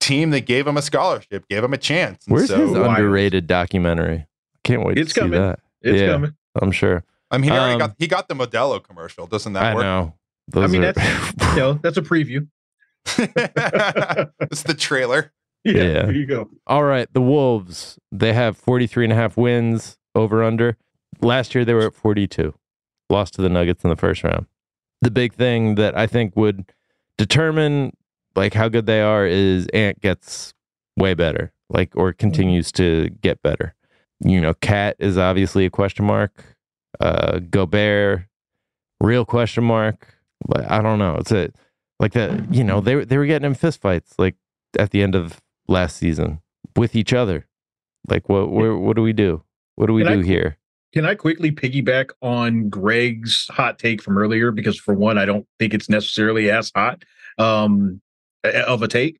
team 0.00 0.30
that 0.30 0.40
gave 0.46 0.66
him 0.66 0.76
a 0.76 0.82
scholarship, 0.82 1.46
gave 1.48 1.62
him 1.62 1.72
a 1.72 1.78
chance. 1.78 2.26
And 2.26 2.34
Where's 2.36 2.48
so 2.48 2.58
his 2.60 2.70
wild. 2.72 2.86
underrated 2.98 3.46
documentary? 3.46 4.26
Can't 4.64 4.84
wait 4.84 4.98
It's 4.98 5.10
to 5.10 5.14
see 5.14 5.20
coming. 5.20 5.40
that. 5.40 5.60
it's 5.82 6.00
Yeah. 6.00 6.08
coming. 6.12 6.34
I'm 6.60 6.72
sure. 6.72 7.04
I 7.30 7.38
mean, 7.38 7.50
he 7.52 7.56
already 7.56 7.74
Um, 7.74 7.78
got 7.78 7.94
he 7.98 8.06
got 8.08 8.28
the 8.28 8.34
Modelo 8.34 8.82
commercial. 8.82 9.26
Doesn't 9.26 9.52
that 9.52 9.62
I 9.64 9.74
work? 9.74 9.82
know. 9.84 10.14
I 10.56 10.66
mean, 10.66 10.82
are- 10.84 10.92
that's 10.92 11.54
you 11.54 11.60
know, 11.60 11.72
that's 11.74 11.96
a 11.96 12.02
preview. 12.02 12.48
it's 13.16 14.62
the 14.64 14.74
trailer. 14.76 15.32
Yeah, 15.64 15.72
Yeah. 15.74 15.82
there 16.06 16.12
you 16.12 16.26
go. 16.26 16.48
All 16.66 16.82
right, 16.84 17.06
the 17.12 17.20
Wolves, 17.20 17.98
they 18.10 18.32
have 18.32 18.56
43 18.56 19.04
and 19.04 19.12
a 19.12 19.16
half 19.16 19.36
wins 19.36 19.98
over 20.14 20.42
under. 20.42 20.76
Last 21.20 21.54
year 21.54 21.64
they 21.64 21.74
were 21.74 21.86
at 21.86 21.94
42. 21.94 22.54
Lost 23.10 23.34
to 23.34 23.42
the 23.42 23.48
Nuggets 23.48 23.84
in 23.84 23.90
the 23.90 23.96
first 23.96 24.24
round. 24.24 24.46
The 25.02 25.10
big 25.10 25.34
thing 25.34 25.74
that 25.76 25.96
I 25.96 26.06
think 26.06 26.34
would 26.36 26.64
determine 27.18 27.92
like 28.36 28.54
how 28.54 28.68
good 28.68 28.86
they 28.86 29.00
are 29.00 29.26
is 29.26 29.66
Ant 29.68 30.00
gets 30.00 30.54
way 30.96 31.14
better, 31.14 31.52
like 31.68 31.90
or 31.96 32.12
continues 32.12 32.70
to 32.72 33.08
get 33.20 33.42
better. 33.42 33.74
You 34.20 34.40
know, 34.40 34.54
KAT 34.54 34.96
is 34.98 35.16
obviously 35.18 35.64
a 35.66 35.70
question 35.70 36.04
mark. 36.04 36.44
Uh 37.00 37.38
Gobert, 37.38 38.26
real 39.00 39.24
question 39.24 39.64
mark. 39.64 40.14
But 40.46 40.70
I 40.70 40.80
don't 40.82 40.98
know. 40.98 41.16
It's 41.16 41.32
a 41.32 41.50
like 41.98 42.12
that, 42.12 42.52
you 42.52 42.64
know, 42.64 42.80
they 42.80 42.96
were- 42.96 43.04
they 43.04 43.18
were 43.18 43.26
getting 43.26 43.46
in 43.46 43.54
fistfights 43.54 44.14
like 44.18 44.36
at 44.78 44.90
the 44.90 45.02
end 45.02 45.14
of 45.14 45.40
last 45.68 45.96
season 45.96 46.40
with 46.76 46.94
each 46.96 47.12
other. 47.12 47.46
Like 48.08 48.28
what 48.28 48.50
what, 48.50 48.78
what 48.80 48.96
do 48.96 49.02
we 49.02 49.12
do? 49.12 49.42
What 49.76 49.86
do 49.86 49.92
we 49.94 50.02
Can 50.02 50.12
I- 50.12 50.16
do 50.16 50.22
here? 50.22 50.56
Can 50.92 51.06
I 51.06 51.14
quickly 51.14 51.52
piggyback 51.52 52.10
on 52.20 52.68
Greg's 52.68 53.46
hot 53.48 53.78
take 53.78 54.02
from 54.02 54.18
earlier? 54.18 54.50
Because 54.50 54.76
for 54.76 54.92
one, 54.92 55.18
I 55.18 55.24
don't 55.24 55.46
think 55.60 55.72
it's 55.72 55.88
necessarily 55.88 56.50
as 56.50 56.72
hot 56.74 57.04
um, 57.38 58.00
of 58.44 58.82
a 58.82 58.88
take. 58.88 59.18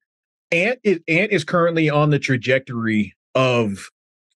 Ant 0.53 0.79
is 0.83 1.01
Ant 1.09 1.31
is 1.33 1.45
currently 1.45 1.89
on 1.91 2.11
the 2.11 2.19
trajectory 2.19 3.15
of 3.35 3.89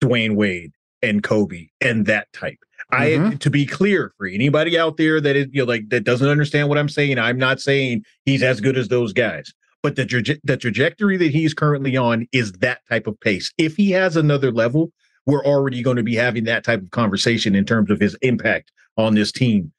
Dwyane 0.03 0.35
Wade 0.35 0.73
and 1.03 1.23
Kobe 1.23 1.69
and 1.81 2.07
that 2.07 2.33
type. 2.33 2.59
I 2.91 3.11
Mhm. 3.11 3.39
to 3.39 3.51
be 3.51 3.67
clear 3.67 4.13
for 4.19 4.27
anybody 4.27 4.77
out 4.79 4.97
there 4.97 5.21
that 5.21 5.37
is 5.37 5.47
you 5.53 5.63
know 5.63 5.69
like 5.69 5.89
that 5.91 6.05
doesn't 6.05 6.27
understand 6.29 6.69
what 6.69 6.79
I'm 6.79 6.89
saying. 6.89 7.19
I'm 7.19 7.39
not 7.39 7.61
saying 7.61 8.05
he's 8.25 8.43
as 8.43 8.61
good 8.61 8.77
as 8.77 8.89
those 8.89 9.13
guys, 9.13 9.53
but 9.83 9.95
the 9.97 10.05
traje- 10.05 10.41
the 10.43 10.57
trajectory 10.57 11.17
that 11.19 11.31
he's 11.31 11.55
currently 11.55 11.97
on 11.97 12.27
is 12.33 12.53
that 12.55 12.81
type 12.91 13.07
of 13.07 13.21
pace. 13.21 13.53
If 13.59 13.77
he 13.77 13.91
has 13.93 14.17
another 14.17 14.51
level, 14.51 14.93
we're 15.27 15.45
already 15.45 15.83
going 15.83 15.99
to 15.99 16.03
be 16.03 16.17
having 16.17 16.45
that 16.45 16.65
type 16.65 16.83
of 16.83 16.91
conversation 16.91 17.55
in 17.55 17.65
terms 17.65 17.91
of 17.91 18.01
his 18.01 18.17
impact 18.23 18.73
on 18.97 19.15
this 19.15 19.31
team. 19.31 19.71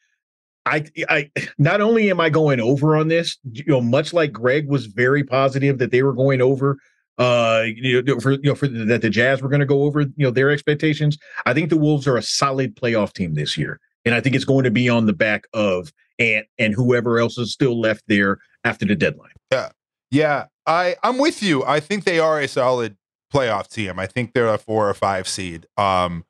I, 0.65 0.85
I 1.09 1.31
not 1.57 1.81
only 1.81 2.11
am 2.11 2.19
I 2.19 2.29
going 2.29 2.59
over 2.59 2.95
on 2.95 3.07
this, 3.07 3.37
you 3.51 3.63
know, 3.67 3.81
much 3.81 4.13
like 4.13 4.31
Greg 4.31 4.67
was 4.67 4.85
very 4.85 5.23
positive 5.23 5.79
that 5.79 5.91
they 5.91 6.03
were 6.03 6.13
going 6.13 6.41
over 6.41 6.77
uh, 7.21 7.63
you 7.67 8.01
know, 8.01 8.19
for 8.19 8.31
you 8.31 8.39
know, 8.43 8.55
for 8.55 8.67
the, 8.67 8.83
that 8.85 9.01
the 9.01 9.09
Jazz 9.09 9.41
were 9.41 9.49
going 9.49 9.59
to 9.59 9.65
go 9.65 9.83
over, 9.83 10.01
you 10.01 10.11
know, 10.17 10.31
their 10.31 10.49
expectations. 10.49 11.17
I 11.45 11.53
think 11.53 11.69
the 11.69 11.77
Wolves 11.77 12.07
are 12.07 12.17
a 12.17 12.21
solid 12.21 12.75
playoff 12.75 13.13
team 13.13 13.35
this 13.35 13.57
year, 13.57 13.79
and 14.05 14.15
I 14.15 14.21
think 14.21 14.35
it's 14.35 14.45
going 14.45 14.63
to 14.63 14.71
be 14.71 14.89
on 14.89 15.05
the 15.05 15.13
back 15.13 15.45
of 15.53 15.93
Ant 16.17 16.47
and 16.57 16.73
whoever 16.73 17.19
else 17.19 17.37
is 17.37 17.53
still 17.53 17.79
left 17.79 18.03
there 18.07 18.39
after 18.63 18.85
the 18.85 18.95
deadline. 18.95 19.33
Yeah, 19.51 19.69
yeah, 20.09 20.45
I 20.65 20.95
I'm 21.03 21.19
with 21.19 21.43
you. 21.43 21.63
I 21.63 21.79
think 21.79 22.05
they 22.05 22.19
are 22.19 22.39
a 22.39 22.47
solid 22.47 22.97
playoff 23.31 23.69
team. 23.69 23.99
I 23.99 24.07
think 24.07 24.33
they're 24.33 24.51
a 24.51 24.57
four 24.57 24.89
or 24.89 24.93
five 24.93 25.27
seed. 25.27 25.67
Um, 25.77 26.25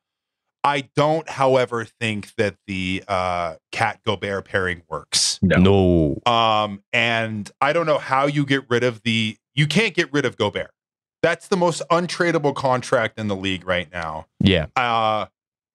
I 0.64 0.88
don't, 0.94 1.28
however, 1.28 1.84
think 1.84 2.34
that 2.36 2.56
the 2.66 3.02
uh, 3.08 3.54
KAT 3.72 4.00
Gobert 4.04 4.44
pairing 4.44 4.82
works. 4.88 5.40
No. 5.42 6.20
Um, 6.24 6.82
and 6.92 7.50
I 7.60 7.72
don't 7.72 7.86
know 7.86 7.98
how 7.98 8.26
you 8.26 8.46
get 8.46 8.68
rid 8.70 8.84
of 8.84 9.02
the. 9.02 9.36
You 9.54 9.66
can't 9.66 9.94
get 9.94 10.12
rid 10.12 10.24
of 10.24 10.36
Gobert. 10.36 10.70
That's 11.22 11.48
the 11.48 11.56
most 11.56 11.82
untradeable 11.90 12.54
contract 12.54 13.18
in 13.18 13.28
the 13.28 13.36
league 13.36 13.66
right 13.66 13.88
now. 13.92 14.26
Yeah. 14.40 14.66
Uh, 14.76 15.26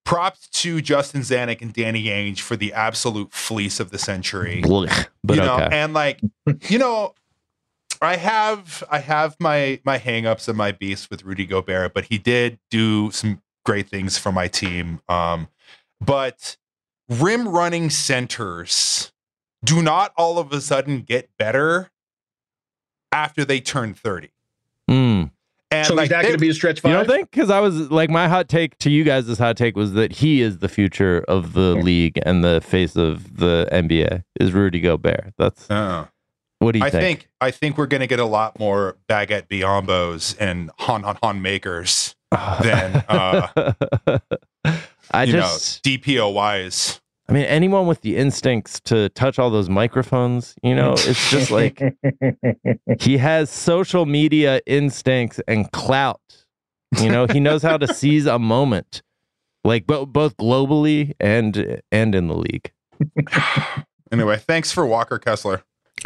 props 0.06 0.48
to 0.50 0.82
Justin 0.82 1.22
Zanik 1.22 1.62
and 1.62 1.74
Danny 1.74 2.06
Ainge 2.06 2.40
for 2.40 2.56
the 2.56 2.74
absolute 2.74 3.34
fleece 3.34 3.80
of 3.80 3.92
the 3.92 3.98
century. 3.98 4.62
Blech, 4.64 5.08
But 5.24 5.38
you 5.38 5.44
know, 5.44 5.56
okay. 5.56 5.70
and 5.72 5.94
like, 5.94 6.22
you 6.70 6.80
know, 6.80 7.14
I 8.02 8.16
have 8.16 8.84
I 8.90 9.00
have 9.00 9.36
my 9.40 9.80
my 9.84 10.00
hangups 10.00 10.48
and 10.48 10.58
my 10.58 10.72
beefs 10.72 11.10
with 11.10 11.24
Rudy 11.24 11.46
Gobert, 11.46 11.94
but 11.94 12.06
he 12.06 12.18
did 12.18 12.60
do 12.70 13.12
some 13.12 13.42
great 13.68 13.90
things 13.90 14.18
for 14.18 14.32
my 14.32 14.48
team. 14.48 15.02
Um, 15.10 15.50
but 16.02 16.56
rim 17.10 17.48
running 17.48 17.90
centers 17.90 19.12
do 19.64 19.82
not 19.82 20.14
all 20.18 20.40
of 20.40 20.52
a 20.54 20.62
sudden 20.62 21.02
get 21.02 21.30
better 21.38 21.92
after 23.12 23.44
they 23.46 23.60
turn 23.60 23.94
30. 23.94 24.30
Mm. 24.90 25.32
And 25.70 25.86
so 25.86 25.96
like 25.96 26.06
he's 26.06 26.12
not 26.12 26.18
they- 26.22 26.30
going 26.30 26.38
to 26.38 26.42
be 26.42 26.50
a 26.50 26.54
stretch 26.54 26.78
You 26.78 26.82
five. 26.84 26.92
don't 26.94 27.08
think? 27.16 27.32
Because 27.32 27.50
I 27.50 27.60
was 27.60 27.92
like, 27.92 28.10
my 28.10 28.30
hot 28.30 28.48
take 28.48 28.78
to 28.80 28.90
you 28.90 29.04
guys' 29.04 29.38
hot 29.38 29.58
take 29.58 29.76
was 29.76 29.92
that 29.94 30.14
he 30.14 30.42
is 30.42 30.60
the 30.60 30.70
future 30.70 31.26
of 31.28 31.52
the 31.54 31.76
league 31.76 32.18
and 32.26 32.44
the 32.44 32.62
face 32.62 32.96
of 32.96 33.38
the 33.38 33.68
NBA 33.72 34.24
is 34.40 34.54
Rudy 34.54 34.80
Gobert. 34.80 35.34
That's 35.38 35.68
Oh. 35.70 36.08
what 36.60 36.72
do 36.72 36.80
you 36.80 36.86
I 36.86 36.90
think? 36.90 37.04
think 37.04 37.30
I 37.42 37.52
think 37.52 37.78
we're 37.78 37.88
going 37.88 38.00
to 38.02 38.08
get 38.08 38.20
a 38.20 38.26
lot 38.26 38.58
more 38.60 38.96
baguette 39.10 39.48
Biyombos 39.50 40.38
and 40.40 40.72
Han 40.80 41.04
Han 41.04 41.18
Han 41.22 41.42
makers 41.42 42.16
than 42.62 43.04
uh, 43.08 43.48
I 45.12 45.24
you 45.24 45.34
just, 45.34 45.86
know 45.86 45.92
DPOYs. 45.92 47.00
I 47.30 47.34
mean, 47.34 47.44
anyone 47.44 47.88
with 47.88 48.02
the 48.02 48.16
instincts 48.16 48.80
to 48.82 49.10
touch 49.10 49.38
all 49.38 49.50
those 49.50 49.70
microphones, 49.70 50.56
you 50.64 50.74
know, 50.74 50.94
it's 50.94 51.30
just 51.30 51.52
like 51.52 51.82
he 53.00 53.18
has 53.18 53.50
social 53.50 54.06
media 54.06 54.62
instincts 54.66 55.42
and 55.48 55.70
clout. 55.72 56.22
You 57.02 57.10
know, 57.10 57.28
he 57.28 57.42
knows 57.42 57.64
how 57.64 57.78
to 57.78 57.88
seize 57.94 58.26
a 58.26 58.40
moment, 58.40 59.02
like 59.66 59.86
bo- 59.86 60.06
both 60.06 60.38
globally 60.38 61.14
and 61.20 61.82
and 61.92 62.16
in 62.16 62.28
the 62.28 62.36
league. 62.36 62.72
Anyway, 64.10 64.38
thanks 64.38 64.72
for 64.72 64.86
Walker 64.86 65.20
Kessler. 65.20 65.64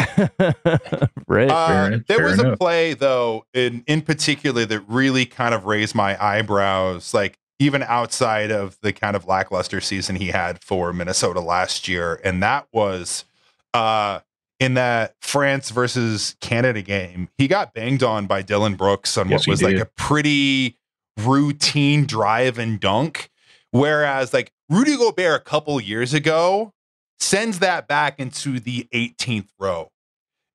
right. 1.28 1.50
Uh, 1.50 2.00
there 2.08 2.18
fair 2.18 2.26
was 2.26 2.40
a 2.40 2.56
play 2.58 2.94
though 2.94 3.46
in 3.54 3.84
in 3.88 4.02
particular 4.02 4.66
that 4.66 4.82
really 4.88 5.26
kind 5.26 5.54
of 5.54 5.66
raised 5.66 5.96
my 5.96 6.22
eyebrows 6.24 7.14
like 7.14 7.38
even 7.60 7.84
outside 7.84 8.52
of 8.52 8.78
the 8.82 8.92
kind 8.92 9.16
of 9.16 9.28
lackluster 9.28 9.82
season 9.82 10.16
he 10.16 10.28
had 10.28 10.64
for 10.64 10.94
Minnesota 10.94 11.40
last 11.40 11.88
year 11.88 12.20
and 12.24 12.42
that 12.42 12.68
was 12.72 13.26
uh 13.74 14.20
in 14.60 14.76
that 14.76 15.16
France 15.22 15.70
versus 15.70 16.36
Canada 16.42 16.82
game 16.82 17.30
he 17.38 17.48
got 17.48 17.74
banged 17.74 18.04
on 18.04 18.28
by 18.28 18.42
Dillon 18.42 18.76
Brooks 18.76 19.18
on 19.18 19.30
Yes, 19.30 19.42
what 19.42 19.54
was 19.54 19.64
like 19.64 19.78
a 19.78 19.86
pretty 19.98 20.78
routine 21.18 22.06
drive 22.06 22.58
and 22.58 22.80
dunk 22.80 23.30
whereas 23.72 24.34
like 24.34 24.52
Rudy 24.70 24.96
Gobert 24.98 25.42
a 25.42 25.44
couple 25.44 25.80
years 25.82 26.14
ago 26.14 26.74
sends 27.22 27.60
that 27.60 27.88
back 27.88 28.20
into 28.20 28.60
the 28.60 28.88
18th 28.94 29.50
row. 29.60 29.90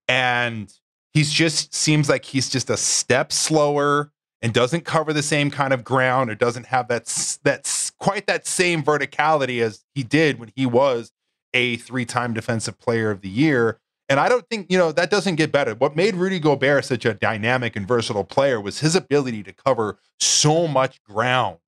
And 0.09 0.73
he's 1.13 1.33
just 1.33 1.75
seems 1.75 2.09
like 2.09 2.25
he's 2.25 2.49
just 2.49 2.71
a 2.71 2.77
step 2.77 3.33
slower 3.33 4.13
and 4.43 4.53
doesn't 4.53 4.85
cover 4.85 5.13
the 5.13 5.23
same 5.23 5.51
kind 5.51 5.73
of 5.73 5.83
ground 5.83 6.31
or 6.31 6.35
doesn't 6.35 6.67
have 6.67 6.89
that 6.89 7.03
s- 7.03 7.39
that 7.43 7.91
quite 7.99 8.27
that 8.27 8.47
same 8.47 8.83
verticality 8.83 9.63
as 9.63 9.85
he 9.95 10.03
did 10.03 10.39
when 10.39 10.53
he 10.55 10.67
was 10.67 11.13
a 11.55 11.77
three-time 11.79 12.35
defensive 12.35 12.79
player 12.79 13.11
of 13.11 13.23
the 13.23 13.29
year. 13.29 13.79
And 14.09 14.21
I 14.21 14.29
don't 14.29 14.47
think 14.49 14.71
you 14.71 14.79
know 14.79 14.93
that 14.93 15.11
doesn't 15.11 15.37
get 15.37 15.51
better. 15.51 15.75
What 15.75 15.97
made 15.97 16.15
Rudy 16.15 16.39
Gobert 16.39 16.85
such 16.85 17.05
a 17.05 17.15
dynamic 17.15 17.75
and 17.75 17.89
versatile 17.89 18.25
player 18.25 18.61
was 18.61 18.81
his 18.81 18.95
ability 18.95 19.43
to 19.45 19.53
cover 19.53 19.99
so 20.21 20.69
much 20.69 21.03
ground 21.03 21.59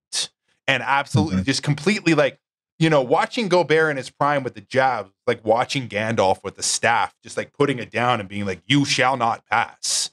and 0.69 0.83
absolutely 0.83 1.37
mm-hmm. 1.37 1.45
just 1.45 1.63
completely 1.63 2.15
like 2.15 2.39
you 2.79 2.89
know, 2.91 3.03
watching 3.03 3.49
Gobert 3.49 3.91
in 3.91 3.97
his 3.97 4.11
prime 4.11 4.43
with 4.45 4.55
the 4.55 4.61
jab, 4.61 5.11
like 5.27 5.45
watching 5.45 5.89
Gandalf 5.89 6.45
with 6.45 6.57
the 6.57 6.63
staff, 6.63 7.15
just 7.23 7.37
like 7.37 7.53
putting 7.53 7.79
it 7.79 7.91
down 7.91 8.21
and 8.21 8.29
being 8.29 8.47
like, 8.47 8.63
"You 8.67 8.85
shall 8.85 9.17
not 9.17 9.45
pass." 9.47 10.11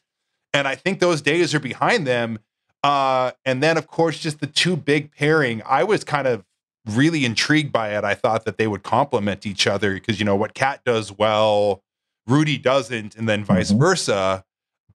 And 0.54 0.68
I 0.68 0.76
think 0.76 1.00
those 1.00 1.22
days 1.22 1.54
are 1.54 1.60
behind 1.60 2.08
them. 2.08 2.40
Uh, 2.84 3.32
and 3.46 3.62
then, 3.64 3.78
of 3.78 3.88
course, 3.88 4.20
just 4.20 4.40
the 4.40 4.48
two 4.48 4.76
big 4.76 5.12
pairing. 5.12 5.62
I 5.66 5.84
was 5.84 6.04
kind 6.04 6.28
of 6.28 6.44
really 6.92 7.26
intrigued 7.26 7.72
by 7.72 7.96
it. 7.98 8.04
I 8.04 8.14
thought 8.14 8.46
that 8.46 8.58
they 8.58 8.68
would 8.68 8.84
complement 8.84 9.46
each 9.46 9.66
other 9.68 9.94
because 9.96 10.20
you 10.20 10.26
know 10.26 10.36
what 10.36 10.54
KAT 10.54 10.84
does 10.86 11.12
well, 11.12 11.84
Rudy 12.28 12.58
doesn't, 12.58 13.16
and 13.16 13.28
then 13.28 13.44
vice 13.44 13.72
Mhm. 13.72 13.80
versa. 13.80 14.46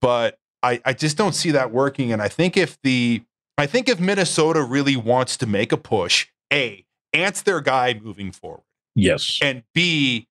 But 0.01 0.39
I, 0.63 0.81
I 0.85 0.93
just 0.93 1.17
don't 1.17 1.35
see 1.35 1.51
that 1.53 1.73
working. 1.73 2.13
And 2.13 2.23
I 2.23 2.29
think 2.29 2.57
if 2.57 2.79
the 2.83 3.23
I 3.59 3.67
think 3.67 3.89
if 3.89 4.01
Minnesota 4.01 4.63
really 4.63 4.97
wants 4.97 5.37
to 5.39 5.47
make 5.47 5.71
a 5.73 5.77
push, 5.77 6.29
a 6.53 6.85
Ant's 7.13 7.43
their 7.43 7.61
guy 7.61 7.99
moving 8.03 8.33
forward, 8.33 8.63
Yes. 8.95 9.39
and 9.43 9.63
B, 9.75 10.29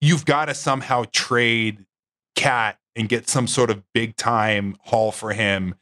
you've 0.00 0.24
got 0.24 0.46
to 0.46 0.54
somehow 0.54 1.04
trade 1.12 1.84
KAT 2.34 2.78
and 2.96 3.08
get 3.08 3.28
some 3.28 3.46
sort 3.46 3.70
of 3.70 3.82
big 3.92 4.16
time 4.16 4.76
haul 4.84 5.12
for 5.12 5.32
him, 5.32 5.74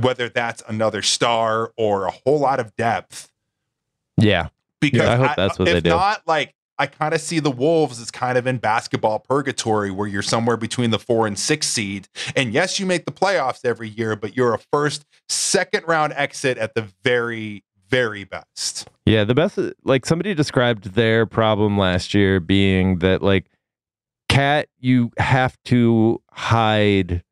whether 0.00 0.28
that's 0.28 0.62
another 0.68 1.02
star 1.02 1.72
or 1.76 2.06
a 2.06 2.10
whole 2.10 2.38
lot 2.40 2.60
of 2.60 2.74
depth. 2.76 3.30
Yeah. 4.16 4.48
Because 4.80 5.08
I 5.08 5.16
hope 5.16 5.36
that's 5.36 5.58
what 5.58 5.68
if 5.68 5.74
they 5.74 5.80
do. 5.80 5.90
not, 5.90 6.22
like 6.26 6.54
I 6.78 6.86
kind 6.86 7.14
of 7.14 7.20
see 7.20 7.38
the 7.40 7.50
Wolves 7.50 8.00
as 8.00 8.10
kind 8.10 8.36
of 8.36 8.46
in 8.46 8.58
basketball 8.58 9.20
purgatory 9.20 9.90
where 9.90 10.06
you're 10.06 10.20
somewhere 10.22 10.56
between 10.58 10.90
the 10.90 10.98
four 10.98 11.26
and 11.26 11.38
six 11.38 11.66
seed. 11.66 12.08
And 12.34 12.52
yes, 12.52 12.78
you 12.78 12.84
make 12.84 13.06
the 13.06 13.12
playoffs 13.12 13.64
every 13.64 13.88
year, 13.88 14.14
but 14.16 14.36
you're 14.36 14.52
a 14.52 14.58
first, 14.72 15.04
second 15.28 15.84
round 15.86 16.12
exit 16.14 16.58
at 16.58 16.74
the 16.74 16.86
very, 17.02 17.64
very 17.88 18.24
best. 18.24 18.88
Yeah, 19.04 19.24
the 19.24 19.34
best 19.34 19.58
like 19.84 20.06
somebody 20.06 20.34
described 20.34 20.94
their 20.94 21.26
problem 21.26 21.78
last 21.78 22.14
year 22.14 22.40
being 22.40 22.98
that 22.98 23.22
like 23.22 23.46
KAT 24.28 24.68
you 24.78 25.10
have 25.18 25.56
to 25.64 26.20
hide 26.30 27.22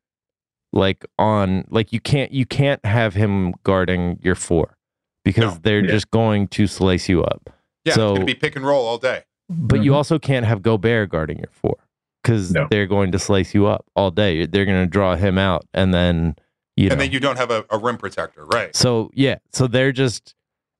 like 0.71 1.05
on 1.17 1.65
like 1.69 1.91
you 1.93 1.99
can't 1.99 2.31
you 2.31 2.45
can't 2.45 2.83
have 2.85 3.13
him 3.13 3.53
guarding 3.63 4.19
your 4.21 4.35
four 4.35 4.77
because 5.23 5.55
No. 5.55 5.59
they're 5.61 5.83
Yeah. 5.83 5.91
just 5.91 6.11
going 6.11 6.47
to 6.49 6.67
slice 6.67 7.09
you 7.09 7.23
up. 7.23 7.49
Yeah, 7.83 7.93
So- 7.93 8.11
it's 8.11 8.19
gonna 8.19 8.25
be 8.25 8.35
pick 8.35 8.55
and 8.55 8.65
roll 8.65 8.85
all 8.85 8.97
day. 8.97 9.23
But 9.49 9.83
you 9.83 9.91
mm-hmm. 9.91 9.97
also 9.97 10.17
can't 10.17 10.45
have 10.45 10.61
Gobert 10.63 11.09
guarding 11.09 11.37
your 11.37 11.51
four 11.51 11.77
because 12.23 12.51
No. 12.51 12.67
they're 12.69 12.87
going 12.87 13.11
to 13.11 13.19
slice 13.19 13.53
you 13.53 13.67
up 13.67 13.85
all 13.95 14.09
day. 14.09 14.45
They're 14.47 14.65
going 14.65 14.83
to 14.83 14.89
draw 14.89 15.15
him 15.15 15.37
out 15.37 15.65
and 15.73 15.93
then 15.93 16.35
you 16.75 16.89
know. 16.89 16.93
And 16.93 17.01
then 17.01 17.11
you 17.11 17.19
don't 17.19 17.37
have 17.37 17.51
a, 17.51 17.65
a 17.69 17.77
rim 17.77 17.97
protector, 17.97 18.45
right? 18.45 18.75
So 18.75 19.11
yeah, 19.13 19.37
so 19.53 19.67
they're 19.67 19.91
just 19.91 20.34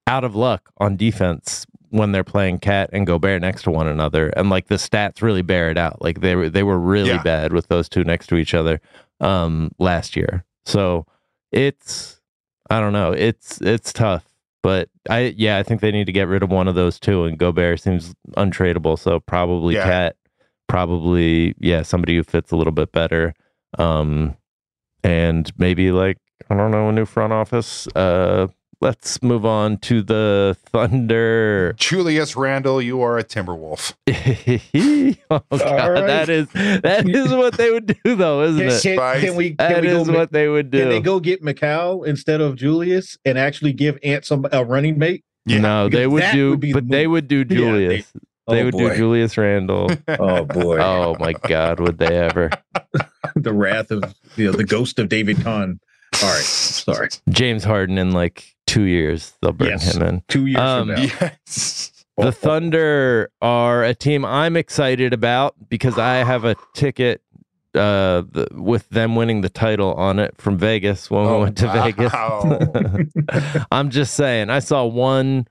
out 0.08 0.24
of 0.24 0.36
luck 0.36 0.72
on 0.78 0.96
defense 0.98 1.66
when 1.90 2.12
they're 2.12 2.24
playing 2.24 2.60
KAT 2.60 2.90
and 2.94 3.08
Gobert 3.08 3.42
next 3.42 3.64
to 3.64 3.72
one 3.72 3.88
another, 3.88 4.30
and 4.30 4.50
like 4.50 4.68
the 4.68 4.76
stats 4.76 5.22
really 5.22 5.42
bear 5.42 5.70
it 5.72 5.78
out. 5.78 6.02
Like 6.02 6.22
they 6.22 6.36
were 6.36 6.50
they 6.50 6.64
were 6.64 6.80
really 6.80 7.10
Yeah. 7.10 7.22
bad 7.24 7.54
with 7.54 7.68
those 7.68 7.88
two 7.90 8.04
next 8.04 8.28
to 8.28 8.36
each 8.36 8.54
other 8.54 8.82
um, 9.22 9.72
last 9.80 10.16
year. 10.16 10.44
So 10.66 11.06
it's 11.52 12.20
I 12.70 12.80
don't 12.80 12.94
know, 12.94 13.12
it's 13.14 13.62
it's 13.62 13.94
tough, 13.94 14.26
but 14.62 14.90
I 15.10 15.34
yeah 15.38 15.58
I 15.58 15.64
think 15.64 15.82
they 15.82 15.92
need 15.92 16.06
to 16.06 16.12
get 16.12 16.28
rid 16.28 16.44
of 16.44 16.50
one 16.52 16.68
of 16.68 16.76
those 16.76 17.00
two, 17.00 17.24
and 17.24 17.38
Gobert 17.38 17.80
seems 17.82 18.14
untradeable. 18.36 19.00
So 19.00 19.20
probably 19.22 19.76
Yeah. 19.76 19.86
KAT, 19.86 20.16
probably 20.68 21.56
yeah 21.60 21.82
somebody 21.84 22.16
who 22.18 22.24
fits 22.24 22.52
a 22.52 22.58
little 22.58 22.74
bit 22.74 22.92
better. 22.92 23.34
Um, 23.78 24.36
and 25.04 25.52
maybe 25.58 25.92
like 25.92 26.18
I 26.50 26.56
don't 26.56 26.72
know 26.72 26.90
a 26.90 26.92
new 26.92 27.06
front 27.06 27.32
office. 27.32 27.88
Uh, 27.96 28.48
let's 28.82 29.22
move 29.24 29.46
on 29.46 29.78
to 29.78 30.02
the 30.02 30.58
Thunder. 30.68 31.74
Julius 31.78 32.36
Randle, 32.36 32.82
you 32.82 33.02
are 33.02 33.18
a 33.18 33.24
Timberwolf. 33.24 33.94
oh 35.30 35.42
god, 35.58 35.88
right. 35.90 36.08
that 36.08 36.30
is 36.30 36.48
that 36.82 37.08
is 37.10 37.32
what 37.32 37.58
they 37.58 37.72
would 37.72 37.98
do 38.04 38.16
though, 38.16 38.44
isn't 38.44 38.60
Can, 38.60 38.70
it? 38.70 38.82
can- 38.82 38.98
Right. 39.00 39.22
can 39.22 39.36
we? 39.36 39.50
Can 39.50 39.58
That 39.58 39.82
we 39.82 39.88
go? 39.88 40.02
is 40.02 40.08
ma- 40.08 40.14
what 40.16 40.32
they 40.32 40.48
would 40.48 40.72
do. 40.72 40.80
Can 40.80 40.90
they 40.90 41.02
go 41.02 41.20
get 41.20 41.42
McCall 41.44 42.06
instead 42.06 42.42
of 42.42 42.56
Julius 42.56 43.18
and 43.26 43.38
actually 43.38 43.74
give 43.74 43.98
Ant 44.04 44.26
some 44.26 44.46
a 44.52 44.64
running 44.64 44.98
mate? 44.98 45.24
Yeah, 45.46 45.60
no, 45.60 45.90
they 45.90 46.08
would 46.08 46.24
do, 46.34 46.52
would 46.52 46.60
be 46.60 46.74
the 46.74 46.82
but 46.82 46.90
they 46.90 47.08
would 47.08 47.28
do 47.28 47.38
Yeah, 47.40 47.46
they- 47.48 47.56
Julius. 47.56 48.14
Oh, 48.48 48.54
they 48.54 48.62
Oh, 48.62 48.66
would 48.66 48.76
do. 48.78 48.96
Julius 48.96 49.38
Randle. 49.38 49.90
Oh 50.08 50.46
boy, 50.46 50.78
oh 50.80 51.16
my 51.20 51.34
god, 51.34 51.80
would 51.80 51.98
they 51.98 52.16
ever? 52.18 52.52
the 53.36 53.54
wrath 53.54 53.92
of 53.92 54.04
you 54.36 54.46
know 54.46 54.52
the 54.52 54.64
ghost 54.64 55.00
of 55.00 55.10
David 55.10 55.42
Kahn. 55.42 55.80
All 56.24 56.30
right, 56.30 56.44
sorry. 56.44 57.10
James 57.30 57.64
Harden 57.64 57.98
in 57.98 58.12
like 58.12 58.55
two 58.68 58.84
years. 58.84 59.34
They'll 59.42 59.52
bring 59.52 59.72
Yes. 59.72 59.96
him 59.96 60.02
in. 60.04 60.24
Two 60.28 60.46
years 60.48 60.60
Um, 60.62 60.88
from 60.88 60.96
now. 60.96 61.02
Yes. 61.22 61.92
The 62.18 62.32
Thunder 62.32 63.30
are 63.42 63.84
a 63.84 63.94
team 63.94 64.24
I'm 64.24 64.56
excited 64.56 65.12
about 65.14 65.54
because 65.68 65.98
I 65.98 66.24
have 66.24 66.46
a 66.46 66.56
ticket 66.74 67.22
uh, 67.74 68.24
the, 68.32 68.48
with 68.54 68.88
them 68.88 69.18
winning 69.18 69.42
the 69.42 69.50
title 69.50 69.94
on 69.96 70.20
it 70.20 70.34
from 70.38 70.58
Vegas 70.58 71.12
when 71.12 71.24
we 71.24 71.28
Oh, 71.28 71.40
went 71.42 71.58
to 71.58 71.66
wow. 71.66 71.84
Vegas. 71.84 73.66
I'm 73.72 73.90
just 73.90 74.14
saying, 74.14 74.50
I 74.50 74.60
saw 74.60 74.86
one 74.86 75.46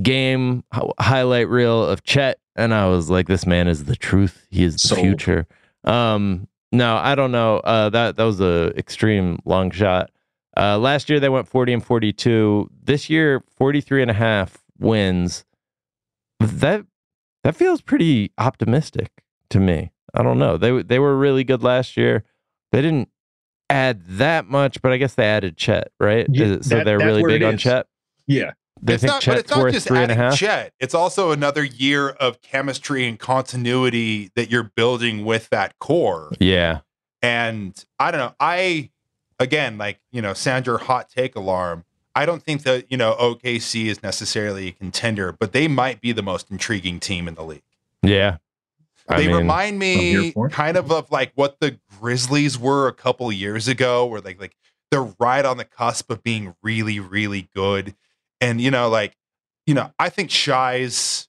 game 0.00 0.62
hi- 0.72 0.88
highlight 1.00 1.48
reel 1.48 1.84
of 1.84 2.04
Chet, 2.04 2.38
and 2.54 2.72
I 2.72 2.86
was 2.86 3.10
like, 3.10 3.26
"This 3.26 3.44
man 3.44 3.66
is 3.66 3.86
the 3.86 3.96
truth. 3.96 4.46
He 4.50 4.62
is 4.62 4.74
the 4.74 4.88
Sold. 4.90 5.00
future." 5.00 5.48
Um, 5.82 6.46
no, 6.70 6.96
I 6.96 7.16
don't 7.16 7.32
know. 7.32 7.56
Uh, 7.58 7.90
that 7.90 8.16
that 8.16 8.22
was 8.24 8.40
a 8.40 8.72
extreme 8.76 9.40
long 9.44 9.72
shot. 9.72 10.10
Uh, 10.56 10.78
last 10.78 11.08
year 11.10 11.20
they 11.20 11.28
went 11.28 11.48
40 11.48 11.74
and 11.74 11.84
42. 11.84 12.70
This 12.84 13.10
year 13.10 13.42
43 13.56 14.02
and 14.02 14.10
a 14.10 14.14
half 14.14 14.58
wins. 14.78 15.44
That 16.40 16.84
that 17.44 17.56
feels 17.56 17.80
pretty 17.80 18.32
optimistic 18.38 19.10
to 19.50 19.60
me. 19.60 19.92
I 20.14 20.22
don't 20.22 20.38
know. 20.38 20.56
They 20.56 20.82
they 20.82 20.98
were 20.98 21.16
really 21.16 21.44
good 21.44 21.62
last 21.62 21.96
year. 21.96 22.24
They 22.72 22.82
didn't 22.82 23.08
add 23.70 24.02
that 24.06 24.46
much, 24.46 24.80
but 24.82 24.92
I 24.92 24.96
guess 24.96 25.14
they 25.14 25.24
added 25.26 25.56
Chet, 25.56 25.90
right? 26.00 26.26
Yeah, 26.30 26.46
it- 26.46 26.64
so 26.64 26.76
that- 26.76 26.84
they're 26.84 26.98
really 26.98 27.22
big 27.24 27.42
on 27.42 27.54
is. 27.54 27.62
Chet. 27.62 27.86
Yeah, 28.26 28.52
They 28.82 28.94
it's 28.94 29.02
think 29.02 29.12
not, 29.12 29.20
but 29.20 29.22
Chet's 29.24 29.40
it's 29.40 29.50
not 29.50 29.58
worth 29.62 29.72
just 29.74 29.86
three 29.88 29.98
and 29.98 30.10
a 30.12 30.14
half. 30.14 30.36
Chet. 30.36 30.72
It's 30.80 30.94
also 30.94 31.30
another 31.32 31.64
year 31.64 32.08
of 32.10 32.40
chemistry 32.42 33.06
and 33.06 33.18
continuity 33.18 34.30
that 34.36 34.50
you're 34.50 34.70
building 34.74 35.24
with 35.24 35.48
that 35.50 35.78
core. 35.80 36.32
Yeah, 36.40 36.80
And 37.22 37.72
I 37.98 38.10
don't 38.10 38.20
know. 38.20 38.34
I 38.40 38.90
again, 39.38 39.78
like 39.78 39.98
you 40.10 40.22
know, 40.22 40.32
sound 40.34 40.66
your 40.66 40.78
hot 40.78 41.08
take 41.10 41.34
alarm. 41.36 41.84
I 42.14 42.24
don't 42.24 42.42
think 42.42 42.62
that 42.62 42.90
you 42.90 42.96
know 42.96 43.14
OKC 43.20 43.86
is 43.86 44.02
necessarily 44.02 44.68
a 44.68 44.72
contender, 44.72 45.32
but 45.32 45.52
they 45.52 45.68
might 45.68 46.00
be 46.00 46.12
the 46.12 46.22
most 46.22 46.50
intriguing 46.50 47.00
team 47.00 47.28
in 47.28 47.34
the 47.34 47.44
league. 47.44 47.62
yeah. 48.02 48.38
I 49.08 49.18
they 49.18 49.28
mean, 49.28 49.36
remind 49.36 49.78
me 49.78 49.96
here 49.96 50.32
for 50.32 50.46
it. 50.48 50.52
kind 50.52 50.76
of 50.76 50.90
of 50.90 51.12
like 51.12 51.30
what 51.36 51.60
the 51.60 51.78
Grizzlies 52.00 52.58
were 52.58 52.88
a 52.88 52.92
couple 52.92 53.30
years 53.30 53.68
ago, 53.68 54.04
where 54.04 54.20
like 54.20 54.40
like 54.40 54.56
they're 54.90 55.08
right 55.20 55.44
on 55.44 55.58
the 55.58 55.64
cusp 55.64 56.10
of 56.10 56.24
being 56.24 56.56
really 56.60 56.98
really 56.98 57.48
good, 57.54 57.94
and 58.40 58.60
you 58.60 58.70
know 58.70 58.88
like 58.88 59.16
you 59.64 59.74
know 59.74 59.92
I 59.98 60.08
think 60.08 60.30
Shai's 60.30 61.28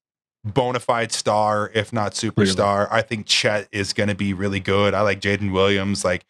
bona 0.53 0.79
fide 0.79 1.11
star, 1.11 1.71
if 1.73 1.93
not 1.93 2.13
superstar. 2.13 2.87
I 2.91 3.01
think 3.01 3.25
Chet 3.25 3.67
is 3.71 3.93
going 3.93 4.09
to 4.09 4.15
be 4.15 4.33
really 4.33 4.59
good. 4.59 4.93
I 4.93 5.01
like 5.01 5.21
Jalen 5.21 5.51
Williams, 5.51 6.03
like, 6.03 6.25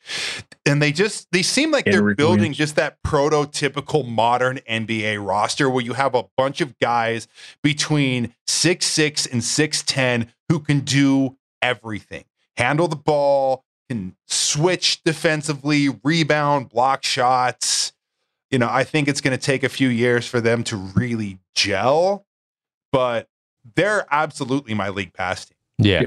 and 0.65 0.81
they 0.81 0.91
just 0.91 1.27
they 1.31 1.41
seem 1.41 1.71
like 1.71 1.85
they're 1.85 2.15
building 2.15 2.39
Williams. 2.39 2.57
just 2.57 2.75
that 2.75 3.01
prototypical 3.03 4.07
modern 4.07 4.59
NBA 4.69 5.25
roster 5.25 5.69
where 5.69 5.83
you 5.83 5.93
have 5.93 6.15
a 6.15 6.25
bunch 6.35 6.61
of 6.61 6.77
guys 6.79 7.27
between 7.63 8.33
six 8.45 8.85
six 8.85 9.25
and 9.25 9.43
six 9.43 9.83
ten 9.83 10.31
who 10.49 10.59
can 10.59 10.81
do 10.81 11.37
everything, 11.61 12.25
handle 12.57 12.87
the 12.87 12.95
ball, 12.95 13.63
can 13.89 14.15
switch 14.27 15.03
defensively, 15.03 15.89
rebound, 16.03 16.69
block 16.69 17.03
shots. 17.03 17.93
You 18.51 18.59
know, 18.59 18.69
I 18.69 18.83
think 18.83 19.07
it's 19.07 19.21
going 19.21 19.37
to 19.37 19.43
take 19.43 19.63
a 19.63 19.69
few 19.69 19.89
years 19.89 20.27
for 20.27 20.39
them 20.39 20.63
to 20.65 20.77
really 20.77 21.39
gel, 21.53 22.25
but 22.91 23.27
they're 23.75 24.05
absolutely 24.11 24.73
my 24.73 24.89
league 24.89 25.13
pass 25.13 25.45
team. 25.45 25.57
yeah, 25.79 26.03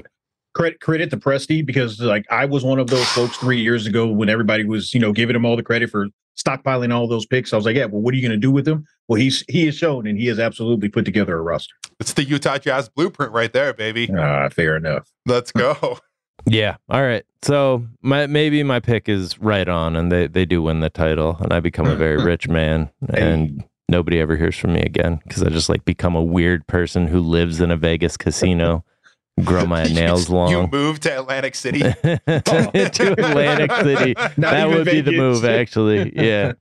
credit 0.55 0.81
credit 0.81 1.11
to 1.11 1.17
Presti 1.17 1.65
because 1.65 2.01
like 2.01 2.27
I 2.31 2.45
was 2.45 2.65
one 2.65 2.79
of 2.79 2.89
those 2.89 3.07
folks 3.09 3.37
three 3.37 3.61
years 3.61 3.87
ago 3.87 4.07
when 4.07 4.29
everybody 4.29 4.65
was 4.65 4.95
you 4.95 5.01
know 5.01 5.13
giving 5.13 5.37
him 5.37 5.45
all 5.45 5.57
the 5.57 5.63
credit 5.63 5.91
for 5.91 6.07
stockpiling 6.39 6.93
all 6.93 7.07
those 7.07 7.27
picks. 7.27 7.53
I 7.53 7.57
was 7.57 7.67
like, 7.67 7.77
yeah, 7.77 7.87
well, 7.87 8.01
what 8.01 8.15
are 8.15 8.17
you 8.17 8.27
going 8.27 8.39
to 8.39 8.47
do 8.47 8.51
with 8.51 8.65
them? 8.65 8.85
Well, 9.09 9.21
he's 9.21 9.45
he 9.49 9.67
has 9.67 9.77
shown 9.77 10.07
and 10.07 10.19
he 10.19 10.27
has 10.27 10.39
absolutely 10.39 10.89
put 10.89 11.05
together 11.05 11.37
a 11.37 11.43
roster. 11.43 11.75
It's 11.99 12.13
the 12.13 12.25
Utah 12.25 12.59
Jazz 12.59 12.89
blueprint 12.89 13.33
right 13.33 13.53
there, 13.53 13.75
baby. 13.75 14.11
Ah, 14.17 14.49
fair 14.49 14.77
enough. 14.77 15.11
Let's 15.27 15.53
go. 15.53 15.99
yeah. 16.47 16.77
All 16.89 17.03
right. 17.03 17.25
So 17.43 17.87
my 18.03 18.27
maybe 18.27 18.63
my 18.63 18.81
pick 18.81 19.09
is 19.09 19.39
right 19.39 19.69
on, 19.69 19.97
and 19.97 20.11
they 20.11 20.27
they 20.27 20.45
do 20.45 20.63
win 20.63 20.81
the 20.81 20.91
title, 20.91 21.37
and 21.41 21.53
I 21.53 21.61
become 21.61 21.87
a 21.87 21.97
very 21.97 22.17
rich 22.25 22.49
man, 22.49 22.91
and 23.13 23.65
nobody 23.91 24.19
ever 24.21 24.37
hears 24.37 24.57
from 24.57 24.73
me 24.75 24.81
again 24.83 25.21
because 25.25 25.43
I 25.43 25.49
just 25.51 25.69
like 25.69 25.85
become 25.85 26.15
a 26.15 26.23
weird 26.23 26.67
person 26.67 27.07
who 27.09 27.21
lives 27.21 27.61
in 27.61 27.71
a 27.71 27.77
Vegas 27.77 28.17
casino, 28.17 28.85
grow 29.45 29.67
my 29.67 29.85
nails 29.85 30.29
You 30.29 30.35
long. 30.35 30.71
moved 30.71 31.03
to 31.05 31.19
Atlantic 31.19 31.55
City. 31.55 31.81
to 32.03 33.15
Atlantic 33.19 33.73
City. 33.73 34.15
Not 34.17 34.37
that 34.39 34.67
even 34.67 34.77
would 34.79 34.85
be 34.87 35.01
the 35.01 35.17
move, 35.17 35.45
actually. 35.45 36.13
Yeah. 36.15 36.53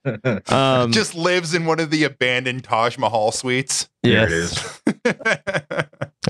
Um, 0.48 0.90
Just 0.92 1.14
lives 1.14 1.54
in 1.54 1.66
one 1.66 1.78
of 1.80 1.90
the 1.90 2.04
abandoned 2.04 2.64
Taj 2.64 2.96
Mahal 2.98 3.32
suites. 3.32 3.88
There 4.02 4.26
it 4.26 4.30
yes. 4.30 4.80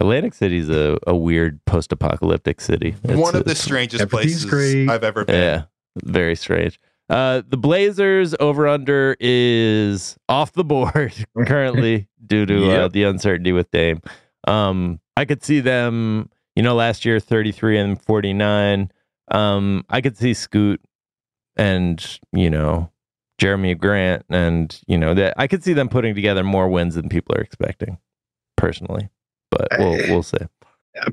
Atlantic 0.00 0.34
City's 0.34 0.68
a, 0.68 0.98
a 1.06 1.14
weird 1.16 1.64
post-apocalyptic 1.66 2.60
city. 2.60 2.94
It's- 3.04 3.18
one 3.18 3.34
of 3.36 3.44
the 3.44 3.54
strangest 3.54 4.08
places 4.08 4.44
great. 4.44 4.88
I've 4.88 5.04
ever 5.04 5.24
been. 5.24 5.36
Yeah, 5.36 5.62
very 6.04 6.34
strange. 6.36 6.80
Uh, 7.10 7.42
the 7.48 7.56
Blazers 7.56 8.36
over 8.38 8.68
under 8.68 9.16
is 9.18 10.16
off 10.28 10.52
the 10.52 10.62
board 10.62 11.12
currently 11.46 12.08
due 12.24 12.46
to 12.46 12.70
uh, 12.70 12.88
the 12.88 13.02
uncertainty 13.02 13.50
with 13.50 13.68
Dame. 13.72 14.00
Um, 14.46 15.00
I 15.16 15.24
could 15.24 15.42
see 15.42 15.58
them, 15.58 16.30
you 16.54 16.62
know, 16.62 16.76
last 16.76 17.04
year 17.04 17.18
33 17.18 17.78
and 17.78 18.00
49. 18.00 18.92
Um, 19.32 19.84
I 19.90 20.00
could 20.00 20.16
see 20.16 20.34
Scoot 20.34 20.80
and, 21.56 22.18
you 22.32 22.48
know, 22.48 22.92
Jerami 23.40 23.76
Grant 23.76 24.24
and, 24.30 24.80
you 24.86 24.96
know, 24.96 25.12
that 25.14 25.34
I 25.36 25.48
could 25.48 25.64
see 25.64 25.72
them 25.72 25.88
putting 25.88 26.14
together 26.14 26.44
more 26.44 26.68
wins 26.68 26.94
than 26.94 27.08
people 27.08 27.34
are 27.34 27.42
expecting 27.42 27.98
personally. 28.56 29.08
But 29.50 29.66
we'll 29.78 29.96
we'll 30.08 30.22
see. 30.22 30.38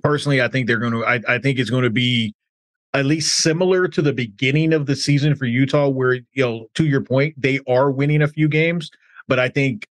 Personally, 0.03 0.43
I 0.43 0.47
think 0.47 0.67
they're 0.67 0.77
going 0.77 0.93
to. 0.93 1.05
I, 1.05 1.21
I 1.27 1.39
think 1.39 1.57
it's 1.57 1.71
going 1.71 1.83
to 1.83 1.89
be 1.89 2.35
at 2.97 3.05
least 3.05 3.37
similar 3.37 3.87
to 3.87 4.01
the 4.01 4.13
beginning 4.13 4.73
of 4.73 4.85
the 4.85 4.95
season 4.95 5.35
for 5.35 5.45
Utah, 5.45 5.87
where 5.87 6.13
you 6.13 6.25
know, 6.37 6.67
to 6.75 6.85
your 6.85 7.01
point, 7.01 7.33
they 7.37 7.59
are 7.67 7.91
winning 7.91 8.21
a 8.21 8.27
few 8.27 8.47
games, 8.47 8.91
but 9.27 9.39
I 9.39 9.49
think 9.49 9.87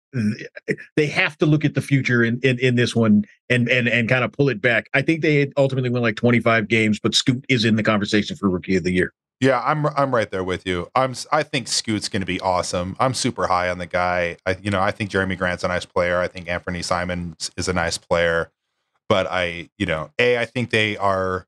they 0.96 1.06
have 1.06 1.36
to 1.38 1.46
look 1.46 1.64
at 1.64 1.74
the 1.74 1.80
future 1.80 2.22
in, 2.22 2.40
in, 2.42 2.58
in 2.60 2.76
this 2.76 2.94
one 2.94 3.24
and 3.50 3.68
and 3.68 3.88
and 3.88 4.08
kind 4.08 4.24
of 4.24 4.32
pull 4.32 4.48
it 4.48 4.60
back. 4.60 4.88
I 4.94 5.02
think 5.02 5.22
they 5.22 5.52
ultimately 5.56 5.90
win 5.90 6.02
like 6.02 6.16
25 6.16 6.68
games, 6.68 7.00
but 7.00 7.14
Scoot 7.14 7.44
is 7.48 7.64
in 7.64 7.76
the 7.76 7.82
conversation 7.82 8.36
for 8.36 8.48
rookie 8.48 8.76
of 8.76 8.84
the 8.84 8.92
year. 8.92 9.12
Yeah, 9.40 9.60
I'm 9.64 9.86
I'm 9.86 10.14
right 10.14 10.30
there 10.30 10.44
with 10.44 10.66
you. 10.66 10.88
I'm 10.94 11.14
I 11.32 11.42
think 11.42 11.68
Scoot's 11.68 12.08
going 12.08 12.22
to 12.22 12.26
be 12.26 12.40
awesome. 12.40 12.96
I'm 13.00 13.14
super 13.14 13.46
high 13.48 13.68
on 13.68 13.78
the 13.78 13.86
guy. 13.86 14.36
I 14.46 14.56
you 14.62 14.70
know 14.70 14.80
I 14.80 14.92
think 14.92 15.10
Jerami 15.10 15.36
Grant's 15.36 15.64
a 15.64 15.68
nice 15.68 15.84
player. 15.84 16.20
I 16.20 16.28
think 16.28 16.48
Anthony 16.48 16.82
Simons 16.82 17.50
is 17.56 17.68
a 17.68 17.72
nice 17.72 17.98
player, 17.98 18.50
but 19.08 19.26
I 19.28 19.68
you 19.78 19.86
know 19.86 20.10
a 20.18 20.38
I 20.38 20.44
think 20.44 20.70
they 20.70 20.96
are 20.96 21.46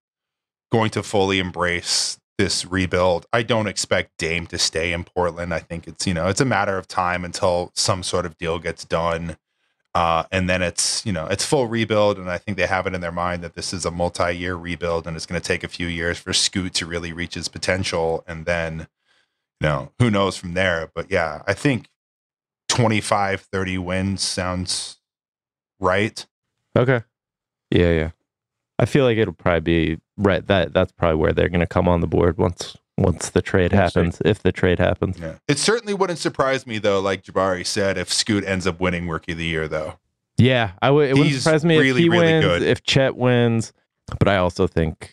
going 0.70 0.90
to 0.90 1.02
fully 1.02 1.38
embrace 1.38 2.18
this 2.38 2.66
rebuild. 2.66 3.26
I 3.32 3.42
don't 3.42 3.66
expect 3.66 4.18
Dame 4.18 4.46
to 4.48 4.58
stay 4.58 4.92
in 4.92 5.04
Portland. 5.04 5.54
I 5.54 5.60
think 5.60 5.86
it's 5.86 6.06
you 6.06 6.14
know 6.14 6.28
it's 6.28 6.40
a 6.40 6.44
matter 6.46 6.76
of 6.76 6.86
time 6.86 7.24
until 7.24 7.70
some 7.74 8.02
sort 8.02 8.26
of 8.26 8.36
deal 8.36 8.58
gets 8.58 8.84
done. 8.84 9.36
Uh, 9.94 10.24
and 10.30 10.46
then 10.46 10.60
it's 10.60 11.06
you 11.06 11.12
know 11.12 11.26
it's 11.26 11.44
full 11.44 11.66
rebuild, 11.66 12.18
and 12.18 12.30
I 12.30 12.36
think 12.36 12.58
they 12.58 12.66
have 12.66 12.86
it 12.86 12.94
in 12.94 13.00
their 13.00 13.12
mind 13.12 13.42
that 13.42 13.54
this 13.54 13.72
is 13.72 13.86
a 13.86 13.90
multi-year 13.90 14.54
rebuild, 14.54 15.06
and 15.06 15.16
it's 15.16 15.24
going 15.24 15.40
to 15.40 15.46
take 15.46 15.64
a 15.64 15.68
few 15.68 15.86
years 15.86 16.18
for 16.18 16.34
Scoot 16.34 16.74
to 16.74 16.86
really 16.86 17.14
reach 17.14 17.34
his 17.34 17.48
potential, 17.48 18.22
and 18.26 18.44
then 18.44 18.88
you 19.60 19.68
know 19.68 19.92
who 19.98 20.10
knows 20.10 20.36
from 20.36 20.52
there. 20.52 20.90
But 20.94 21.10
yeah, 21.10 21.42
I 21.46 21.54
think 21.54 21.88
25, 22.68 23.40
30 23.40 23.78
wins 23.78 24.22
sounds 24.22 24.98
right. 25.80 26.26
Okay. 26.76 27.02
Yeah, 27.70 27.90
yeah. 27.92 28.10
I 28.78 28.84
feel 28.84 29.04
like 29.04 29.16
it'll 29.16 29.32
probably 29.32 29.60
be 29.94 30.00
right. 30.16 30.46
That 30.46 30.72
that's 30.72 30.92
probably 30.92 31.16
where 31.16 31.32
they're 31.32 31.48
going 31.48 31.60
to 31.60 31.66
come 31.66 31.88
on 31.88 32.00
the 32.00 32.06
board 32.06 32.38
once 32.38 32.76
once 32.98 33.28
the 33.30 33.42
trade 33.42 33.72
happens, 33.72 34.22
if 34.24 34.42
the 34.42 34.52
trade 34.52 34.78
happens. 34.78 35.18
Yeah, 35.18 35.34
it 35.48 35.58
certainly 35.58 35.92
wouldn't 35.94 36.18
surprise 36.18 36.66
me 36.66 36.78
though, 36.78 37.00
like 37.00 37.22
Jabari 37.24 37.66
said, 37.66 37.98
if 37.98 38.12
Scoot 38.12 38.44
ends 38.44 38.66
up 38.66 38.80
winning 38.80 39.08
Rookie 39.08 39.32
of 39.32 39.38
the 39.38 39.44
Year 39.44 39.68
though. 39.68 39.98
Yeah, 40.38 40.72
I 40.82 40.90
would. 40.90 41.08
It 41.10 41.12
wouldn't 41.14 41.28
He's 41.28 41.42
surprise 41.42 41.64
me 41.64 41.76
really, 41.78 41.90
if 41.90 41.96
he 41.96 42.08
really 42.08 42.26
wins, 42.26 42.44
good. 42.44 42.62
if 42.62 42.82
Chet 42.82 43.16
wins, 43.16 43.72
but 44.18 44.28
I 44.28 44.36
also 44.36 44.66
think 44.66 45.12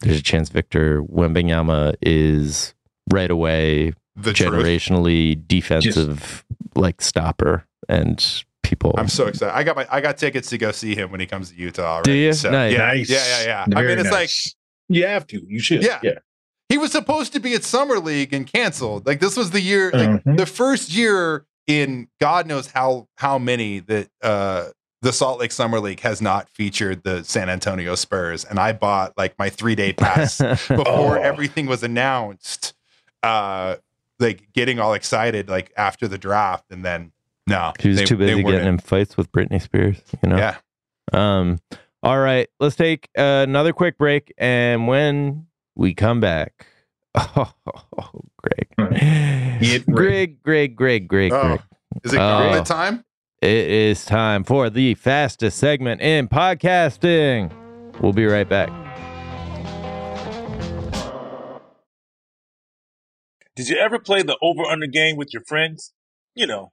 there's 0.00 0.18
a 0.18 0.22
chance 0.22 0.48
Victor 0.48 1.02
Wembanyama 1.02 1.94
is 2.02 2.74
right 3.12 3.30
away 3.30 3.92
The 4.16 4.32
truth. 4.32 4.50
generationally 4.52 5.46
defensive 5.46 6.44
like 6.74 7.00
stopper, 7.00 7.64
and 7.88 8.44
people. 8.80 8.94
I'm 8.98 9.08
so 9.08 9.26
excited. 9.26 9.54
I 9.54 9.62
got 9.62 9.76
my 9.76 9.86
I 9.90 10.00
got 10.00 10.16
tickets 10.18 10.48
to 10.50 10.58
go 10.58 10.72
see 10.72 10.94
him 10.94 11.10
when 11.10 11.20
he 11.20 11.26
comes 11.26 11.50
to 11.50 11.56
Utah. 11.56 12.02
Do 12.02 12.12
you? 12.12 12.32
So, 12.32 12.50
Nice. 12.50 12.72
Yeah, 12.72 12.78
Nice. 12.86 13.10
yeah, 13.10 13.24
yeah, 13.42 13.64
yeah. 13.68 13.78
I 13.78 13.82
mean, 13.82 13.98
it's 13.98 14.10
like 14.10 14.30
you 14.88 15.06
have 15.06 15.26
to. 15.28 15.42
You 15.46 15.60
should. 15.60 15.82
Yeah. 15.82 16.00
Yeah. 16.02 16.18
he 16.68 16.78
was 16.78 16.92
supposed 16.92 17.32
to 17.34 17.40
be 17.40 17.54
at 17.54 17.64
Summer 17.64 17.98
League 17.98 18.32
and 18.32 18.46
canceled. 18.46 19.06
Like 19.06 19.20
this 19.20 19.36
was 19.36 19.50
the 19.50 19.60
year, 19.60 19.90
like 19.92 20.24
Mhm. 20.24 20.36
the 20.36 20.46
first 20.46 20.90
year 20.92 21.44
in 21.66 22.08
God 22.20 22.46
knows 22.46 22.68
how 22.70 23.08
how 23.16 23.38
many 23.38 23.80
that 23.80 24.08
uh 24.22 24.66
the 25.02 25.12
Salt 25.12 25.40
Lake 25.40 25.50
Summer 25.52 25.80
League 25.80 26.00
has 26.00 26.20
not 26.20 26.48
featured 26.50 27.02
the 27.04 27.24
San 27.24 27.48
Antonio 27.48 27.94
Spurs, 27.94 28.44
and 28.44 28.58
I 28.58 28.72
bought 28.72 29.16
like 29.16 29.38
my 29.38 29.48
three 29.48 29.74
day 29.74 29.92
pass 29.92 30.38
before 30.68 31.18
Oh. 31.18 31.22
everything 31.22 31.66
was 31.66 31.82
announced. 31.82 32.74
Uh, 33.22 33.76
like 34.18 34.52
getting 34.52 34.78
all 34.78 34.92
excited 34.94 35.48
like 35.48 35.72
after 35.76 36.06
the 36.08 36.18
draft, 36.18 36.64
and 36.70 36.84
then 36.84 37.12
no, 37.50 37.72
She 37.80 37.88
was 37.88 37.98
they- 37.98 38.04
too 38.06 38.16
busy 38.16 38.42
getting 38.42 38.66
in 38.68 38.78
fights 38.78 39.16
with 39.16 39.30
Britney 39.32 39.60
Spears. 39.60 40.00
You 40.22 40.30
know. 40.30 40.36
Yeah, 40.38 40.56
Um. 41.12 41.58
All 42.02 42.18
right. 42.18 42.48
Let's 42.60 42.76
take 42.76 43.08
uh, 43.18 43.44
another 43.46 43.72
quick 43.74 43.98
break, 43.98 44.32
and 44.38 44.88
when 44.88 45.46
we 45.76 45.92
come 45.94 46.18
back, 46.20 46.66
oh, 47.14 47.52
Greg, 48.38 48.90
Get 49.60 49.84
Greg, 49.86 50.42
Greg, 50.42 50.76
Greg, 50.76 51.06
Greg, 51.08 51.32
Oh. 51.32 51.42
Greg. 51.48 51.60
is 52.04 52.12
it 52.14 52.16
Oh. 52.16 52.38
gauntlet 52.38 52.66
time? 52.66 53.04
It 53.42 53.48
is 53.70 54.04
time 54.04 54.44
for 54.44 54.68
the 54.70 54.94
fastest 54.94 55.58
segment 55.58 56.00
in 56.02 56.28
podcasting. 56.28 57.50
We'll 58.00 58.12
be 58.12 58.26
right 58.26 58.48
back. 58.48 58.68
Did 63.56 63.68
you 63.68 63.76
ever 63.76 63.98
play 63.98 64.22
the 64.22 64.36
over 64.40 64.62
under 64.64 64.86
game 64.86 65.16
with 65.16 65.32
your 65.32 65.42
friends? 65.46 65.92
You 66.34 66.46
know, 66.46 66.72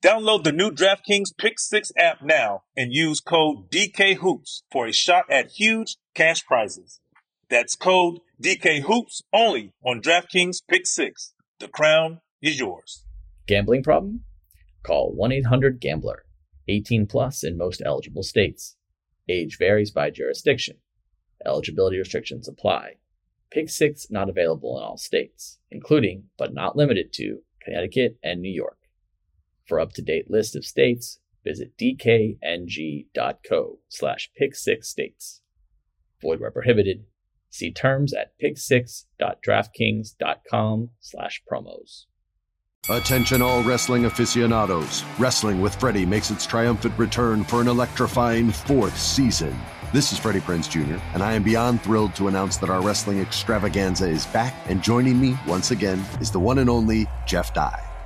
Download 0.00 0.44
the 0.44 0.52
new 0.52 0.70
DraftKings 0.70 1.36
Pick 1.36 1.58
6 1.58 1.90
app 1.98 2.22
now 2.22 2.62
and 2.76 2.92
use 2.92 3.18
code 3.20 3.68
DKHOOPS 3.68 4.62
for 4.70 4.86
a 4.86 4.92
shot 4.92 5.24
at 5.28 5.50
huge 5.50 5.96
cash 6.14 6.46
prizes. 6.46 7.00
That's 7.50 7.74
code 7.74 8.20
DKHOOPS 8.40 9.22
only 9.32 9.72
on 9.84 10.00
DraftKings 10.00 10.58
Pick 10.68 10.86
6. 10.86 11.34
The 11.58 11.66
crown 11.66 12.20
is 12.40 12.60
yours. 12.60 13.06
Gambling 13.48 13.82
problem? 13.82 14.22
Call 14.84 15.12
1 15.16 15.32
800 15.32 15.80
Gambler. 15.80 16.24
18 16.68 17.06
plus 17.08 17.42
in 17.42 17.58
most 17.58 17.82
eligible 17.84 18.22
states. 18.22 18.76
Age 19.28 19.58
varies 19.58 19.90
by 19.90 20.10
jurisdiction. 20.10 20.76
Eligibility 21.44 21.98
restrictions 21.98 22.46
apply. 22.46 22.98
Pick 23.50 23.68
6 23.68 24.12
not 24.12 24.28
available 24.28 24.78
in 24.78 24.84
all 24.84 24.96
states, 24.96 25.58
including, 25.72 26.26
but 26.38 26.54
not 26.54 26.76
limited 26.76 27.12
to, 27.14 27.40
Connecticut 27.64 28.16
and 28.22 28.40
New 28.40 28.52
York. 28.52 28.77
For 29.68 29.78
up-to-date 29.78 30.28
list 30.30 30.56
of 30.56 30.64
states, 30.64 31.20
visit 31.44 31.76
dkng.co 31.78 33.78
slash 33.88 34.30
pick6states. 34.40 35.40
Void 36.22 36.40
where 36.40 36.50
prohibited. 36.50 37.04
See 37.50 37.70
terms 37.70 38.14
at 38.14 38.32
pick6.draftkings.com 38.42 40.90
slash 41.00 41.42
promos. 41.50 42.04
Attention, 42.88 43.42
all 43.42 43.62
wrestling 43.62 44.06
aficionados. 44.06 45.04
Wrestling 45.18 45.60
with 45.60 45.74
Freddie 45.74 46.06
makes 46.06 46.30
its 46.30 46.46
triumphant 46.46 46.98
return 46.98 47.44
for 47.44 47.60
an 47.60 47.68
electrifying 47.68 48.50
fourth 48.50 48.98
season. 48.98 49.54
This 49.92 50.12
is 50.12 50.18
Freddie 50.18 50.40
Prinze 50.40 50.70
Jr., 50.70 50.96
and 51.12 51.22
I 51.22 51.34
am 51.34 51.42
beyond 51.42 51.82
thrilled 51.82 52.14
to 52.16 52.28
announce 52.28 52.56
that 52.58 52.70
our 52.70 52.80
wrestling 52.80 53.20
extravaganza 53.20 54.08
is 54.08 54.24
back, 54.26 54.54
and 54.66 54.82
joining 54.82 55.20
me 55.20 55.38
once 55.46 55.70
again 55.70 56.02
is 56.20 56.30
the 56.30 56.40
one 56.40 56.56
and 56.58 56.70
only 56.70 57.06
Jeff 57.26 57.52
Dye. 57.52 57.87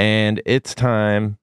and 0.00 0.40
it's 0.46 0.74
time. 0.74 1.36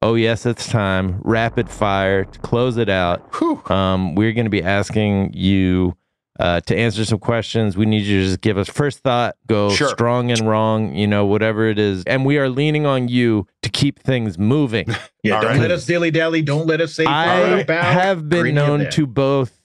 Oh 0.00 0.14
yes, 0.14 0.46
it's 0.46 0.68
time. 0.68 1.20
Rapid 1.22 1.68
fire 1.68 2.24
to 2.24 2.38
close 2.40 2.76
it 2.76 2.88
out. 2.88 3.28
Um, 3.70 4.14
we're 4.14 4.32
going 4.32 4.44
to 4.44 4.50
be 4.50 4.62
asking 4.62 5.32
you 5.34 5.96
uh, 6.38 6.60
to 6.62 6.76
answer 6.76 7.04
some 7.04 7.18
questions. 7.18 7.76
We 7.76 7.86
need 7.86 8.02
you 8.02 8.20
to 8.20 8.26
just 8.26 8.40
give 8.40 8.58
us 8.58 8.68
first 8.68 8.98
thought, 8.98 9.36
go 9.46 9.70
Sure. 9.70 9.88
strong 9.88 10.30
and 10.30 10.40
wrong, 10.48 10.94
you 10.94 11.06
know, 11.06 11.24
whatever 11.26 11.68
it 11.68 11.78
is, 11.78 12.04
and 12.04 12.24
we 12.26 12.38
are 12.38 12.48
leaning 12.48 12.84
on 12.86 13.08
you 13.08 13.46
to 13.62 13.70
keep 13.70 13.98
things 14.00 14.38
moving. 14.38 14.86
Yeah, 15.22 15.36
All 15.36 15.40
don't 15.40 15.52
right. 15.52 15.60
let 15.62 15.70
us 15.70 15.86
dilly 15.86 16.10
dally. 16.10 16.42
Don't 16.42 16.66
let 16.66 16.82
us 16.82 16.94
say 16.94 17.06
I 17.06 17.64
have 17.66 18.28
been 18.28 18.40
any 18.40 18.52
known 18.52 18.90
to 18.90 19.06
both 19.06 19.58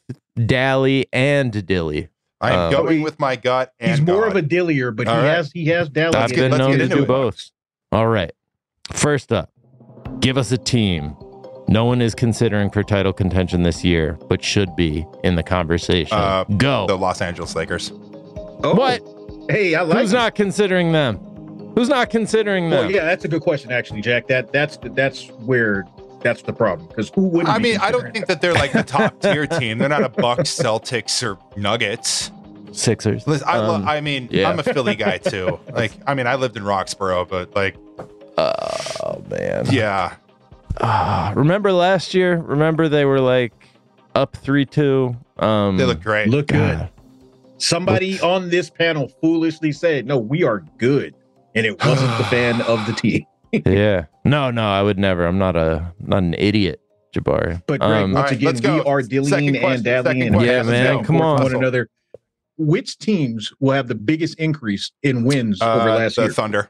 dally 0.45 1.05
and 1.11 1.65
dilly. 1.65 2.07
I 2.39 2.51
am 2.53 2.59
Um, 2.59 2.71
going 2.71 3.01
with 3.01 3.19
my 3.19 3.35
gut. 3.35 3.73
And 3.77 3.91
He's 3.91 3.99
more 3.99 4.21
God. 4.29 4.37
of 4.37 4.43
a 4.45 4.47
dillier, 4.47 4.95
but 4.95 5.07
All 5.09 5.15
he 5.15 5.21
right. 5.27 5.35
has 5.35 5.51
he 5.51 5.65
has 5.65 5.89
dallied. 5.89 6.15
I've 6.15 6.29
been 6.29 6.51
let's 6.51 6.59
known 6.59 6.77
get 6.77 6.87
to 6.89 6.95
do 6.95 7.03
it. 7.03 7.07
both. 7.09 7.51
All 7.91 8.07
right. 8.07 8.31
First 8.93 9.31
up, 9.31 9.51
give 10.19 10.37
us 10.37 10.51
a 10.51 10.57
team. 10.57 11.15
No 11.67 11.85
one 11.85 12.01
is 12.01 12.15
considering 12.15 12.71
for 12.71 12.81
title 12.83 13.13
contention 13.13 13.61
this 13.63 13.83
year, 13.83 14.17
but 14.27 14.43
should 14.43 14.75
be 14.75 15.05
in 15.23 15.35
the 15.35 15.43
conversation. 15.43 16.17
Uh, 16.17 16.43
Go. 16.57 16.87
the 16.87 16.97
Los 16.97 17.21
Angeles 17.21 17.55
Lakers. 17.55 17.91
Oh, 18.63 18.73
what? 18.75 19.01
Hey, 19.49 19.75
I 19.75 19.81
like. 19.83 19.99
Who's 19.99 20.11
it. 20.13 20.15
not 20.15 20.35
considering 20.35 20.91
them? 20.91 21.17
Who's 21.75 21.89
not 21.89 22.09
considering 22.09 22.69
them? 22.71 22.85
Well, 22.85 22.91
yeah, 22.91 23.05
that's 23.05 23.23
a 23.25 23.27
good 23.27 23.41
question, 23.43 23.71
actually, 23.71 24.01
Jack. 24.01 24.27
That 24.27 24.51
that's 24.51 24.79
that's 24.95 25.27
where 25.29 25.85
that's 26.21 26.41
the 26.41 26.51
problem 26.51 26.87
because 26.87 27.09
who 27.13 27.27
would? 27.29 27.45
I 27.45 27.59
mean, 27.59 27.77
I 27.79 27.91
don't 27.91 28.11
think 28.11 28.25
that 28.25 28.41
they're 28.41 28.53
like 28.53 28.71
the 28.73 28.83
top 28.83 29.19
tier 29.21 29.45
team. 29.45 29.77
They're 29.77 29.87
not 29.89 30.03
a 30.03 30.09
Bucks, 30.09 30.49
Celtics, 30.49 31.21
or 31.23 31.37
Nuggets. 31.55 32.31
Sixers. 32.71 33.25
Listen, 33.27 33.47
I, 33.47 33.57
lo- 33.59 33.75
Um, 33.75 33.87
I 33.87 33.99
mean, 34.01 34.27
yeah. 34.31 34.49
I'm 34.49 34.59
a 34.59 34.63
Philly 34.63 34.95
guy 34.95 35.17
too. 35.19 35.59
Like, 35.73 35.91
I 36.05 36.13
mean, 36.13 36.27
I 36.27 36.35
lived 36.35 36.55
in 36.57 36.63
Roxborough, 36.63 37.27
but 37.27 37.55
like, 37.55 37.75
oh 38.39 39.23
man. 39.29 39.65
yeah, 39.69 40.15
Ah, 40.81 41.33
remember 41.35 41.71
last 41.71 42.13
year? 42.13 42.37
Remember 42.37 42.87
they 42.87 43.05
were 43.05 43.19
like 43.19 43.53
up 44.15 44.35
three 44.37 44.65
two. 44.65 45.15
Um, 45.37 45.77
they 45.77 45.85
look 45.85 46.01
great. 46.01 46.29
look 46.29 46.47
good. 46.47 46.77
God. 46.79 46.89
Somebody 47.57 48.19
on 48.21 48.49
this 48.49 48.69
panel 48.69 49.09
foolishly 49.21 49.71
said, 49.71 50.05
"No, 50.05 50.17
we 50.17 50.43
are 50.43 50.59
good," 50.77 51.13
and 51.55 51.65
it 51.65 51.83
wasn't 51.83 52.17
the 52.17 52.23
fan 52.29 52.61
of 52.61 52.85
the 52.85 52.93
team. 52.93 53.25
yeah. 53.65 54.05
No, 54.23 54.51
no, 54.51 54.69
I 54.69 54.81
would 54.81 54.97
never. 54.99 55.25
I'm 55.25 55.37
not 55.37 55.55
a 55.55 55.91
not 55.99 56.23
an 56.23 56.35
idiot, 56.37 56.79
Jabari. 57.13 57.61
But 57.67 57.81
Greg, 57.81 58.03
Um, 58.03 58.13
once 58.13 58.15
All 58.17 58.23
right, 58.23 58.31
again, 58.33 58.45
let's 58.45 58.61
we 58.61 58.79
are 58.81 59.01
Second 59.01 59.09
dillying 59.25 59.59
question, 59.59 59.71
and 59.75 59.83
dabbling 59.83 60.21
and. 60.21 60.41
Yeah, 60.41 60.63
man, 60.63 61.03
come 61.03 61.21
on. 61.21 61.41
one 61.43 61.55
another. 61.55 61.89
Which 62.57 62.97
teams 62.97 63.51
will 63.59 63.71
have 63.71 63.87
the 63.87 63.95
biggest 63.95 64.37
increase 64.39 64.91
in 65.03 65.23
wins 65.23 65.61
over 65.61 65.89
Uh, 65.89 65.95
last 65.95 66.15
the 66.17 66.23
year? 66.23 66.31
Thunder. 66.31 66.69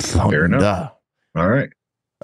Fair 0.00 0.44
enough. 0.44 0.92
All 1.36 1.48
right. 1.48 1.70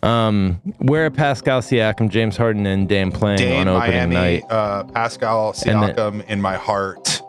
Um, 0.03 0.61
where 0.79 1.07
are 1.07 1.11
Pascal 1.11 1.61
Siakam, 1.63 2.09
James 2.11 2.37
Harden, 2.37 2.67
and 2.67 2.89
Dame 2.89 3.11
playing 3.13 3.39
Dame, 3.39 3.61
on 3.61 3.69
opening 3.69 3.93
Miami, 4.11 4.15
night? 4.15 4.45
uh, 4.51 4.85
Pascal 4.85 5.55
And 5.67 5.83
then- 5.83 5.95
Siakam 5.95 6.27
in 6.29 6.41
my 6.43 6.57
heart. 6.57 7.23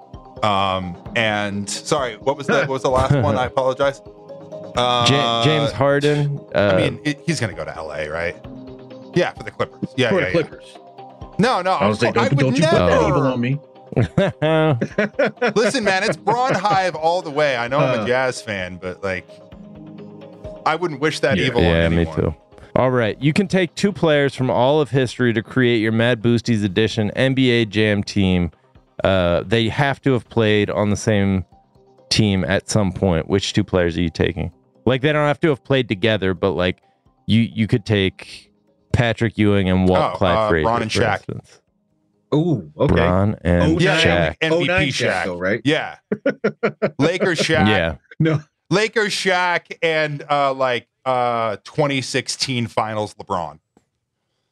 Um, 0.43 0.97
and 1.15 1.69
sorry, 1.69 2.15
what 2.17 2.37
was 2.37 2.47
the 2.47 2.53
what 2.53 2.67
was 2.69 2.81
the 2.83 2.89
last 2.89 3.15
one? 3.15 3.37
I 3.37 3.45
apologize. 3.53 4.01
Uh, 4.75 5.07
Ja- 5.09 5.43
James 5.43 5.71
Harden. 5.71 6.39
Uh, 6.53 6.71
I 6.73 6.77
mean, 6.77 6.99
it, 7.05 7.21
he's 7.25 7.39
gonna 7.39 7.53
go 7.53 7.63
to 7.63 7.71
LA, 7.81 8.05
right? 8.11 8.35
Yeah, 9.15 9.31
for 9.31 9.43
the 9.43 9.51
Clippers. 9.51 9.89
Yeah, 9.95 10.09
For 10.09 10.15
yeah, 10.19 10.19
the 10.19 10.25
yeah. 10.25 10.31
Clippers. 10.47 10.77
No, 11.39 11.61
no. 11.61 11.71
I 11.71 11.87
was 11.87 12.01
like, 12.01 12.17
I 12.17 12.27
don't, 12.27 12.35
would 12.35 12.39
don't 12.39 12.57
you 12.57 12.63
put 12.63 12.71
that 12.71 13.07
evil 13.07 13.21
on 13.21 13.39
me. 13.39 13.59
Listen, 15.55 15.83
man, 15.83 16.03
it's 16.03 16.17
Braun 16.17 16.53
Hive 16.53 16.95
all 16.95 17.21
the 17.21 17.29
way. 17.31 17.55
I 17.55 17.67
know 17.67 17.79
I'm 17.79 17.99
Uh. 18.01 18.03
a 18.03 18.07
Jazz 18.07 18.41
fan, 18.41 18.77
but 18.77 19.03
like, 19.03 19.25
I 20.65 20.75
wouldn't 20.75 20.99
wish 20.99 21.19
that 21.21 21.37
Yeah. 21.37 21.45
evil 21.47 21.61
on 21.61 21.67
yeah, 21.67 21.89
me 21.89 22.05
too. 22.05 22.35
All 22.75 22.91
right, 22.91 23.19
you 23.21 23.31
can 23.31 23.47
take 23.47 23.73
two 23.75 23.93
players 23.93 24.35
from 24.35 24.49
all 24.49 24.81
of 24.81 24.89
history 24.89 25.31
to 25.33 25.41
create 25.41 25.77
your 25.77 25.93
Mad 25.93 26.21
Boosties 26.21 26.63
edition 26.63 27.09
NBA 27.15 27.69
Jam 27.69 28.03
team. 28.03 28.51
Uh, 29.03 29.43
they 29.45 29.69
have 29.69 30.01
to 30.01 30.11
have 30.13 30.27
played 30.29 30.69
on 30.69 30.89
the 30.89 30.97
same 30.97 31.45
team 32.09 32.43
at 32.43 32.69
some 32.69 32.91
point. 32.91 33.29
Which 33.29 33.53
two 33.53 33.63
players 33.63 33.97
are 33.97 34.01
you 34.01 34.09
taking? 34.09 34.51
Like 34.85 35.01
they 35.01 35.13
don't 35.13 35.27
have 35.27 35.39
to 35.41 35.49
have 35.49 35.63
played 35.63 35.87
together, 35.87 36.33
but 36.33 36.51
like 36.51 36.79
you 37.27 37.41
you 37.41 37.65
could 37.67 37.85
take 37.85 38.51
Patrick 38.93 39.37
Ewing 39.37 39.69
and 39.69 39.87
Walt 39.87 40.11
Oh, 40.13 40.17
Clyde 40.17 40.37
uh, 40.37 40.49
Frazier, 40.49 40.63
Bron 40.63 40.81
and 40.81 40.91
for 40.91 40.99
Shaq. 41.01 41.13
instance. 41.13 41.61
Ooh, 42.33 42.71
okay. 42.77 42.93
Bron 42.95 43.35
and 43.43 43.81
Yeah, 43.81 44.01
Shaq. 44.01 44.37
MVP 44.39 44.67
09 44.67 44.87
Shaq. 44.89 45.09
Shaq, 45.09 45.25
though, 45.25 45.37
right? 45.39 45.61
Yeah, 45.63 45.97
Lakers 46.99 47.39
Shaq. 47.39 47.67
Yeah, 47.67 47.95
No. 48.19 48.41
Lakers 48.75 49.13
Shaq 49.13 49.77
and 49.81 50.23
uh 50.29 50.53
like 50.53 50.87
uh 51.05 51.55
2016 51.63 52.67
Finals 52.67 53.13
LeBron. 53.15 53.59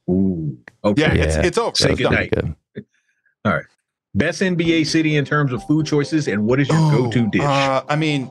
Ooh. 0.09 0.57
Okay. 0.83 1.01
Yeah, 1.01 1.13
it's 1.13 1.35
Yeah. 1.35 1.41
it's 1.45 1.57
over. 1.57 1.75
Say 1.75 1.91
It's 1.91 2.01
That'd 2.01 2.31
done. 2.31 2.45
goodnight. 2.45 2.55
be 2.75 2.81
good. 2.81 3.65
Best 4.15 4.41
NBA 4.41 4.85
city 4.85 5.17
in 5.17 5.25
terms 5.25 5.51
of 5.51 5.63
food 5.65 5.85
choices, 5.87 6.27
and 6.27 6.45
what 6.45 6.59
is 6.59 6.69
your 6.69 6.77
go-to 6.91 7.27
dish? 7.31 7.41
Uh, 7.41 7.81
I 7.89 7.95
mean, 7.95 8.25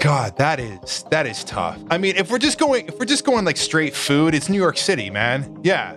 God, 0.00 0.36
that 0.38 0.58
is 0.58 1.04
that 1.12 1.26
is 1.28 1.44
tough. 1.44 1.78
I 1.88 1.96
mean, 1.96 2.16
if 2.16 2.28
we're 2.28 2.38
just 2.38 2.58
going, 2.58 2.88
if 2.88 2.98
we're 2.98 3.04
just 3.04 3.24
going 3.24 3.44
like 3.44 3.56
straight 3.56 3.94
food, 3.94 4.34
it's 4.34 4.48
New 4.48 4.58
York 4.60 4.76
City, 4.76 5.10
man. 5.10 5.60
Yeah, 5.62 5.94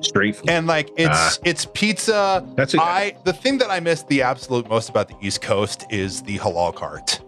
Straight 0.00 0.36
food. 0.36 0.50
and 0.50 0.66
like 0.66 0.90
it's 0.96 1.08
Ah. 1.12 1.30
it's 1.44 1.66
pizza. 1.72 2.44
That's 2.56 2.74
a 2.74 2.80
I 2.82 3.16
the 3.24 3.32
thing 3.32 3.58
that 3.58 3.70
I 3.70 3.80
miss 3.80 4.02
the 4.04 4.22
absolute 4.22 4.68
most 4.68 4.88
about 4.88 5.08
the 5.08 5.16
East 5.20 5.40
Coast 5.42 5.84
is 5.90 6.22
the 6.22 6.38
halal 6.38 6.74
cart. 6.74 7.20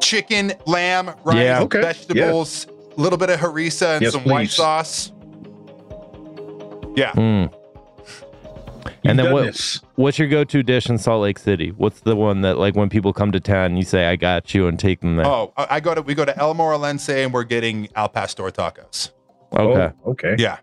Chicken, 0.00 0.52
lamb, 0.66 1.12
rice, 1.24 1.36
Yeah. 1.36 1.60
Okay. 1.62 1.80
vegetables, 1.80 2.66
a 2.96 3.00
little 3.00 3.18
bit 3.18 3.30
of 3.30 3.38
harissa 3.40 3.94
and 3.96 4.02
Yes, 4.02 4.12
some 4.12 4.24
white 4.24 4.50
sauce. 4.50 5.12
Yeah. 6.96 7.12
Mm. 7.12 7.52
You've 9.04 9.10
And 9.10 9.18
then 9.18 9.32
what? 9.32 9.44
this. 9.46 9.80
What's 9.96 10.18
your 10.18 10.28
go-to 10.28 10.62
dish 10.62 10.88
in 10.88 10.98
Salt 10.98 11.22
Lake 11.22 11.38
City? 11.38 11.70
What's 11.76 12.00
the 12.00 12.14
one 12.16 12.42
that 12.42 12.58
like 12.58 12.76
when 12.76 12.88
people 12.88 13.12
come 13.12 13.32
to 13.32 13.40
town, 13.40 13.76
you 13.76 13.82
say, 13.84 14.06
"I 14.06 14.16
got 14.16 14.54
you," 14.54 14.66
and 14.68 14.78
take 14.78 15.00
them 15.00 15.16
there? 15.16 15.26
Oh, 15.26 15.52
I 15.56 15.66
I 15.70 15.80
go 15.80 15.94
to 15.94 16.02
we 16.02 16.14
go 16.14 16.24
to 16.24 16.36
El 16.38 16.54
Morelense 16.54 17.08
and 17.08 17.32
we're 17.32 17.44
getting 17.44 17.88
al 17.96 18.08
pastor 18.08 18.44
tacos. 18.44 19.10
okay. 19.56 19.92
Oh, 20.04 20.10
okay. 20.12 20.36
Yeah. 20.38 20.58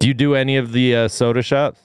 Do 0.00 0.08
you 0.08 0.14
do 0.14 0.34
any 0.34 0.56
of 0.56 0.72
the 0.72 0.96
uh, 0.96 1.08
soda 1.08 1.42
shots? 1.42 1.80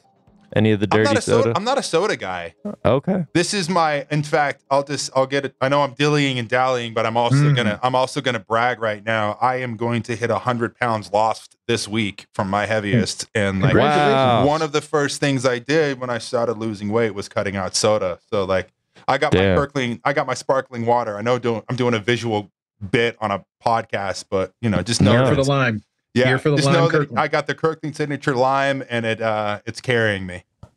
Any 0.55 0.71
of 0.71 0.79
the 0.79 0.87
I'm 0.91 1.03
dirty 1.03 1.19
soda? 1.19 1.43
soda. 1.43 1.53
I'm 1.57 1.65
not 1.65 1.77
a 1.77 1.83
soda 1.83 2.15
guy. 2.15 2.55
okay. 2.85 3.25
This 3.33 3.53
is 3.53 3.67
my. 3.67 4.07
In 4.09 4.23
fact, 4.23 4.63
I'll 4.71 4.83
just. 4.83 5.11
I'll 5.13 5.25
get 5.25 5.43
it. 5.43 5.55
I 5.59 5.67
know 5.67 5.81
I'm 5.81 5.93
dillying 5.95 6.37
and 6.39 6.47
dallying, 6.47 6.93
but 6.93 7.05
I'm 7.05 7.17
also 7.17 7.35
Mm. 7.35 7.55
gonna. 7.57 7.79
I'm 7.83 7.93
also 7.93 8.21
gonna 8.21 8.39
brag 8.39 8.79
right 8.79 9.03
now. 9.03 9.37
I 9.41 9.57
am 9.57 9.75
going 9.75 10.01
to 10.03 10.15
hit 10.15 10.29
hundred 10.29 10.77
pounds 10.77 11.11
lost 11.11 11.57
this 11.67 11.89
week 11.89 12.27
from 12.33 12.49
my 12.49 12.65
heaviest, 12.67 13.27
and 13.35 13.61
like 13.61 13.73
Wow. 13.75 14.45
one 14.45 14.61
of 14.61 14.71
the 14.71 14.81
first 14.81 15.19
things 15.19 15.45
I 15.45 15.59
did 15.59 15.99
when 15.99 16.09
I 16.09 16.19
started 16.19 16.53
losing 16.57 16.87
weight 16.89 17.11
was 17.11 17.27
cutting 17.27 17.57
out 17.57 17.75
soda. 17.75 18.19
So 18.29 18.45
like, 18.45 18.69
I 19.09 19.17
got 19.17 19.33
Damn. 19.33 19.49
my 19.49 19.55
sparkling. 19.55 19.99
I 20.05 20.13
got 20.13 20.25
my 20.25 20.35
sparkling 20.35 20.85
water. 20.85 21.17
I 21.17 21.21
know 21.21 21.37
doing. 21.37 21.63
I'm 21.67 21.75
doing 21.75 21.93
a 21.95 21.99
visual 21.99 22.49
bit 22.91 23.17
on 23.19 23.31
a 23.31 23.43
podcast, 23.65 24.25
but 24.29 24.53
you 24.61 24.69
know, 24.69 24.81
just 24.81 25.01
know 25.01 25.11
No. 25.17 25.23
For 25.25 25.35
the 25.35 25.41
it's- 25.41 25.47
lime. 25.49 25.83
Yeah, 26.15 26.27
Here 26.27 26.39
for 26.39 26.49
the 26.49 26.55
just 26.55 26.65
lime 26.67 26.75
know 26.75 26.87
that 26.87 26.97
Kirkland. 26.97 27.19
I 27.19 27.27
got 27.27 27.45
the 27.45 27.53
Kirkland 27.55 27.95
signature 27.95 28.35
lime, 28.35 28.83
and 28.89 29.05
it 29.05 29.21
uh, 29.21 29.59
it's 29.65 29.81
carrying 29.81 30.25
me. 30.25 30.43
All 30.63 30.69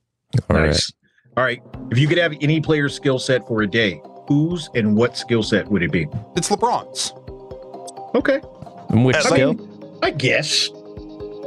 right. 0.50 0.66
nice. 0.66 0.92
All 1.36 1.44
right. 1.44 1.62
If 1.90 1.98
you 1.98 2.08
could 2.08 2.18
have 2.18 2.34
any 2.40 2.60
player's 2.60 2.94
skill 2.94 3.20
set 3.20 3.46
for 3.46 3.62
a 3.62 3.66
day, 3.66 4.02
whose 4.26 4.68
and 4.74 4.96
what 4.96 5.16
skill 5.16 5.44
set 5.44 5.68
would 5.68 5.82
it 5.84 5.92
be? 5.92 6.06
It's 6.36 6.48
LeBron's. 6.48 7.12
Okay. 8.16 8.40
And 8.90 9.04
which 9.04 9.16
I 9.16 9.20
skill? 9.20 9.54
mean, 9.54 9.98
I 10.02 10.10
guess. 10.10 10.70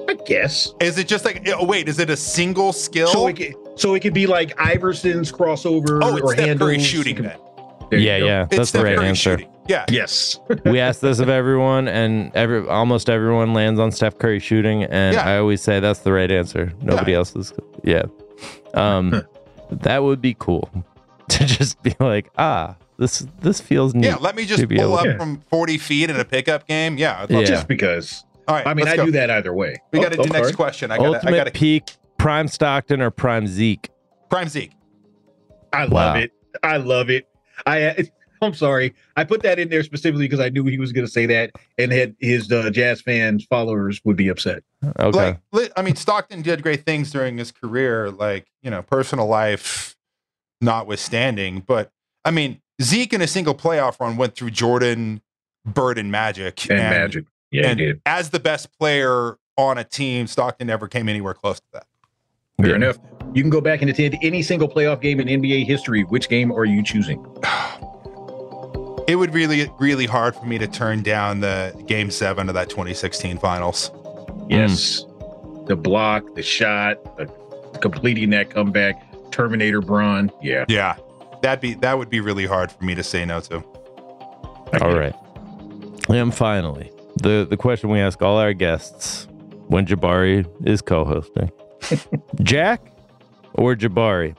I 0.07 0.13
guess. 0.25 0.73
Is 0.79 0.97
it 0.97 1.07
just 1.07 1.25
like? 1.25 1.45
Oh 1.49 1.65
wait, 1.65 1.89
is 1.89 1.99
it 1.99 2.09
a 2.09 2.15
single 2.17 2.71
skill? 2.71 3.07
So 3.09 3.27
it 3.27 3.35
could, 3.35 3.55
so 3.75 3.93
it 3.93 3.99
could 3.99 4.13
be 4.13 4.25
like 4.25 4.57
Iverson's 4.57 5.31
crossover 5.33 5.99
oh, 6.01 6.15
it's 6.15 6.23
or 6.23 6.33
Steph 6.33 6.45
handles. 6.47 6.69
Curry 6.69 6.79
shooting. 6.79 7.17
You 7.17 7.23
can- 7.23 7.39
Then. 7.89 7.99
Yeah, 8.01 8.19
go. 8.19 8.25
yeah. 8.25 8.43
It's 8.43 8.49
That's 8.55 8.59
the 8.59 8.65
Steph 8.79 8.83
right 8.85 8.95
Curry 8.95 9.07
answer. 9.09 9.31
shooting. 9.31 9.50
Yeah. 9.71 9.85
Yes. 9.89 10.37
we 10.65 10.79
ask 10.79 10.99
this 10.99 11.19
of 11.19 11.29
everyone, 11.29 11.87
and 11.87 12.31
every 12.35 12.67
almost 12.67 13.09
everyone 13.09 13.53
lands 13.53 13.79
on 13.79 13.91
Steph 13.91 14.17
Curry 14.17 14.39
shooting, 14.39 14.83
and 14.83 15.15
Yeah. 15.15 15.27
I 15.27 15.37
always 15.37 15.61
say 15.61 15.79
that's 15.79 15.99
the 15.99 16.11
right 16.11 16.29
answer. 16.29 16.73
Nobody 16.81 17.13
Yeah. 17.13 17.17
else 17.19 17.35
is. 17.35 17.53
Yeah. 17.83 18.03
Um, 18.73 19.23
that 19.71 20.03
would 20.03 20.21
be 20.21 20.35
cool 20.37 20.69
to 21.29 21.45
just 21.45 21.81
be 21.83 21.95
like, 21.99 22.29
ah, 22.37 22.75
this 22.97 23.25
this 23.39 23.61
feels 23.61 23.95
neat. 23.95 24.05
Yeah, 24.07 24.17
let 24.17 24.35
me 24.35 24.45
just 24.45 24.67
be 24.67 24.75
pull 24.75 24.95
up 24.95 25.05
to- 25.05 25.17
from 25.17 25.41
40 25.49 25.77
feet 25.77 26.09
in 26.09 26.19
a 26.19 26.25
pickup 26.25 26.67
game. 26.67 26.97
Yeah. 26.97 27.25
Yeah. 27.29 27.43
Just 27.43 27.67
because. 27.67 28.25
All 28.47 28.55
right. 28.55 28.67
I 28.67 28.73
mean, 28.73 28.87
I 28.87 28.95
go. 28.97 29.05
do 29.05 29.11
that 29.11 29.29
either 29.31 29.53
way. 29.53 29.77
We 29.93 29.99
Oh, 29.99 30.01
got 30.03 30.11
to 30.11 30.19
oh, 30.19 30.23
do 30.23 30.29
next 30.29 30.47
sorry. 30.47 30.53
question. 30.53 30.91
I 30.91 30.97
got 30.97 31.03
to. 31.03 31.09
I 31.11 31.15
Ultimate 31.15 31.35
got 31.37 31.43
to. 31.45 31.51
peak, 31.51 31.95
prime 32.17 32.47
Stockton 32.49 33.01
or 33.01 33.09
prime 33.11 33.47
Zeke. 33.47 33.89
Prime 34.29 34.49
Zeke. 34.49 34.71
I 35.71 35.83
love 35.83 35.91
Wow. 35.91 36.15
it. 36.15 36.31
I 36.63 36.77
love 36.77 37.09
it. 37.09 37.27
I 37.65 38.09
I'm 38.43 38.53
sorry. 38.55 38.93
I 39.15 39.23
put 39.23 39.43
that 39.43 39.59
in 39.59 39.69
there 39.69 39.83
specifically 39.83 40.25
because 40.27 40.39
I 40.39 40.49
knew 40.49 40.63
he 40.65 40.79
was 40.79 40.91
going 40.91 41.05
to 41.05 41.11
say 41.11 41.25
that, 41.27 41.51
and 41.77 41.91
had 41.91 42.15
his 42.19 42.51
uh, 42.51 42.69
jazz 42.71 43.01
fans 43.01 43.45
followers 43.45 44.01
would 44.03 44.15
be 44.15 44.29
upset. 44.29 44.63
Okay. 44.99 45.37
Like, 45.51 45.71
I 45.77 45.81
mean, 45.83 45.95
Stockton 45.95 46.41
did 46.41 46.63
great 46.63 46.83
things 46.85 47.11
during 47.11 47.37
his 47.37 47.51
career, 47.51 48.09
like 48.09 48.47
you 48.63 48.71
know, 48.71 48.81
personal 48.81 49.27
life 49.27 49.95
notwithstanding. 50.59 51.63
But 51.65 51.91
I 52.25 52.31
mean, 52.31 52.61
Zeke 52.81 53.13
in 53.13 53.21
a 53.21 53.27
single 53.27 53.53
playoff 53.55 53.99
run 53.99 54.17
went 54.17 54.35
through 54.35 54.51
Jordan, 54.51 55.21
Bird, 55.65 55.97
and 55.97 56.11
Magic, 56.11 56.69
And, 56.69 56.79
Magic, 56.79 57.25
yeah, 57.51 57.67
and 57.67 57.79
he 57.79 57.85
did. 57.87 58.01
as 58.05 58.31
the 58.31 58.39
best 58.39 58.75
player 58.79 59.37
on 59.57 59.77
a 59.77 59.83
team, 59.83 60.25
Stockton 60.27 60.67
never 60.67 60.87
came 60.87 61.07
anywhere 61.09 61.33
close 61.35 61.59
to 61.59 61.65
that. 61.73 61.85
Fair 62.59 62.69
Yeah. 62.71 62.75
enough. 62.75 62.97
You 63.33 63.43
can 63.43 63.49
go 63.49 63.61
back 63.61 63.81
and 63.81 63.89
attend 63.89 64.17
any 64.21 64.41
single 64.41 64.67
playoff 64.67 64.99
game 65.01 65.19
in 65.19 65.27
NBA 65.27 65.65
history. 65.65 66.03
Which 66.03 66.27
game 66.27 66.51
are 66.51 66.65
you 66.65 66.81
choosing? 66.83 67.23
It 69.11 69.15
would 69.15 69.33
really, 69.33 69.69
really 69.77 70.05
hard 70.05 70.35
for 70.35 70.45
me 70.45 70.57
to 70.57 70.67
turn 70.67 71.03
down 71.03 71.41
the 71.41 71.75
game 71.85 72.09
seven 72.09 72.47
of 72.47 72.55
that 72.55 72.69
2016 72.69 73.39
finals. 73.39 73.91
Yes, 74.47 75.03
mm. 75.03 75.67
the 75.67 75.75
block, 75.75 76.33
the 76.35 76.41
shot, 76.41 76.95
the 77.17 77.25
completing 77.81 78.29
that 78.29 78.51
comeback, 78.51 79.03
Terminator 79.29 79.81
Braun. 79.81 80.31
Yeah, 80.41 80.63
Yeah, 80.69 80.95
that'd 81.41 81.59
be 81.59 81.73
that 81.73 81.97
would 81.97 82.09
be 82.09 82.21
really 82.21 82.45
hard 82.45 82.71
for 82.71 82.85
me 82.85 82.95
to 82.95 83.03
say 83.03 83.25
no 83.25 83.41
to. 83.41 83.57
All 84.79 84.95
right. 84.97 85.13
And 86.07 86.33
finally, 86.33 86.89
the 87.21 87.45
the 87.49 87.57
question 87.57 87.89
we 87.89 87.99
ask 87.99 88.21
all 88.21 88.37
our 88.37 88.53
guests 88.53 89.27
when 89.67 89.85
Jabari 89.85 90.47
is 90.65 90.81
co-hosting: 90.81 91.51
Jack 92.43 92.81
or 93.55 93.75
Jabari? 93.75 94.37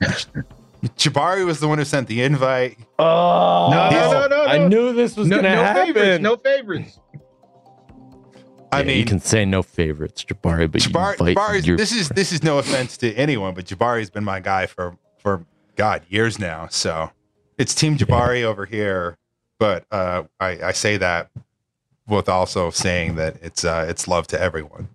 Jabari 0.96 1.44
was 1.44 1.60
the 1.60 1.68
one 1.68 1.78
who 1.78 1.84
sent 1.84 2.06
the 2.08 2.22
invite. 2.22 2.78
Oh 2.98 3.68
No, 3.70 3.90
no, 3.90 4.12
no, 4.12 4.26
no, 4.28 4.44
I 4.44 4.68
knew 4.68 4.92
this 4.92 5.16
was 5.16 5.26
no, 5.28 5.36
gonna 5.36 5.54
no 5.56 5.62
happen. 5.62 5.94
favorites, 5.94 6.22
no 6.22 6.36
favorites. 6.36 7.00
I 8.70 8.80
Yeah, 8.80 8.86
mean, 8.86 8.98
you 8.98 9.04
can 9.04 9.18
say 9.18 9.44
no 9.44 9.62
favorites, 9.62 10.24
Jabari, 10.24 10.70
but 10.70 10.82
Jabari, 10.82 11.18
you 11.30 11.34
Jabari's, 11.34 11.66
your 11.66 11.76
this 11.76 11.90
is 11.92 12.08
this 12.10 12.32
is 12.32 12.42
no 12.42 12.58
offense 12.58 12.96
to 12.98 13.12
anyone, 13.14 13.54
but 13.54 13.64
Jabari's 13.64 14.10
been 14.10 14.24
my 14.24 14.40
guy 14.40 14.66
for 14.66 14.96
for 15.18 15.44
God 15.76 16.02
years 16.08 16.38
now. 16.38 16.68
So 16.68 17.10
it's 17.56 17.74
Team 17.74 17.96
Jabari 17.96 18.42
over 18.42 18.64
here, 18.66 19.16
but 19.58 19.84
uh, 19.90 20.24
I, 20.38 20.62
I 20.62 20.72
say 20.72 20.96
that 20.98 21.30
with 22.06 22.28
also 22.28 22.70
saying 22.70 23.16
that 23.16 23.36
it's 23.42 23.64
uh, 23.64 23.86
it's 23.88 24.06
love 24.06 24.26
to 24.28 24.40
everyone. 24.40 24.88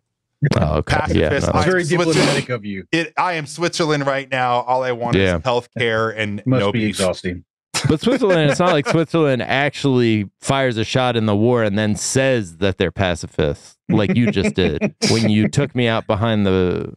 Oh, 0.59 0.77
okay. 0.77 0.99
Yeah, 1.09 1.29
no. 1.29 1.35
It's 1.37 1.47
I'm 1.47 1.63
very 1.63 1.83
diplomatic 1.83 2.49
of 2.49 2.65
you. 2.65 2.85
It, 2.91 3.13
I 3.17 3.33
am 3.33 3.45
Switzerland 3.45 4.05
right 4.05 4.29
now. 4.29 4.61
All 4.61 4.83
I 4.83 4.91
want 4.91 5.15
Yeah. 5.15 5.37
is 5.37 5.43
health 5.43 5.69
care 5.77 6.09
and 6.09 6.41
Must 6.45 6.59
no 6.59 6.71
be 6.71 6.79
beef. 6.79 6.89
exhausting. 6.89 7.43
But 7.87 7.99
Switzerland, 8.01 8.49
it's 8.49 8.59
not 8.59 8.71
like 8.71 8.87
Switzerland 8.87 9.41
actually 9.41 10.29
fires 10.41 10.77
a 10.77 10.83
shot 10.85 11.15
in 11.17 11.25
the 11.25 11.35
war 11.35 11.63
and 11.63 11.77
then 11.77 11.95
says 11.95 12.57
that 12.57 12.77
they're 12.77 12.91
pacifists, 12.91 13.77
like 13.89 14.15
you 14.15 14.31
just 14.31 14.55
did 14.55 14.95
when 15.11 15.29
you 15.29 15.47
took 15.49 15.75
me 15.75 15.87
out 15.87 16.07
behind 16.07 16.45
the 16.45 16.93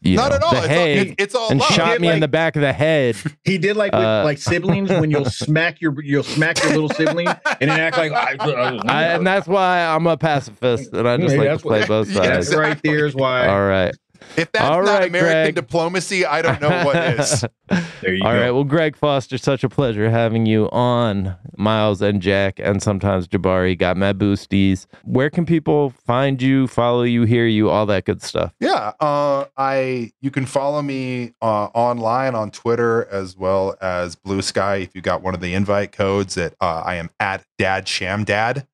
you 0.00 0.16
Not 0.16 0.30
know, 0.30 0.36
at 0.36 0.42
all. 0.42 0.50
the 0.52 0.56
It's 0.58 0.66
all- 0.68 0.68
hay 0.74 0.98
it's- 0.98 1.14
it's 1.18 1.34
all 1.34 1.50
and 1.50 1.60
love. 1.60 1.68
shot 1.70 1.86
He 1.88 1.92
did 1.94 2.00
me 2.00 2.08
in 2.10 2.20
the 2.20 2.28
back 2.28 2.56
of 2.56 2.62
the 2.62 2.72
head. 2.72 3.16
He 3.44 3.58
did 3.58 3.76
like 3.76 3.92
with 3.92 4.02
Uh, 4.02 4.22
like 4.24 4.38
siblings 4.38 4.88
when 4.90 5.10
you'll 5.10 5.24
smack 5.46 5.80
your 5.80 5.94
you'll 6.02 6.22
smack 6.22 6.62
your 6.62 6.72
little 6.72 6.88
sibling 6.90 7.28
and 7.28 7.70
then 7.70 7.78
act 7.80 7.98
like 7.98 8.12
I, 8.12 8.36
I, 8.40 9.02
and 9.14 9.26
that's 9.26 9.46
why 9.46 9.84
I'm 9.84 10.06
a 10.06 10.16
pacifist, 10.16 10.92
and 10.92 11.06
I 11.08 11.16
just 11.18 11.34
Yeah, 11.34 11.40
like 11.42 11.50
to 11.50 11.58
play 11.58 11.80
what- 11.80 11.88
both 11.88 12.10
Yes. 12.14 12.48
sides. 12.48 12.56
right 12.56 12.80
there 12.82 13.06
is 13.06 13.14
why. 13.14 13.46
All 13.48 13.64
right. 13.66 13.94
If 14.36 14.52
that's 14.52 14.64
All 14.64 14.82
not 14.82 15.00
right, 15.00 15.08
American 15.08 15.42
Greg. 15.42 15.54
diplomacy, 15.54 16.24
I 16.26 16.42
don't 16.42 16.60
know 16.60 16.84
what 16.84 16.96
is. 16.96 17.44
There 18.00 18.14
you 18.14 18.22
All 18.24 18.32
go. 18.32 18.40
right. 18.40 18.50
Well, 18.52 18.62
Greg 18.62 18.94
Foster, 18.94 19.38
such 19.38 19.64
a 19.64 19.68
pleasure 19.68 20.08
having 20.08 20.46
you 20.46 20.68
on 20.70 21.34
Miles 21.56 22.00
and 22.00 22.22
Jack, 22.22 22.60
and 22.62 22.80
sometimes 22.80 23.26
Jabari. 23.26 23.76
Got 23.76 23.96
Mad 23.96 24.18
Boosties. 24.18 24.86
Where 25.02 25.30
can 25.30 25.46
people 25.46 25.90
find 25.90 26.40
you, 26.40 26.68
follow 26.68 27.02
you, 27.02 27.24
hear 27.24 27.46
you, 27.46 27.68
all 27.68 27.84
that 27.86 28.04
good 28.04 28.22
stuff? 28.22 28.52
Yeah, 28.60 28.92
uh, 29.00 29.46
I 29.56 30.12
you 30.20 30.30
can 30.30 30.46
follow 30.46 30.80
me 30.82 31.32
uh, 31.42 31.64
online 31.74 32.34
on 32.36 32.50
Twitter 32.52 33.08
as 33.10 33.36
well 33.36 33.74
as 33.80 34.14
Blue 34.14 34.42
Sky. 34.42 34.76
If 34.76 34.94
you 34.94 35.00
got 35.00 35.22
one 35.22 35.34
of 35.34 35.40
the 35.40 35.52
invite 35.54 35.90
codes, 35.90 36.36
that 36.36 36.54
uh, 36.60 36.82
I 36.86 36.96
am 36.96 37.10
at 37.18 37.42
Dad 37.58 37.88
Sham 37.88 38.22
Dad. 38.24 38.66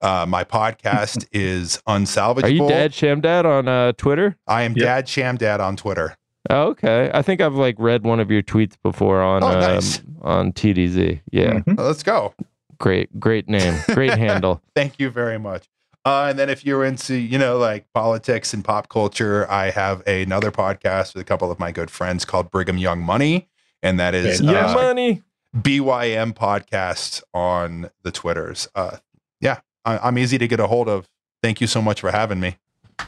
Uh, 0.00 0.24
my 0.28 0.44
podcast 0.44 1.26
is 1.32 1.82
Unsalvageable. 1.86 2.44
Are 2.44 2.48
you 2.48 2.68
Dad 2.68 2.92
Shamdad 2.92 3.44
on 3.44 3.68
uh, 3.68 3.92
Twitter? 3.92 4.36
I 4.46 4.62
am 4.62 4.72
Yep. 4.72 4.84
Dad 4.84 5.08
Sham 5.08 5.36
Dad 5.36 5.60
on 5.60 5.76
Twitter. 5.76 6.16
Oh, 6.48 6.68
okay. 6.68 7.10
I 7.12 7.20
think 7.22 7.40
I've 7.40 7.54
like 7.54 7.76
read 7.78 8.02
one 8.04 8.18
of 8.18 8.30
your 8.30 8.42
tweets 8.42 8.74
before 8.82 9.20
on 9.22 9.42
Oh, 9.42 9.48
um, 9.48 9.82
on 10.22 10.52
TDZ. 10.52 11.20
Yeah, 11.30 11.52
Mhm. 11.60 11.78
Uh, 11.78 11.82
Let's 11.84 12.02
go. 12.02 12.34
great, 12.78 13.20
great 13.20 13.46
name, 13.48 13.74
great 13.90 14.14
handle. 14.18 14.62
Thank 14.74 14.98
you 14.98 15.10
very 15.10 15.38
much. 15.38 15.68
Uh, 16.06 16.28
and 16.30 16.38
then 16.38 16.48
if 16.48 16.64
you're 16.64 16.82
into, 16.82 17.14
you 17.14 17.36
know, 17.38 17.58
like 17.58 17.84
politics 17.92 18.54
and 18.54 18.64
pop 18.64 18.88
culture, 18.88 19.46
I 19.50 19.68
have 19.68 20.00
another 20.06 20.50
podcast 20.50 21.14
with 21.14 21.20
a 21.20 21.24
couple 21.24 21.50
of 21.50 21.58
my 21.58 21.72
good 21.72 21.90
friends 21.90 22.24
called 22.24 22.50
Brigham 22.50 22.78
Young 22.78 23.02
Money. 23.02 23.48
And 23.82 24.00
that 24.00 24.14
is 24.14 24.40
Yeah, 24.40 24.52
Yeah, 24.52 24.66
uh, 24.70 24.74
money. 24.74 25.22
BYM 25.54 26.32
podcast 26.32 27.22
on 27.34 27.90
the 28.02 28.10
Twitters. 28.10 28.66
Uh, 28.74 28.96
yeah, 29.42 29.60
I, 29.84 29.98
I'm 29.98 30.18
easy 30.18 30.38
to 30.38 30.48
get 30.48 30.60
a 30.60 30.66
hold 30.66 30.88
of. 30.88 31.06
Thank 31.42 31.60
you 31.60 31.66
so 31.66 31.80
much 31.80 32.00
for 32.00 32.10
having 32.10 32.40
me. 32.40 32.56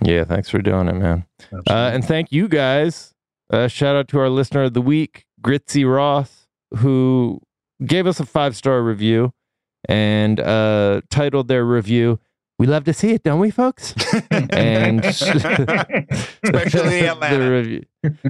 Yeah, 0.03 0.25
thanks 0.25 0.49
for 0.49 0.59
doing 0.59 0.89
it, 0.89 0.95
man. 0.95 1.27
Uh, 1.69 1.91
and 1.93 2.05
thank 2.05 2.33
you 2.33 2.49
guys. 2.49 3.13
Uh, 3.51 3.69
shout 3.69 3.95
out 3.95 4.09
to 4.09 4.19
our 4.19 4.31
listener 4.31 4.63
of 4.63 4.73
the 4.73 4.81
week, 4.81 5.27
Gritzy 5.43 5.85
Ross, 5.85 6.47
who 6.79 7.41
gave 7.85 8.07
us 8.07 8.19
a 8.19 8.25
five 8.25 8.57
star 8.57 8.83
review 8.83 9.33
and 9.89 10.41
uh, 10.41 11.03
titled 11.11 11.49
their 11.49 11.65
review, 11.65 12.21
We 12.59 12.67
Love 12.67 12.85
to 12.85 12.95
See 12.95 13.11
It, 13.11 13.23
don't 13.25 13.41
we, 13.41 13.51
folks? 13.51 13.95
and 14.31 15.05
Especially 15.05 17.01
in 17.01 17.05
Atlanta. 17.11 17.39
the, 17.39 17.51
review, 17.51 17.85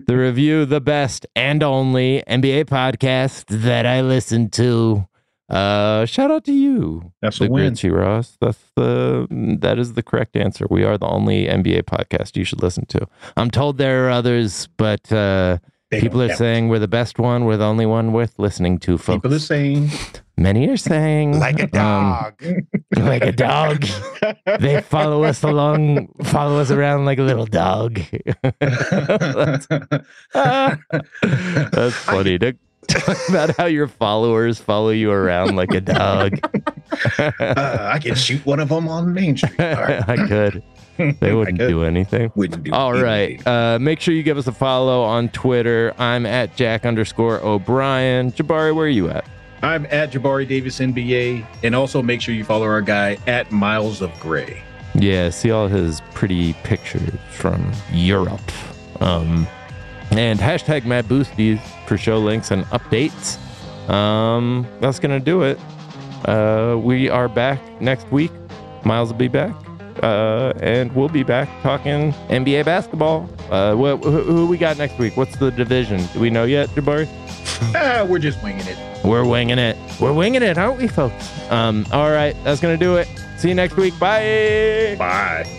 the 0.06 0.16
review, 0.16 0.64
the 0.64 0.80
best 0.80 1.26
and 1.36 1.62
only 1.62 2.24
NBA 2.26 2.64
podcast 2.64 3.44
that 3.62 3.86
I 3.86 4.00
listen 4.00 4.50
to. 4.50 5.06
Uh, 5.48 6.06
shout 6.06 6.30
out 6.30 6.44
to 6.44 6.52
you, 6.52 7.12
That's 7.20 7.38
the 7.38 7.46
a 7.46 7.50
win. 7.50 7.74
Gritzy 7.74 7.94
Ross. 7.94 8.38
That's 8.40 8.58
the 8.76 9.26
that 9.60 9.78
is 9.78 9.94
the 9.94 10.02
correct 10.02 10.36
answer. 10.36 10.66
We 10.70 10.84
are 10.84 10.96
the 10.96 11.06
only 11.06 11.46
NBA 11.46 11.82
podcast 11.82 12.36
you 12.36 12.44
should 12.44 12.62
listen 12.62 12.86
to. 12.86 13.06
I'm 13.36 13.50
told 13.50 13.76
there 13.76 14.06
are 14.06 14.10
others, 14.10 14.68
but 14.76 15.12
uh, 15.12 15.58
people 15.90 16.22
are 16.22 16.28
count. 16.28 16.38
saying 16.38 16.68
we're 16.68 16.78
the 16.78 16.88
best 16.88 17.18
one. 17.18 17.44
We're 17.44 17.58
the 17.58 17.66
only 17.66 17.86
one 17.86 18.12
worth 18.12 18.38
listening 18.38 18.78
to, 18.80 18.96
folks. 18.96 19.18
people 19.18 19.34
are 19.34 19.38
saying 19.38 19.90
Many 20.36 20.68
are 20.68 20.76
saying 20.76 21.38
Like 21.38 21.60
a 21.60 21.64
um, 21.64 21.68
dog. 21.68 22.42
like 22.96 23.22
a 23.22 23.32
dog. 23.32 23.86
they 24.60 24.80
follow 24.80 25.24
us 25.24 25.42
along, 25.42 26.08
follow 26.24 26.58
us 26.58 26.70
around 26.70 27.04
like 27.04 27.18
a 27.18 27.22
little 27.22 27.46
dog. 27.46 28.00
that's, 28.60 29.66
that's 31.70 31.94
funny. 31.96 32.38
To 32.38 32.56
talk 32.88 33.16
about 33.28 33.56
how 33.56 33.66
your 33.66 33.86
followers 33.88 34.58
follow 34.58 34.90
you 34.90 35.10
around 35.10 35.56
like 35.56 35.72
a 35.72 35.80
dog. 35.80 36.38
uh, 37.18 37.30
I 37.80 37.98
can 38.02 38.14
shoot 38.14 38.44
one 38.44 38.60
of 38.60 38.68
them 38.68 38.88
on 38.88 39.12
Main 39.14 39.36
Street. 39.36 39.58
All 39.60 39.74
right. 39.74 40.08
I 40.08 40.16
could. 40.26 40.62
They 40.98 41.32
wouldn't 41.34 41.58
could. 41.58 41.68
do 41.68 41.84
anything. 41.84 42.30
Wouldn't 42.34 42.64
do 42.64 42.72
All 42.72 42.92
right. 42.92 43.30
anything. 43.30 43.46
Uh, 43.48 43.78
make 43.80 43.98
sure 44.00 44.14
you 44.14 44.22
give 44.22 44.36
us 44.38 44.46
a 44.46 44.52
follow 44.52 45.02
on 45.02 45.30
Twitter. 45.30 45.94
I'm 45.98 46.26
at 46.26 46.54
Jack 46.56 46.84
underscore 46.84 47.40
O'Brien. 47.42 48.30
Jabari, 48.32 48.74
where 48.74 48.86
are 48.86 48.88
you 48.88 49.08
at? 49.08 49.24
I'm 49.62 49.86
at 49.86 50.12
Jabari 50.12 50.46
Davis 50.46 50.80
NBA, 50.80 51.46
and 51.62 51.74
also 51.74 52.02
make 52.02 52.20
sure 52.20 52.34
you 52.34 52.44
follow 52.44 52.66
our 52.66 52.82
guy 52.82 53.16
at 53.26 53.50
Miles 53.52 54.02
of 54.02 54.12
Gray. 54.20 54.62
Yeah, 54.94 55.30
see 55.30 55.50
all 55.50 55.68
his 55.68 56.02
pretty 56.14 56.52
pictures 56.64 57.14
from 57.30 57.72
Europe. 57.92 58.42
Um, 59.00 59.46
and 60.12 60.38
hashtag 60.38 60.84
Mad 60.84 61.06
Boosties 61.06 61.60
for 61.86 61.96
show 61.96 62.18
links 62.18 62.50
and 62.50 62.64
updates. 62.66 63.38
Um, 63.90 64.66
that's 64.80 64.98
gonna 64.98 65.20
do 65.20 65.42
it. 65.42 65.58
Uh, 66.24 66.76
we 66.82 67.08
are 67.08 67.28
back 67.28 67.58
next 67.80 68.10
week. 68.12 68.30
Miles 68.84 69.10
will 69.10 69.18
be 69.18 69.28
back, 69.28 69.54
uh, 70.02 70.52
and 70.60 70.94
we'll 70.94 71.08
be 71.08 71.22
back 71.22 71.48
talking 71.62 72.12
NBA 72.28 72.64
basketball. 72.64 73.28
Uh, 73.50 73.74
wh- 73.74 74.02
who, 74.02 74.22
who 74.22 74.46
we 74.46 74.56
got 74.58 74.78
next 74.78 74.98
week? 74.98 75.16
What's 75.16 75.36
the 75.36 75.50
division? 75.50 76.04
Do 76.12 76.20
we 76.20 76.30
know 76.30 76.44
yet, 76.44 76.68
Jabari? 76.70 77.08
Ah, 77.74 78.04
we're 78.08 78.18
just 78.18 78.42
winging 78.42 78.66
it. 78.66 78.78
We're 79.04 79.24
winging 79.24 79.58
it. 79.58 79.76
We're 80.00 80.12
winging 80.12 80.42
it, 80.42 80.58
aren't 80.58 80.78
we, 80.80 80.88
folks? 80.88 81.28
Um, 81.50 81.86
all 81.92 82.10
right, 82.10 82.36
that's 82.44 82.60
gonna 82.60 82.76
do 82.76 82.96
it. 82.96 83.08
See 83.36 83.48
you 83.48 83.54
next 83.54 83.76
week. 83.76 83.98
Bye. 83.98 84.94
Bye. 84.98 85.58